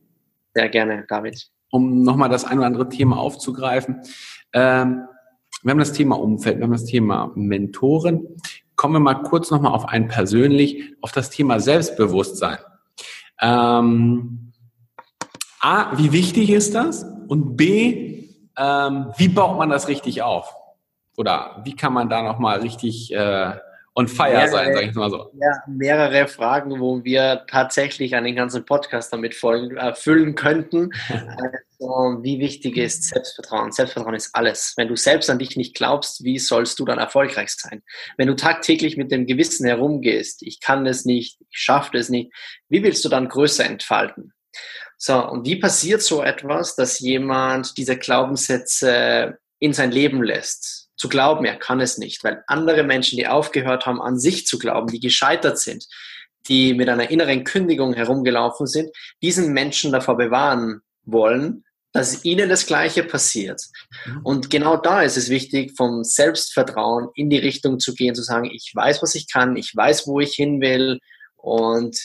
Sehr 0.55 0.69
gerne, 0.69 1.05
David. 1.09 1.51
Um 1.71 2.03
nochmal 2.03 2.29
das 2.29 2.45
ein 2.45 2.59
oder 2.59 2.67
andere 2.67 2.89
Thema 2.89 3.19
aufzugreifen. 3.19 4.03
Ähm, 4.53 5.03
wir 5.63 5.71
haben 5.71 5.79
das 5.79 5.93
Thema 5.93 6.19
Umfeld, 6.19 6.59
wir 6.59 6.65
haben 6.65 6.73
das 6.73 6.85
Thema 6.85 7.33
Mentoren. 7.35 8.27
Kommen 8.77 8.95
wir 8.95 9.01
mal 9.01 9.23
kurz 9.23 9.51
nochmal 9.51 9.73
auf 9.73 9.89
ein 9.89 10.09
persönlich, 10.09 10.95
auf 11.01 11.13
das 11.13 11.31
Thema 11.31 11.61
Selbstbewusstsein. 11.61 12.59
Ähm, 13.41 14.52
A, 15.65 15.97
wie 15.97 16.11
wichtig 16.11 16.51
ist 16.51 16.75
das? 16.75 17.05
Und 17.29 17.57
B, 17.57 18.29
ähm, 18.59 19.13
wie 19.17 19.29
baut 19.29 19.57
man 19.57 19.71
das 19.71 19.87
richtig 19.87 20.21
auf? 20.21 20.53
Oder 21.17 21.63
wie 21.65 21.77
kann 21.77 21.93
man 21.93 22.11
da 22.11 22.21
nochmal 22.21 22.59
richtig 22.59 23.15
äh, 23.15 23.53
on 23.95 24.09
fire 24.09 24.31
mehrere, 24.31 24.49
sein, 24.49 24.75
sage 24.75 24.87
ich 24.89 24.95
mal 24.97 25.09
so? 25.09 25.31
Ja, 25.41 25.63
mehrere 25.69 26.27
Fragen, 26.27 26.81
wo 26.81 27.05
wir 27.05 27.45
tatsächlich 27.49 28.17
einen 28.17 28.35
ganzen 28.35 28.65
Podcast 28.65 29.13
damit 29.13 29.37
voll, 29.37 29.79
äh, 29.79 29.95
füllen 29.95 30.35
könnten. 30.35 30.91
also, 31.09 32.25
wie 32.25 32.41
wichtig 32.41 32.77
ist 32.77 33.05
Selbstvertrauen? 33.05 33.71
Selbstvertrauen 33.71 34.17
ist 34.17 34.35
alles. 34.35 34.75
Wenn 34.77 34.89
du 34.89 34.97
selbst 34.97 35.31
an 35.31 35.39
dich 35.39 35.57
nicht 35.57 35.77
glaubst, 35.77 36.25
wie 36.25 36.41
sollst 36.41 36.81
du 36.81 36.85
dann 36.85 36.99
erfolgreich 36.99 37.51
sein? 37.51 37.85
Wenn 38.17 38.27
du 38.27 38.35
tagtäglich 38.35 38.97
mit 38.97 39.13
dem 39.13 39.27
Gewissen 39.27 39.65
herumgehst, 39.65 40.43
ich 40.43 40.59
kann 40.61 40.87
es 40.87 41.05
nicht, 41.05 41.41
ich 41.41 41.57
schaffe 41.57 41.97
es 41.99 42.09
nicht, 42.09 42.33
wie 42.69 42.83
willst 42.83 43.05
du 43.05 43.09
dann 43.09 43.29
größer 43.29 43.65
entfalten? 43.65 44.33
So, 45.05 45.29
und 45.29 45.45
wie 45.45 45.57
passiert 45.57 46.01
so 46.01 46.23
etwas, 46.23 46.77
dass 46.77 47.01
jemand 47.01 47.77
diese 47.77 47.99
Glaubenssätze 47.99 49.37
in 49.59 49.73
sein 49.73 49.91
Leben 49.91 50.23
lässt? 50.23 50.91
Zu 50.95 51.09
glauben, 51.09 51.45
er 51.45 51.57
kann 51.57 51.81
es 51.81 51.99
nicht, 51.99 52.23
weil 52.23 52.45
andere 52.47 52.85
Menschen, 52.85 53.17
die 53.17 53.27
aufgehört 53.27 53.85
haben, 53.85 54.01
an 54.01 54.21
sich 54.21 54.47
zu 54.47 54.61
glauben, 54.61 54.87
die 54.93 55.01
gescheitert 55.01 55.59
sind, 55.59 55.89
die 56.47 56.73
mit 56.73 56.89
einer 56.89 57.11
inneren 57.11 57.43
Kündigung 57.43 57.95
herumgelaufen 57.95 58.69
sind, 58.69 58.91
diesen 59.21 59.53
Menschen 59.53 59.91
davor 59.91 60.17
bewahren 60.17 60.83
wollen, 61.03 61.65
dass 61.91 62.25
ihnen 62.25 62.49
das 62.49 62.67
Gleiche 62.67 63.03
passiert. 63.03 63.61
Mhm. 64.07 64.21
Und 64.23 64.51
genau 64.51 64.77
da 64.77 65.03
ist 65.03 65.17
es 65.17 65.31
wichtig, 65.31 65.73
vom 65.77 66.05
Selbstvertrauen 66.05 67.09
in 67.17 67.29
die 67.29 67.39
Richtung 67.39 67.81
zu 67.81 67.97
gehen, 67.97 68.15
zu 68.15 68.23
sagen, 68.23 68.49
ich 68.53 68.71
weiß, 68.73 69.03
was 69.03 69.17
ich 69.17 69.29
kann, 69.29 69.57
ich 69.57 69.75
weiß, 69.75 70.07
wo 70.07 70.21
ich 70.21 70.35
hin 70.35 70.61
will 70.61 71.01
und 71.35 71.99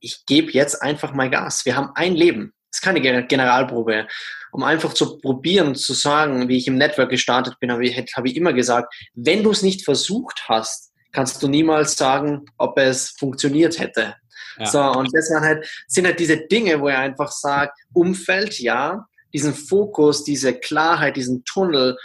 ich 0.00 0.24
gebe 0.26 0.52
jetzt 0.52 0.82
einfach 0.82 1.12
mal 1.12 1.30
Gas. 1.30 1.64
Wir 1.64 1.76
haben 1.76 1.90
ein 1.94 2.14
Leben. 2.14 2.52
Das 2.70 2.78
ist 2.78 2.82
keine 2.82 3.26
Generalprobe. 3.26 4.06
Um 4.52 4.62
einfach 4.62 4.94
zu 4.94 5.18
probieren, 5.18 5.74
zu 5.74 5.92
sagen, 5.92 6.48
wie 6.48 6.56
ich 6.56 6.66
im 6.66 6.76
Network 6.76 7.10
gestartet 7.10 7.58
bin, 7.60 7.70
habe 7.72 7.86
ich, 7.86 7.96
habe 8.16 8.28
ich 8.28 8.36
immer 8.36 8.52
gesagt, 8.52 8.94
wenn 9.14 9.42
du 9.42 9.50
es 9.50 9.62
nicht 9.62 9.84
versucht 9.84 10.44
hast, 10.48 10.92
kannst 11.12 11.42
du 11.42 11.48
niemals 11.48 11.96
sagen, 11.96 12.44
ob 12.58 12.78
es 12.78 13.10
funktioniert 13.18 13.78
hätte. 13.78 14.14
Ja. 14.58 14.66
So, 14.66 14.80
und 14.80 15.08
das 15.14 15.28
sind 15.28 15.40
halt, 15.40 15.66
sind 15.86 16.06
halt 16.06 16.18
diese 16.18 16.38
Dinge, 16.46 16.80
wo 16.80 16.88
er 16.88 17.00
einfach 17.00 17.30
sagt, 17.30 17.78
Umfeld, 17.92 18.58
ja, 18.58 19.06
diesen 19.32 19.54
Fokus, 19.54 20.24
diese 20.24 20.54
Klarheit, 20.54 21.16
diesen 21.16 21.44
Tunnel 21.44 21.96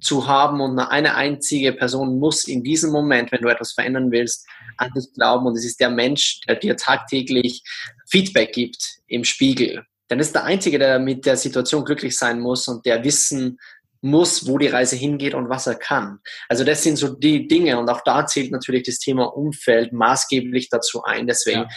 zu 0.00 0.26
haben 0.26 0.60
und 0.60 0.78
eine 0.78 1.14
einzige 1.14 1.72
Person 1.72 2.18
muss 2.18 2.44
in 2.44 2.62
diesem 2.62 2.90
Moment, 2.90 3.32
wenn 3.32 3.42
du 3.42 3.48
etwas 3.48 3.72
verändern 3.72 4.10
willst, 4.10 4.46
an 4.76 4.90
dich 4.94 5.12
glauben 5.14 5.46
und 5.46 5.56
es 5.56 5.64
ist 5.64 5.80
der 5.80 5.90
Mensch, 5.90 6.40
der 6.48 6.56
dir 6.56 6.76
tagtäglich 6.76 7.62
Feedback 8.08 8.52
gibt 8.52 9.00
im 9.06 9.24
Spiegel. 9.24 9.84
Dann 10.08 10.18
ist 10.18 10.34
der 10.34 10.44
Einzige, 10.44 10.78
der 10.78 10.98
mit 10.98 11.26
der 11.26 11.36
Situation 11.36 11.84
glücklich 11.84 12.16
sein 12.16 12.40
muss 12.40 12.66
und 12.66 12.84
der 12.86 13.04
wissen 13.04 13.58
muss, 14.02 14.48
wo 14.48 14.58
die 14.58 14.66
Reise 14.66 14.96
hingeht 14.96 15.34
und 15.34 15.48
was 15.48 15.66
er 15.66 15.74
kann. 15.74 16.20
Also 16.48 16.64
das 16.64 16.82
sind 16.82 16.96
so 16.96 17.14
die 17.14 17.46
Dinge 17.46 17.78
und 17.78 17.88
auch 17.90 18.00
da 18.02 18.26
zählt 18.26 18.50
natürlich 18.50 18.84
das 18.84 18.98
Thema 18.98 19.24
Umfeld 19.24 19.92
maßgeblich 19.92 20.70
dazu 20.70 21.02
ein. 21.02 21.26
Deswegen 21.26 21.60
ja. 21.60 21.68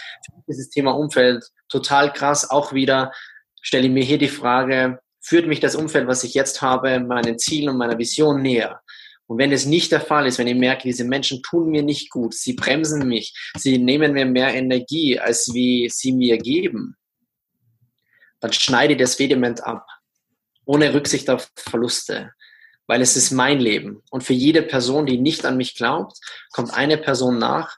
ist 0.47 0.59
das 0.59 0.69
Thema 0.69 0.91
Umfeld 0.91 1.43
total 1.69 2.13
krass. 2.13 2.49
Auch 2.49 2.73
wieder 2.73 3.11
stelle 3.61 3.87
ich 3.87 3.93
mir 3.93 4.03
hier 4.03 4.17
die 4.17 4.29
Frage, 4.29 4.99
führt 5.23 5.47
mich 5.47 5.59
das 5.59 5.75
Umfeld, 5.75 6.07
was 6.07 6.23
ich 6.23 6.33
jetzt 6.33 6.61
habe, 6.61 6.99
meinen 6.99 7.39
Zielen 7.39 7.69
und 7.69 7.77
meiner 7.77 7.97
Vision 7.97 8.41
näher? 8.41 8.81
Und 9.25 9.37
wenn 9.37 9.53
es 9.53 9.65
nicht 9.65 9.91
der 9.91 10.01
Fall 10.01 10.27
ist, 10.27 10.37
wenn 10.37 10.47
ich 10.47 10.55
merke, 10.55 10.83
diese 10.83 11.05
Menschen 11.05 11.41
tun 11.41 11.69
mir 11.69 11.81
nicht 11.81 12.09
gut, 12.09 12.33
sie 12.33 12.53
bremsen 12.53 13.07
mich, 13.07 13.33
sie 13.57 13.77
nehmen 13.77 14.11
mir 14.11 14.25
mehr 14.25 14.53
Energie, 14.53 15.17
als 15.17 15.53
wie 15.53 15.89
sie 15.89 16.11
mir 16.11 16.37
geben, 16.37 16.97
dann 18.41 18.51
schneide 18.51 18.93
ich 18.93 18.99
das 18.99 19.17
vehement 19.17 19.63
ab, 19.63 19.87
ohne 20.65 20.93
Rücksicht 20.93 21.29
auf 21.29 21.49
Verluste, 21.55 22.33
weil 22.85 23.01
es 23.01 23.15
ist 23.15 23.31
mein 23.31 23.61
Leben. 23.61 24.03
Und 24.11 24.25
für 24.25 24.33
jede 24.33 24.61
Person, 24.61 25.05
die 25.05 25.17
nicht 25.17 25.45
an 25.45 25.55
mich 25.55 25.75
glaubt, 25.75 26.17
kommt 26.51 26.73
eine 26.73 26.97
Person 26.97 27.39
nach, 27.39 27.77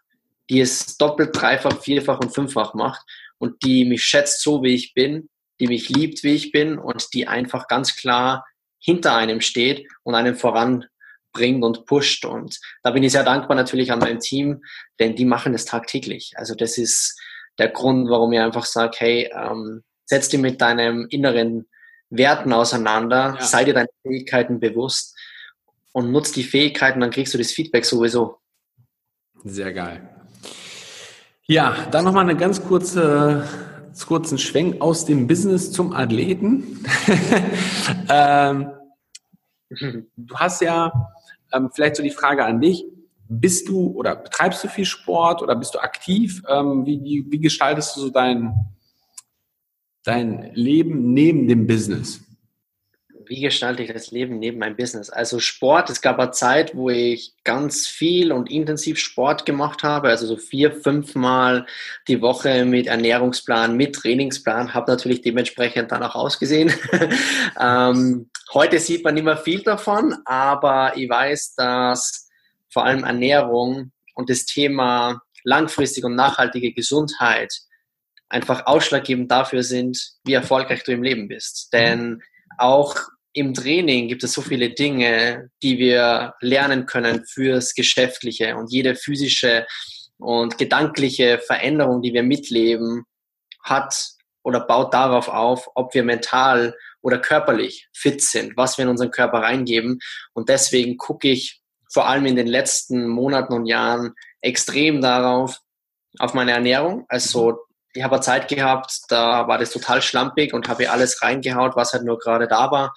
die 0.49 0.61
es 0.61 0.97
doppelt, 0.97 1.35
dreifach, 1.35 1.79
vierfach 1.81 2.19
und 2.19 2.33
fünffach 2.33 2.73
macht 2.73 3.01
und 3.37 3.63
die 3.63 3.85
mich 3.85 4.03
schätzt 4.03 4.41
so, 4.41 4.63
wie 4.63 4.73
ich 4.73 4.95
bin, 4.95 5.29
die 5.59 5.67
mich 5.67 5.89
liebt, 5.89 6.23
wie 6.23 6.35
ich 6.35 6.51
bin 6.51 6.77
und 6.77 7.13
die 7.13 7.27
einfach 7.27 7.67
ganz 7.67 7.95
klar 7.95 8.45
hinter 8.79 9.15
einem 9.15 9.41
steht 9.41 9.87
und 10.03 10.15
einen 10.15 10.35
voranbringt 10.35 11.63
und 11.63 11.85
pusht. 11.85 12.25
Und 12.25 12.59
da 12.83 12.91
bin 12.91 13.03
ich 13.03 13.11
sehr 13.11 13.23
dankbar 13.23 13.55
natürlich 13.55 13.91
an 13.91 13.99
mein 13.99 14.19
Team, 14.19 14.63
denn 14.99 15.15
die 15.15 15.25
machen 15.25 15.53
das 15.53 15.65
tagtäglich. 15.65 16.33
Also 16.35 16.55
das 16.55 16.77
ist 16.77 17.19
der 17.57 17.69
Grund, 17.69 18.09
warum 18.09 18.33
ich 18.33 18.39
einfach 18.39 18.65
sage, 18.65 18.97
hey, 18.97 19.31
ähm, 19.33 19.83
setz 20.05 20.29
dich 20.29 20.39
mit 20.39 20.61
deinem 20.61 21.07
inneren 21.09 21.67
Werten 22.09 22.53
auseinander, 22.53 23.37
ja. 23.39 23.41
sei 23.41 23.63
dir 23.63 23.73
deine 23.73 23.89
Fähigkeiten 24.03 24.59
bewusst 24.59 25.17
und 25.91 26.11
nutz 26.11 26.31
die 26.31 26.43
Fähigkeiten, 26.43 26.99
dann 26.99 27.11
kriegst 27.11 27.33
du 27.33 27.37
das 27.37 27.51
Feedback 27.51 27.85
sowieso. 27.85 28.39
Sehr 29.43 29.73
geil. 29.73 30.09
Ja, 31.47 31.87
dann 31.91 32.05
nochmal 32.05 32.23
eine 32.23 32.35
ganz 32.35 32.63
kurze 32.63 33.47
kurzen 34.05 34.37
Schwenk 34.37 34.81
aus 34.81 35.05
dem 35.05 35.27
Business 35.27 35.71
zum 35.71 35.93
Athleten. 35.93 36.85
ähm, 38.09 38.71
du 39.69 40.35
hast 40.35 40.61
ja 40.61 40.91
ähm, 41.53 41.69
vielleicht 41.73 41.95
so 41.95 42.03
die 42.03 42.11
Frage 42.11 42.45
an 42.45 42.61
dich, 42.61 42.85
bist 43.27 43.67
du 43.69 43.87
oder 43.87 44.15
betreibst 44.15 44.63
du 44.63 44.67
viel 44.67 44.85
Sport 44.85 45.41
oder 45.41 45.55
bist 45.55 45.73
du 45.73 45.79
aktiv? 45.79 46.43
Ähm, 46.47 46.85
wie, 46.85 47.03
wie, 47.03 47.25
wie 47.29 47.39
gestaltest 47.39 47.95
du 47.95 48.01
so 48.01 48.09
dein, 48.09 48.53
dein 50.03 50.53
Leben 50.53 51.13
neben 51.13 51.47
dem 51.47 51.65
Business? 51.65 52.21
Wie 53.27 53.41
gestalte 53.41 53.83
ich 53.83 53.91
das 53.91 54.11
Leben 54.11 54.39
neben 54.39 54.59
meinem 54.59 54.75
Business? 54.75 55.09
Also 55.09 55.39
Sport, 55.39 55.89
es 55.89 56.01
gab 56.01 56.19
eine 56.19 56.31
Zeit, 56.31 56.75
wo 56.75 56.89
ich 56.89 57.33
ganz 57.43 57.87
viel 57.87 58.31
und 58.31 58.49
intensiv 58.49 58.97
Sport 58.97 59.45
gemacht 59.45 59.83
habe, 59.83 60.09
also 60.09 60.25
so 60.25 60.37
vier, 60.37 60.71
fünf 60.71 61.15
Mal 61.15 61.65
die 62.07 62.21
Woche 62.21 62.65
mit 62.65 62.87
Ernährungsplan, 62.87 63.75
mit 63.75 63.95
Trainingsplan, 63.95 64.73
habe 64.73 64.91
natürlich 64.91 65.21
dementsprechend 65.21 65.91
dann 65.91 66.03
auch 66.03 66.15
ausgesehen. 66.15 66.73
ähm, 67.59 68.29
heute 68.53 68.79
sieht 68.79 69.03
man 69.03 69.13
nicht 69.13 69.23
mehr 69.23 69.37
viel 69.37 69.61
davon, 69.63 70.15
aber 70.25 70.93
ich 70.95 71.09
weiß, 71.09 71.55
dass 71.55 72.29
vor 72.69 72.85
allem 72.85 73.03
Ernährung 73.03 73.91
und 74.15 74.29
das 74.29 74.45
Thema 74.45 75.21
langfristige 75.43 76.07
und 76.07 76.15
nachhaltige 76.15 76.73
Gesundheit 76.73 77.53
einfach 78.29 78.65
ausschlaggebend 78.65 79.31
dafür 79.31 79.63
sind, 79.63 79.97
wie 80.23 80.33
erfolgreich 80.33 80.83
du 80.83 80.91
im 80.91 81.03
Leben 81.03 81.27
bist. 81.27 81.71
Denn 81.73 82.21
auch 82.57 82.95
im 83.35 83.53
Training 83.53 84.07
gibt 84.07 84.23
es 84.23 84.31
so 84.31 84.41
viele 84.41 84.69
Dinge, 84.69 85.49
die 85.61 85.77
wir 85.77 86.33
lernen 86.39 86.85
können 86.85 87.25
fürs 87.25 87.73
Geschäftliche 87.73 88.55
und 88.55 88.71
jede 88.71 88.95
physische 88.95 89.67
und 90.17 90.57
gedankliche 90.57 91.39
Veränderung, 91.39 92.01
die 92.01 92.13
wir 92.13 92.23
mitleben, 92.23 93.03
hat 93.61 93.93
oder 94.41 94.61
baut 94.61 94.93
darauf 94.93 95.27
auf, 95.27 95.69
ob 95.75 95.93
wir 95.93 96.03
mental 96.05 96.75
oder 97.01 97.19
körperlich 97.19 97.89
fit 97.93 98.21
sind, 98.21 98.55
was 98.55 98.77
wir 98.77 98.83
in 98.83 98.89
unseren 98.89 99.11
Körper 99.11 99.39
reingeben. 99.39 99.99
Und 100.33 100.47
deswegen 100.47 100.95
gucke 100.95 101.27
ich 101.27 101.59
vor 101.91 102.07
allem 102.07 102.25
in 102.27 102.37
den 102.37 102.47
letzten 102.47 103.05
Monaten 103.05 103.53
und 103.53 103.65
Jahren 103.65 104.13
extrem 104.39 105.01
darauf, 105.01 105.59
auf 106.19 106.33
meine 106.33 106.51
Ernährung. 106.51 107.05
Also 107.09 107.59
ich 107.95 108.03
habe 108.03 108.19
Zeit 108.19 108.47
gehabt, 108.47 109.01
da 109.09 109.47
war 109.47 109.57
das 109.57 109.71
total 109.71 110.01
schlampig 110.01 110.53
und 110.53 110.67
habe 110.67 110.91
alles 110.91 111.21
reingehaut, 111.21 111.75
was 111.75 111.93
halt 111.93 112.03
nur 112.03 112.19
gerade 112.19 112.47
da 112.47 112.69
war. 112.71 112.93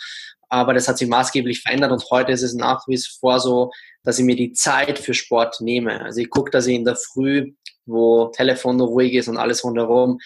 Aber 0.49 0.75
das 0.75 0.89
hat 0.89 0.99
sich 0.99 1.09
maßgeblich 1.09 1.63
verändert 1.63 1.93
und 1.93 2.05
heute 2.11 2.33
ist 2.33 2.43
es 2.43 2.55
nach 2.55 2.87
wie 2.89 3.01
vor 3.21 3.39
so, 3.39 3.71
dass 4.03 4.19
ich 4.19 4.25
mir 4.25 4.37
die 4.37 4.53
Zeit 4.53 4.99
für 4.99 5.15
Sport 5.15 5.61
nehme. 5.61 6.03
Also 6.03 6.21
ich 6.21 6.31
gucke, 6.31 6.51
dass 6.51 6.67
ich 6.67 6.75
in 6.75 6.85
der 6.85 6.97
Früh, 6.97 7.53
wo 7.87 8.27
Telefon 8.27 8.81
ruhig 8.81 9.15
ist 9.15 9.29
und 9.29 9.37
alles 9.37 9.65
rundherum, 9.65 10.19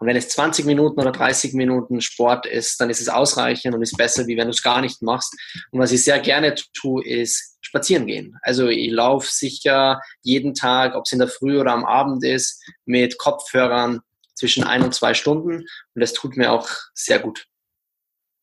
und 0.00 0.06
wenn 0.06 0.16
es 0.16 0.30
20 0.30 0.64
Minuten 0.64 0.98
oder 0.98 1.12
30 1.12 1.52
Minuten 1.52 2.00
Sport 2.00 2.46
ist, 2.46 2.80
dann 2.80 2.88
ist 2.88 3.02
es 3.02 3.10
ausreichend 3.10 3.74
und 3.74 3.82
ist 3.82 3.98
besser, 3.98 4.26
wie 4.26 4.38
wenn 4.38 4.46
du 4.46 4.52
es 4.52 4.62
gar 4.62 4.80
nicht 4.80 5.02
machst. 5.02 5.34
Und 5.72 5.78
was 5.78 5.92
ich 5.92 6.02
sehr 6.02 6.18
gerne 6.20 6.54
tue, 6.72 7.04
ist 7.04 7.58
spazieren 7.70 8.06
gehen. 8.06 8.36
Also 8.42 8.68
ich 8.68 8.90
laufe 8.90 9.28
sicher 9.30 10.00
jeden 10.22 10.54
Tag, 10.54 10.96
ob 10.96 11.04
es 11.06 11.12
in 11.12 11.20
der 11.20 11.28
Früh 11.28 11.58
oder 11.60 11.72
am 11.72 11.84
Abend 11.84 12.24
ist, 12.24 12.62
mit 12.84 13.16
Kopfhörern 13.16 14.00
zwischen 14.34 14.64
ein 14.64 14.82
und 14.82 14.92
zwei 14.92 15.14
Stunden. 15.14 15.60
Und 15.60 15.66
das 15.94 16.12
tut 16.12 16.36
mir 16.36 16.50
auch 16.52 16.68
sehr 16.94 17.20
gut. 17.20 17.46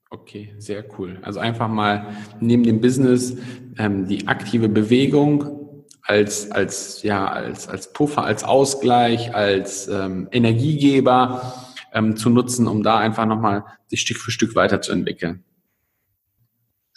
Okay, 0.09 0.55
sehr 0.57 0.85
cool. 0.97 1.19
Also 1.23 1.41
einfach 1.41 1.67
mal 1.67 2.15
neben 2.39 2.63
dem 2.63 2.79
Business 2.79 3.35
ähm, 3.77 4.07
die 4.07 4.27
aktive 4.27 4.69
Bewegung 4.69 5.85
als, 6.03 6.49
als, 6.49 7.03
ja, 7.03 7.27
als, 7.27 7.67
als 7.67 7.91
Puffer, 7.91 8.23
als 8.23 8.45
Ausgleich, 8.45 9.35
als 9.35 9.89
ähm, 9.89 10.29
Energiegeber 10.31 11.53
ähm, 11.91 12.15
zu 12.15 12.29
nutzen, 12.29 12.67
um 12.67 12.81
da 12.81 12.97
einfach 12.97 13.25
nochmal 13.25 13.65
sich 13.87 13.99
Stück 13.99 14.17
für 14.17 14.31
Stück 14.31 14.55
weiterzuentwickeln. 14.55 15.43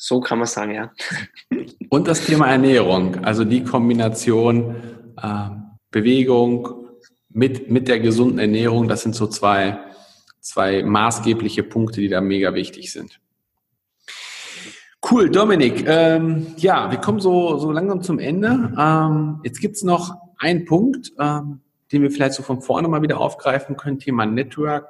So 0.03 0.19
kann 0.21 0.39
man 0.39 0.47
sagen, 0.47 0.73
ja. 0.73 0.91
Und 1.91 2.09
das 2.09 2.25
Thema 2.25 2.47
Ernährung, 2.47 3.23
also 3.23 3.45
die 3.45 3.63
Kombination 3.63 4.75
äh, 5.23 5.51
Bewegung 5.91 6.89
mit, 7.29 7.71
mit 7.71 7.87
der 7.87 8.01
gesunden 8.01 8.39
Ernährung, 8.39 8.89
das 8.89 9.03
sind 9.03 9.15
so 9.15 9.27
zwei, 9.27 9.79
zwei 10.41 10.83
maßgebliche 10.83 11.65
Punkte, 11.65 12.01
die 12.01 12.09
da 12.09 12.23
mega 12.23 12.55
wichtig 12.55 12.91
sind. 12.91 13.21
Cool, 15.09 15.29
Dominik. 15.29 15.85
Ähm, 15.87 16.47
ja, 16.57 16.91
wir 16.91 16.99
kommen 16.99 17.21
so, 17.21 17.59
so 17.59 17.71
langsam 17.71 18.01
zum 18.03 18.19
Ende. 18.19 18.73
Ähm, 18.79 19.41
jetzt 19.45 19.61
gibt's 19.61 19.83
noch 19.83 20.15
einen 20.39 20.65
Punkt, 20.65 21.13
ähm, 21.19 21.61
den 21.93 22.01
wir 22.01 22.11
vielleicht 22.11 22.33
so 22.33 22.43
von 22.43 22.63
vorne 22.63 22.89
mal 22.89 23.03
wieder 23.03 23.21
aufgreifen 23.21 23.77
können, 23.77 23.99
Thema 23.99 24.25
Network. 24.25 24.89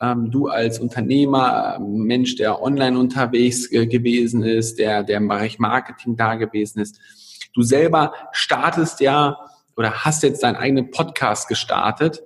Ähm, 0.00 0.30
du 0.30 0.48
als 0.48 0.78
Unternehmer, 0.78 1.78
Mensch, 1.80 2.36
der 2.36 2.60
online 2.62 2.98
unterwegs 2.98 3.70
äh, 3.72 3.86
gewesen 3.86 4.42
ist, 4.42 4.78
der, 4.78 5.02
der 5.02 5.18
im 5.18 5.28
Bereich 5.28 5.58
Marketing 5.58 6.16
da 6.16 6.34
gewesen 6.34 6.80
ist. 6.80 6.98
Du 7.54 7.62
selber 7.62 8.12
startest 8.32 9.00
ja 9.00 9.38
oder 9.76 10.04
hast 10.04 10.22
jetzt 10.22 10.42
deinen 10.42 10.56
eigenen 10.56 10.90
Podcast 10.90 11.48
gestartet. 11.48 12.22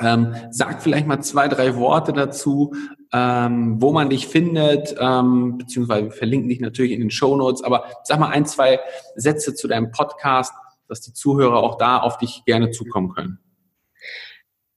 Ähm, 0.00 0.34
sag 0.50 0.82
vielleicht 0.82 1.06
mal 1.06 1.20
zwei, 1.20 1.46
drei 1.46 1.76
Worte 1.76 2.12
dazu, 2.12 2.74
ähm, 3.12 3.80
wo 3.80 3.92
man 3.92 4.10
dich 4.10 4.26
findet, 4.26 4.94
ähm, 4.98 5.56
beziehungsweise 5.58 6.06
wir 6.06 6.10
verlinken 6.10 6.48
dich 6.48 6.60
natürlich 6.60 6.92
in 6.92 7.00
den 7.00 7.10
Show 7.10 7.36
Notes, 7.36 7.62
aber 7.62 7.84
sag 8.02 8.18
mal 8.18 8.30
ein, 8.30 8.44
zwei 8.44 8.80
Sätze 9.14 9.54
zu 9.54 9.68
deinem 9.68 9.92
Podcast, 9.92 10.52
dass 10.88 11.00
die 11.00 11.12
Zuhörer 11.12 11.62
auch 11.62 11.78
da 11.78 11.98
auf 11.98 12.18
dich 12.18 12.42
gerne 12.44 12.70
zukommen 12.70 13.10
können. 13.10 13.38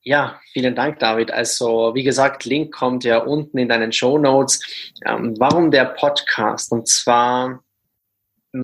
Ja, 0.08 0.40
vielen 0.54 0.76
Dank, 0.76 1.00
David. 1.00 1.32
Also, 1.32 1.96
wie 1.96 2.04
gesagt, 2.04 2.46
Link 2.46 2.72
kommt 2.72 3.04
ja 3.04 3.18
unten 3.18 3.58
in 3.58 3.68
deinen 3.68 3.92
Show 3.92 4.20
Notes. 4.20 4.62
Ähm, 5.04 5.34
warum 5.40 5.72
der 5.72 5.86
Podcast? 5.86 6.72
Und 6.72 6.88
zwar, 6.88 7.64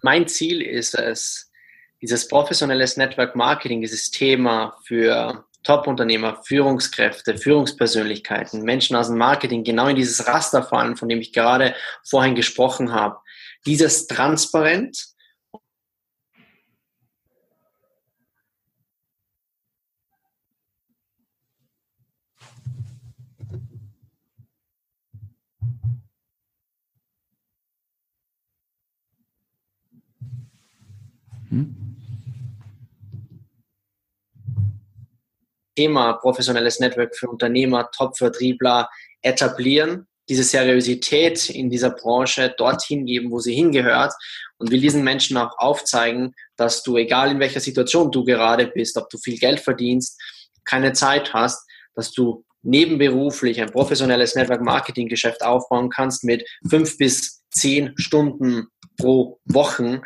mein 0.04 0.28
Ziel 0.28 0.62
ist 0.62 0.94
es, 0.94 1.50
dieses 2.00 2.28
professionelles 2.28 2.96
Network 2.96 3.36
Marketing, 3.36 3.82
dieses 3.82 4.12
Thema 4.12 4.78
für 4.86 5.44
Top-Unternehmer, 5.64 6.44
Führungskräfte, 6.44 7.36
Führungspersönlichkeiten, 7.36 8.62
Menschen 8.62 8.96
aus 8.96 9.08
dem 9.08 9.18
Marketing 9.18 9.64
genau 9.64 9.88
in 9.88 9.96
dieses 9.96 10.28
Raster 10.28 10.62
fallen, 10.62 10.96
von 10.96 11.10
dem 11.10 11.22
ich 11.22 11.34
gerade 11.34 11.74
vorhin 12.04 12.36
gesprochen 12.36 12.94
habe. 12.94 13.18
Dieses 13.66 14.06
transparent 14.06 15.11
hm? 31.52 31.76
Thema 35.76 36.14
professionelles 36.14 36.80
Network 36.80 37.16
für 37.16 37.30
Unternehmer, 37.30 37.90
Top-Vertriebler 37.96 38.90
etablieren, 39.22 40.08
diese 40.28 40.44
Seriosität 40.44 41.50
in 41.50 41.70
dieser 41.70 41.92
Branche 41.92 42.54
dorthin 42.58 43.06
geben, 43.06 43.32
wo 43.32 43.40
sie 43.40 43.54
hingehört 43.54 44.14
und 44.58 44.72
will 44.72 44.80
diesen 44.80 45.04
Menschen 45.04 45.38
auch 45.38 45.58
aufzeigen, 45.58 46.34
dass 46.56 46.84
du, 46.84 46.98
egal 46.98 47.32
in 47.32 47.40
welcher 47.40 47.60
Situation 47.60 48.12
du 48.12 48.24
gerade 48.24 48.68
bist, 48.68 48.98
ob 48.98 49.10
du 49.10 49.18
viel 49.18 49.38
Geld 49.38 49.60
verdienst, 49.60 50.22
keine 50.66 50.94
Zeit 50.94 51.34
hast, 51.34 51.68
dass 51.96 52.12
du 52.12 52.46
nebenberuflich 52.64 53.60
ein 53.60 53.72
professionelles 53.72 54.36
Network 54.36 54.62
Marketing 54.62 55.08
Geschäft 55.08 55.42
aufbauen 55.44 55.90
kannst 55.90 56.24
mit 56.24 56.48
fünf 56.70 56.98
bis 56.98 57.44
zehn 57.50 57.94
Stunden 57.98 58.68
pro 58.98 59.40
Woche, 59.46 60.02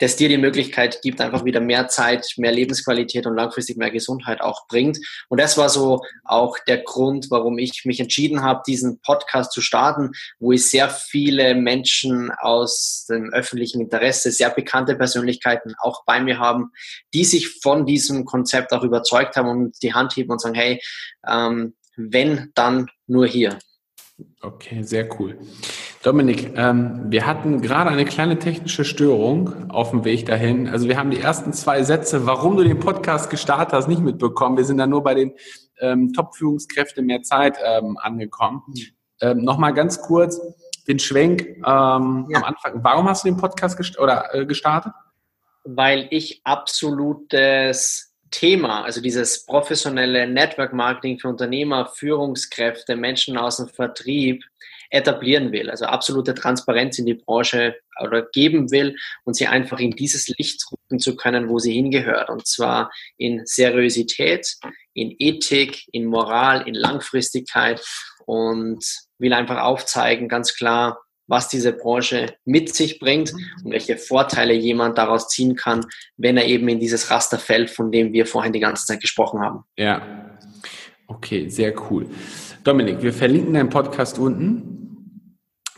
das 0.00 0.16
dir 0.16 0.28
die 0.28 0.38
Möglichkeit 0.38 1.00
gibt, 1.02 1.20
einfach 1.20 1.44
wieder 1.44 1.60
mehr 1.60 1.88
Zeit, 1.88 2.26
mehr 2.36 2.52
Lebensqualität 2.52 3.26
und 3.26 3.36
langfristig 3.36 3.76
mehr 3.76 3.90
Gesundheit 3.90 4.40
auch 4.40 4.66
bringt. 4.66 4.98
Und 5.28 5.40
das 5.40 5.56
war 5.56 5.68
so 5.68 6.00
auch 6.24 6.58
der 6.66 6.78
Grund, 6.78 7.30
warum 7.30 7.58
ich 7.58 7.84
mich 7.84 8.00
entschieden 8.00 8.42
habe, 8.42 8.62
diesen 8.66 9.00
Podcast 9.00 9.52
zu 9.52 9.60
starten, 9.60 10.12
wo 10.38 10.52
ich 10.52 10.68
sehr 10.68 10.88
viele 10.88 11.54
Menschen 11.54 12.30
aus 12.38 13.06
dem 13.08 13.32
öffentlichen 13.32 13.80
Interesse, 13.80 14.30
sehr 14.32 14.50
bekannte 14.50 14.96
Persönlichkeiten 14.96 15.74
auch 15.78 16.04
bei 16.04 16.20
mir 16.20 16.38
haben, 16.38 16.72
die 17.12 17.24
sich 17.24 17.60
von 17.60 17.84
diesem 17.86 18.24
Konzept 18.24 18.72
auch 18.72 18.82
überzeugt 18.82 19.36
haben 19.36 19.48
und 19.48 19.82
die 19.82 19.92
Hand 19.92 20.16
heben 20.16 20.30
und 20.30 20.40
sagen, 20.40 20.54
hey, 20.54 20.80
ähm, 21.28 21.74
wenn, 21.96 22.50
dann 22.54 22.88
nur 23.06 23.26
hier. 23.26 23.58
Okay, 24.40 24.82
sehr 24.82 25.08
cool. 25.18 25.38
Dominik, 26.02 26.56
ähm, 26.56 27.10
wir 27.10 27.26
hatten 27.26 27.60
gerade 27.60 27.90
eine 27.90 28.06
kleine 28.06 28.38
technische 28.38 28.86
Störung 28.86 29.70
auf 29.70 29.90
dem 29.90 30.06
Weg 30.06 30.24
dahin. 30.24 30.66
Also 30.66 30.88
wir 30.88 30.96
haben 30.96 31.10
die 31.10 31.20
ersten 31.20 31.52
zwei 31.52 31.82
Sätze, 31.82 32.26
warum 32.26 32.56
du 32.56 32.64
den 32.64 32.80
Podcast 32.80 33.28
gestartet 33.28 33.74
hast, 33.74 33.86
nicht 33.86 34.00
mitbekommen. 34.00 34.56
Wir 34.56 34.64
sind 34.64 34.78
da 34.78 34.86
nur 34.86 35.02
bei 35.02 35.14
den 35.14 35.34
ähm, 35.78 36.14
Top-Führungskräften 36.14 37.04
mehr 37.04 37.20
Zeit 37.22 37.58
ähm, 37.62 37.98
angekommen. 38.00 38.62
Mhm. 38.68 38.80
Ähm, 39.20 39.44
Nochmal 39.44 39.74
ganz 39.74 40.00
kurz 40.00 40.40
den 40.88 40.98
Schwenk 40.98 41.42
ähm, 41.42 41.64
ja. 42.30 42.38
am 42.38 42.44
Anfang. 42.44 42.82
Warum 42.82 43.06
hast 43.06 43.24
du 43.24 43.28
den 43.28 43.36
Podcast 43.36 43.76
gest 43.76 43.98
oder, 43.98 44.34
äh, 44.34 44.46
gestartet? 44.46 44.94
Weil 45.64 46.08
ich 46.10 46.40
absolutes 46.44 48.14
Thema, 48.30 48.84
also 48.84 49.02
dieses 49.02 49.44
professionelle 49.44 50.26
Network 50.26 50.72
Marketing 50.72 51.18
für 51.18 51.28
Unternehmer, 51.28 51.84
Führungskräfte, 51.94 52.96
Menschen 52.96 53.36
aus 53.36 53.58
dem 53.58 53.68
Vertrieb 53.68 54.42
etablieren 54.90 55.52
will, 55.52 55.70
also 55.70 55.86
absolute 55.86 56.34
Transparenz 56.34 56.98
in 56.98 57.06
die 57.06 57.14
Branche 57.14 57.76
oder 58.02 58.22
geben 58.22 58.70
will 58.70 58.96
und 59.24 59.34
sie 59.34 59.46
einfach 59.46 59.78
in 59.78 59.92
dieses 59.92 60.28
Licht 60.28 60.64
rücken 60.70 60.98
zu 60.98 61.16
können, 61.16 61.48
wo 61.48 61.58
sie 61.58 61.72
hingehört. 61.72 62.28
Und 62.28 62.46
zwar 62.46 62.90
in 63.16 63.42
Seriosität, 63.44 64.56
in 64.92 65.14
Ethik, 65.18 65.84
in 65.92 66.06
Moral, 66.06 66.66
in 66.66 66.74
Langfristigkeit 66.74 67.82
und 68.26 68.84
will 69.18 69.32
einfach 69.32 69.60
aufzeigen, 69.62 70.28
ganz 70.28 70.54
klar, 70.54 70.98
was 71.30 71.48
diese 71.48 71.72
Branche 71.72 72.34
mit 72.44 72.74
sich 72.74 72.98
bringt 72.98 73.32
und 73.64 73.70
welche 73.70 73.96
Vorteile 73.96 74.52
jemand 74.52 74.98
daraus 74.98 75.28
ziehen 75.28 75.54
kann, 75.54 75.86
wenn 76.16 76.36
er 76.36 76.46
eben 76.46 76.68
in 76.68 76.80
dieses 76.80 77.10
Raster 77.10 77.38
fällt, 77.38 77.70
von 77.70 77.92
dem 77.92 78.12
wir 78.12 78.26
vorhin 78.26 78.52
die 78.52 78.58
ganze 78.58 78.84
Zeit 78.84 79.00
gesprochen 79.00 79.40
haben. 79.40 79.62
Ja, 79.76 80.36
okay, 81.06 81.48
sehr 81.48 81.72
cool. 81.88 82.08
Dominik, 82.64 83.02
wir 83.02 83.12
verlinken 83.12 83.54
deinen 83.54 83.70
Podcast 83.70 84.18
unten, 84.18 84.79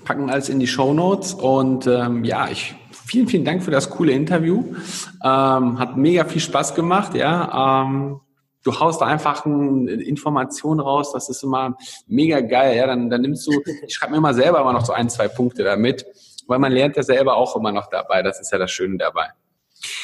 packen 0.05 0.31
alles 0.31 0.49
in 0.49 0.61
die 0.61 0.67
Show 0.67 0.93
Notes 0.95 1.35
und 1.35 1.87
ähm, 1.87 2.25
ja, 2.25 2.49
ich 2.49 2.75
vielen, 2.91 3.27
vielen 3.27 3.45
Dank 3.45 3.63
für 3.63 3.71
das 3.71 3.91
coole 3.91 4.13
Interview. 4.13 4.75
Ähm, 5.23 5.79
hat 5.79 5.97
mega 5.97 6.25
viel 6.25 6.41
Spaß 6.41 6.75
gemacht, 6.75 7.15
ja. 7.15 7.85
Ähm, 7.85 8.21
du 8.65 8.79
haust 8.79 9.01
da 9.01 9.07
einfach 9.07 9.45
eine 9.45 9.93
Information 9.93 10.81
raus, 10.81 11.13
das 11.13 11.29
ist 11.29 11.43
immer 11.43 11.77
mega 12.07 12.41
geil, 12.41 12.77
ja, 12.77 12.87
dann, 12.87 13.11
dann 13.11 13.21
nimmst 13.21 13.47
du, 13.47 13.61
ich 13.87 13.95
schreibe 13.95 14.13
mir 14.13 14.19
immer 14.19 14.35
selber 14.35 14.61
immer 14.61 14.73
noch 14.73 14.87
so 14.87 14.93
ein, 14.93 15.09
zwei 15.11 15.29
Punkte 15.29 15.65
damit, 15.65 16.07
weil 16.47 16.59
man 16.59 16.73
lernt 16.73 16.97
ja 16.97 17.03
selber 17.03 17.37
auch 17.37 17.57
immer 17.57 17.73
noch 17.73 17.89
dabei, 17.89 18.23
das 18.23 18.41
ist 18.41 18.53
ja 18.53 18.59
das 18.59 18.71
Schöne 18.71 18.99
dabei. 18.99 19.29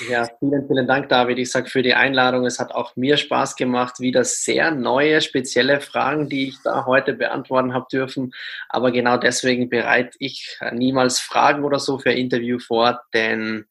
Ja, 0.08 0.28
vielen, 0.38 0.66
vielen 0.66 0.86
Dank, 0.86 1.08
David. 1.08 1.38
Ich 1.38 1.50
sage 1.50 1.68
für 1.68 1.82
die 1.82 1.94
Einladung. 1.94 2.46
Es 2.46 2.58
hat 2.58 2.72
auch 2.72 2.96
mir 2.96 3.16
Spaß 3.16 3.56
gemacht. 3.56 4.00
Wieder 4.00 4.24
sehr 4.24 4.70
neue, 4.70 5.20
spezielle 5.20 5.80
Fragen, 5.80 6.28
die 6.28 6.48
ich 6.48 6.56
da 6.64 6.86
heute 6.86 7.14
beantworten 7.14 7.74
habe 7.74 7.86
dürfen. 7.90 8.32
Aber 8.68 8.90
genau 8.90 9.16
deswegen 9.16 9.68
bereite 9.68 10.16
ich 10.18 10.58
niemals 10.72 11.20
Fragen 11.20 11.64
oder 11.64 11.78
so 11.78 11.98
für 11.98 12.12
Interview 12.12 12.58
vor, 12.58 13.00
denn 13.14 13.66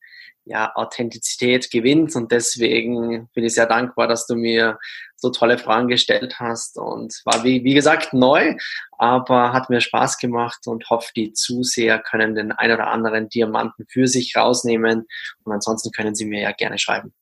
ja, 0.47 0.71
Authentizität 0.75 1.69
gewinnt 1.71 2.15
und 2.15 2.31
deswegen 2.31 3.29
bin 3.33 3.43
ich 3.43 3.53
sehr 3.53 3.65
dankbar, 3.65 4.07
dass 4.07 4.27
du 4.27 4.35
mir 4.35 4.77
so 5.15 5.29
tolle 5.29 5.57
Fragen 5.57 5.87
gestellt 5.87 6.39
hast 6.39 6.77
und 6.77 7.21
war 7.25 7.43
wie, 7.43 7.63
wie 7.63 7.73
gesagt 7.73 8.13
neu, 8.13 8.55
aber 8.97 9.51
hat 9.51 9.69
mir 9.69 9.81
Spaß 9.81 10.19
gemacht 10.19 10.67
und 10.67 10.89
hoffe, 10.89 11.09
die 11.15 11.33
Zuseher 11.33 11.99
können 11.99 12.35
den 12.35 12.51
ein 12.51 12.71
oder 12.71 12.87
anderen 12.87 13.27
Diamanten 13.29 13.85
für 13.89 14.07
sich 14.07 14.35
rausnehmen 14.35 15.07
und 15.43 15.51
ansonsten 15.51 15.91
können 15.91 16.15
sie 16.15 16.25
mir 16.25 16.41
ja 16.41 16.51
gerne 16.51 16.77
schreiben. 16.77 17.13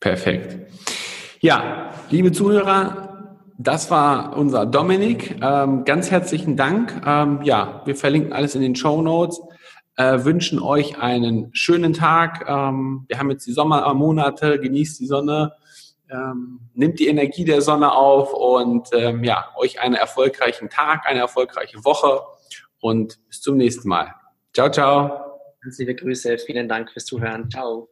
Perfekt. 0.00 0.56
Ja, 1.40 1.92
liebe 2.10 2.32
Zuhörer, 2.32 3.38
das 3.58 3.90
war 3.90 4.36
unser 4.36 4.66
Dominik. 4.66 5.36
Ähm, 5.42 5.84
ganz 5.84 6.10
herzlichen 6.10 6.56
Dank. 6.56 7.00
Ähm, 7.06 7.40
ja, 7.42 7.82
wir 7.86 7.96
verlinken 7.96 8.32
alles 8.32 8.54
in 8.54 8.60
den 8.60 8.76
Show 8.76 9.00
Notes 9.00 9.40
äh, 9.96 10.24
wünschen 10.24 10.60
euch 10.60 10.98
einen 10.98 11.50
schönen 11.54 11.92
Tag. 11.92 12.46
Ähm, 12.48 13.04
wir 13.08 13.18
haben 13.18 13.30
jetzt 13.30 13.46
die 13.46 13.52
Sommermonate, 13.52 14.60
genießt 14.60 15.00
die 15.00 15.06
Sonne, 15.06 15.52
ähm, 16.10 16.60
nimmt 16.74 17.00
die 17.00 17.08
Energie 17.08 17.44
der 17.44 17.62
Sonne 17.62 17.92
auf 17.92 18.32
und 18.32 18.88
ähm, 18.92 19.24
ja, 19.24 19.46
euch 19.56 19.80
einen 19.80 19.94
erfolgreichen 19.94 20.68
Tag, 20.68 21.06
eine 21.06 21.20
erfolgreiche 21.20 21.84
Woche 21.84 22.20
und 22.80 23.18
bis 23.28 23.40
zum 23.40 23.56
nächsten 23.56 23.88
Mal. 23.88 24.14
Ciao, 24.54 24.70
ciao. 24.70 25.26
Ganz 25.62 25.78
liebe 25.78 25.94
Grüße, 25.94 26.38
vielen 26.38 26.68
Dank 26.68 26.92
fürs 26.92 27.06
Zuhören. 27.06 27.50
Ciao. 27.50 27.88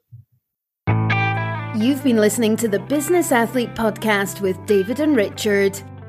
You've 1.76 2.04
been 2.04 2.18
listening 2.18 2.56
to 2.58 2.68
the 2.68 2.78
Business 2.78 3.32
Athlete 3.32 3.74
Podcast 3.74 4.40
with 4.40 4.56
David 4.66 5.00
and 5.00 5.16
Richard. 5.16 5.82